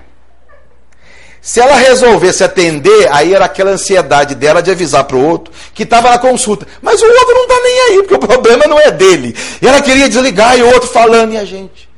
Se 1.41 1.59
ela 1.59 1.75
resolvesse 1.75 2.43
atender, 2.43 3.11
aí 3.11 3.33
era 3.33 3.45
aquela 3.45 3.71
ansiedade 3.71 4.35
dela 4.35 4.61
de 4.61 4.69
avisar 4.69 5.05
para 5.05 5.17
o 5.17 5.25
outro 5.25 5.51
que 5.73 5.81
estava 5.81 6.11
na 6.11 6.19
consulta. 6.19 6.67
Mas 6.81 7.01
o 7.01 7.05
outro 7.05 7.33
não 7.33 7.43
está 7.43 7.59
nem 7.63 7.81
aí, 7.81 7.97
porque 7.97 8.13
o 8.13 8.19
problema 8.19 8.65
não 8.67 8.79
é 8.79 8.91
dele. 8.91 9.35
E 9.59 9.67
ela 9.67 9.81
queria 9.81 10.07
desligar 10.07 10.57
e 10.57 10.61
o 10.61 10.67
outro 10.67 10.87
falando, 10.87 11.33
e 11.33 11.37
a 11.37 11.43
gente 11.43 11.89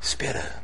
esperando. 0.00 0.58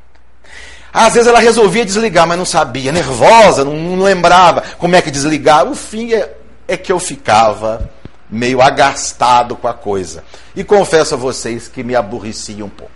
Às 0.93 1.15
vezes 1.15 1.29
ela 1.29 1.39
resolvia 1.39 1.85
desligar, 1.85 2.27
mas 2.27 2.39
não 2.39 2.45
sabia, 2.45 2.91
nervosa, 2.91 3.65
não, 3.65 3.75
não 3.75 4.05
lembrava 4.05 4.65
como 4.79 4.97
é 4.97 5.03
que 5.03 5.13
desligar. 5.13 5.65
O 5.69 5.77
fim 5.77 6.13
é, 6.13 6.33
é 6.67 6.77
que 6.77 6.91
eu 6.91 6.99
ficava 6.99 7.89
meio 8.29 8.61
agastado 8.61 9.55
com 9.55 9.69
a 9.69 9.75
coisa. 9.75 10.25
E 10.57 10.65
confesso 10.65 11.15
a 11.15 11.17
vocês 11.17 11.69
que 11.69 11.85
me 11.85 11.95
aborrecia 11.95 12.65
um 12.65 12.69
pouco. 12.69 12.93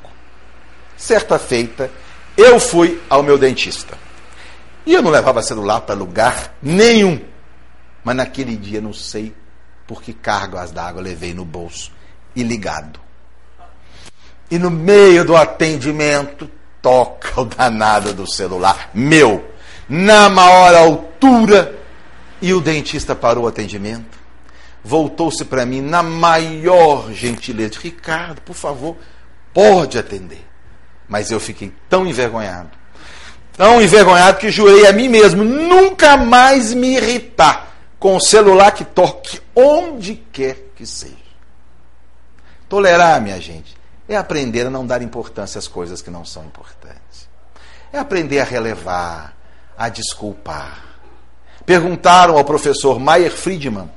Certa 0.96 1.38
feita, 1.38 1.90
eu 2.36 2.58
fui 2.58 3.00
ao 3.08 3.22
meu 3.22 3.38
dentista. 3.38 4.07
E 4.86 4.94
eu 4.94 5.02
não 5.02 5.10
levava 5.10 5.42
celular 5.42 5.82
para 5.82 5.94
lugar 5.94 6.54
nenhum. 6.62 7.20
Mas 8.02 8.16
naquele 8.16 8.56
dia, 8.56 8.80
não 8.80 8.92
sei 8.92 9.34
por 9.86 10.02
que 10.02 10.12
cargas 10.12 10.70
d'água 10.70 11.02
levei 11.02 11.34
no 11.34 11.44
bolso 11.44 11.92
e 12.34 12.42
ligado. 12.42 13.00
E 14.50 14.58
no 14.58 14.70
meio 14.70 15.24
do 15.24 15.36
atendimento, 15.36 16.50
toca 16.80 17.40
o 17.40 17.44
danado 17.44 18.14
do 18.14 18.30
celular, 18.30 18.90
meu, 18.94 19.52
na 19.88 20.28
maior 20.28 20.74
altura, 20.74 21.78
e 22.40 22.54
o 22.54 22.60
dentista 22.60 23.14
parou 23.14 23.44
o 23.44 23.48
atendimento, 23.48 24.18
voltou-se 24.84 25.44
para 25.44 25.66
mim 25.66 25.80
na 25.80 26.02
maior 26.02 27.12
gentileza: 27.12 27.78
Ricardo, 27.80 28.40
por 28.42 28.54
favor, 28.54 28.96
pode 29.52 29.98
atender. 29.98 30.46
Mas 31.08 31.30
eu 31.30 31.40
fiquei 31.40 31.72
tão 31.88 32.06
envergonhado, 32.06 32.70
tão 33.58 33.82
envergonhado 33.82 34.38
que 34.38 34.52
jurei 34.52 34.86
a 34.86 34.92
mim 34.92 35.08
mesmo 35.08 35.42
nunca 35.42 36.16
mais 36.16 36.72
me 36.72 36.96
irritar 36.96 37.74
com 37.98 38.14
o 38.14 38.20
celular 38.20 38.70
que 38.70 38.84
toque 38.84 39.40
onde 39.54 40.14
quer 40.32 40.70
que 40.76 40.86
seja. 40.86 41.16
Tolerar, 42.68 43.20
minha 43.20 43.40
gente, 43.40 43.76
é 44.08 44.16
aprender 44.16 44.68
a 44.68 44.70
não 44.70 44.86
dar 44.86 45.02
importância 45.02 45.58
às 45.58 45.66
coisas 45.66 46.00
que 46.00 46.08
não 46.08 46.24
são 46.24 46.44
importantes. 46.44 47.28
É 47.92 47.98
aprender 47.98 48.38
a 48.38 48.44
relevar, 48.44 49.34
a 49.76 49.88
desculpar. 49.88 50.84
Perguntaram 51.66 52.38
ao 52.38 52.44
professor 52.44 53.00
Meyer 53.00 53.32
Friedman, 53.32 53.90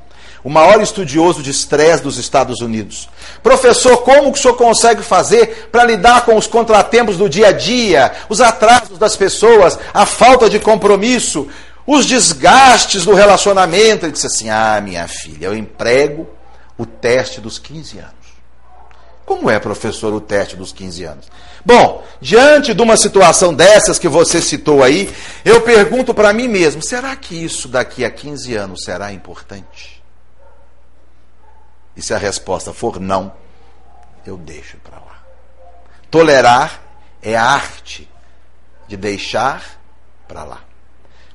o 0.44 0.50
maior 0.50 0.82
estudioso 0.82 1.42
de 1.42 1.52
estresse 1.52 2.04
dos 2.04 2.18
Estados 2.18 2.62
Unidos. 2.62 3.10
Professor, 3.44 3.98
como 3.98 4.32
que 4.32 4.40
o 4.40 4.42
senhor 4.42 4.56
consegue 4.56 5.04
fazer 5.04 5.70
para 5.72 5.84
lidar 5.84 6.26
com 6.26 6.36
os 6.36 6.48
contratempos 6.48 7.18
do 7.18 7.30
dia 7.30 7.48
a 7.48 7.52
dia, 7.52 8.12
os 8.30 8.42
atrasos 8.42 8.98
das 8.98 9.16
pessoas, 9.16 9.78
a 9.94 10.06
falta 10.06 10.50
de 10.50 10.60
compromisso, 10.60 11.48
os 11.86 12.06
desgastes 12.06 13.06
do 13.06 13.14
relacionamento? 13.14 14.06
Ele 14.06 14.14
disse 14.14 14.28
assim: 14.28 14.50
Ah, 14.50 14.80
minha 14.82 15.08
filha, 15.08 15.48
eu 15.48 15.56
emprego 15.56 16.28
o 16.78 16.86
teste 16.86 17.40
dos 17.40 17.60
15 17.60 18.00
anos. 18.00 18.22
Como 19.26 19.50
é, 19.50 19.60
professor, 19.60 20.14
o 20.14 20.20
teste 20.20 20.56
dos 20.56 20.74
15 20.74 21.04
anos? 21.04 21.26
Bom, 21.64 22.04
diante 22.20 22.74
de 22.74 22.82
uma 22.82 22.98
situação 22.98 23.54
dessas 23.54 24.00
que 24.00 24.08
você 24.08 24.42
citou 24.42 24.84
aí, 24.84 25.14
eu 25.46 25.62
pergunto 25.62 26.14
para 26.14 26.34
mim 26.34 26.48
mesmo: 26.48 26.82
será 26.82 27.16
que 27.16 27.36
isso 27.36 27.68
daqui 27.68 28.04
a 28.04 28.10
15 28.10 28.56
anos 28.56 28.84
será 28.84 29.14
importante? 29.14 30.01
E 31.96 32.02
se 32.02 32.14
a 32.14 32.18
resposta 32.18 32.74
for 32.74 33.00
não, 33.00 33.34
eu 34.26 34.38
deixo 34.38 34.78
para 34.78 34.98
lá. 34.98 35.24
Tolerar 36.10 36.82
é 37.22 37.36
a 37.36 37.44
arte 37.44 38.10
de 38.88 38.98
deixar 38.98 39.80
para 40.28 40.44
lá. 40.44 40.62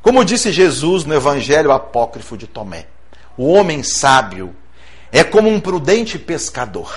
Como 0.02 0.24
disse 0.24 0.52
Jesus 0.52 1.04
no 1.04 1.14
Evangelho 1.14 1.72
apócrifo 1.72 2.36
de 2.36 2.46
Tomé, 2.46 2.86
o 3.36 3.52
homem 3.52 3.82
sábio 3.82 4.54
é 5.10 5.24
como 5.24 5.48
um 5.48 5.60
prudente 5.60 6.18
pescador 6.18 6.94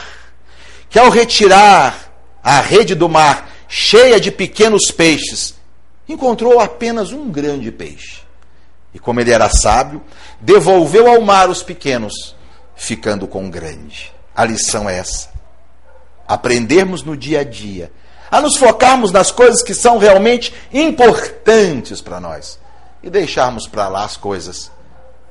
que 0.89 0.97
ao 0.97 1.09
retirar 1.09 2.11
a 2.43 2.59
rede 2.59 2.95
do 2.95 3.07
mar 3.07 3.49
cheia 3.67 4.19
de 4.19 4.31
pequenos 4.31 4.89
peixes, 4.89 5.53
encontrou 6.07 6.59
apenas 6.59 7.11
um 7.11 7.29
grande 7.29 7.71
peixe. 7.71 8.21
E 8.91 8.97
como 8.97 9.21
ele 9.21 9.31
era 9.31 9.47
sábio, 9.49 10.01
devolveu 10.41 11.07
ao 11.07 11.21
mar 11.21 11.49
os 11.49 11.61
pequenos, 11.61 12.35
ficando 12.79 13.27
com 13.27 13.45
o 13.45 13.51
grande. 13.51 14.11
A 14.33 14.45
lição 14.45 14.89
é 14.89 14.97
essa. 14.97 15.29
Aprendermos 16.25 17.03
no 17.03 17.15
dia 17.15 17.41
a 17.41 17.43
dia 17.43 17.91
a 18.31 18.39
nos 18.39 18.57
focarmos 18.57 19.11
nas 19.11 19.31
coisas 19.31 19.61
que 19.63 19.73
são 19.73 19.97
realmente 19.97 20.53
importantes 20.71 21.99
para 21.99 22.19
nós 22.19 22.59
e 23.01 23.09
deixarmos 23.09 23.67
para 23.67 23.87
lá 23.87 24.05
as 24.05 24.15
coisas 24.15 24.71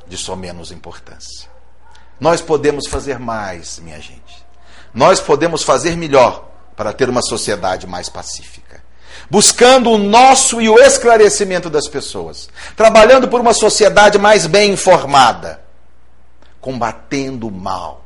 de 0.07 0.17
só 0.17 0.35
menos 0.35 0.73
importância. 0.73 1.49
Nós 2.19 2.41
podemos 2.41 2.89
fazer 2.89 3.19
mais, 3.19 3.79
minha 3.79 4.01
gente. 4.01 4.45
Nós 4.93 5.21
podemos 5.21 5.63
fazer 5.63 5.97
melhor 5.97 6.49
para 6.77 6.93
ter 6.93 7.09
uma 7.09 7.23
sociedade 7.23 7.87
mais 7.87 8.09
pacífica. 8.09 8.83
Buscando 9.31 9.91
o 9.91 9.99
nosso 9.99 10.61
e 10.61 10.69
o 10.69 10.79
esclarecimento 10.79 11.71
das 11.71 11.87
pessoas. 11.87 12.49
Trabalhando 12.77 13.29
por 13.29 13.41
uma 13.41 13.55
sociedade 13.55 14.19
mais 14.19 14.47
bem 14.47 14.73
informada. 14.73 15.68
Combatendo 16.61 17.49
o 17.49 17.53
mal. 17.53 18.05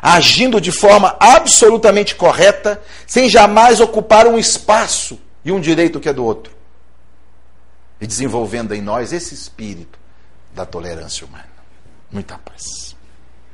Agindo 0.00 0.60
de 0.60 0.70
forma 0.70 1.16
absolutamente 1.18 2.14
correta, 2.14 2.80
sem 3.06 3.28
jamais 3.28 3.80
ocupar 3.80 4.26
um 4.26 4.38
espaço 4.38 5.18
e 5.44 5.50
um 5.50 5.60
direito 5.60 5.98
que 5.98 6.08
é 6.08 6.12
do 6.12 6.24
outro. 6.24 6.52
E 8.00 8.06
desenvolvendo 8.06 8.74
em 8.74 8.80
nós 8.80 9.12
esse 9.12 9.34
espírito 9.34 9.98
da 10.54 10.64
tolerância 10.64 11.26
humana. 11.26 11.48
Muita 12.10 12.38
paz. 12.38 12.87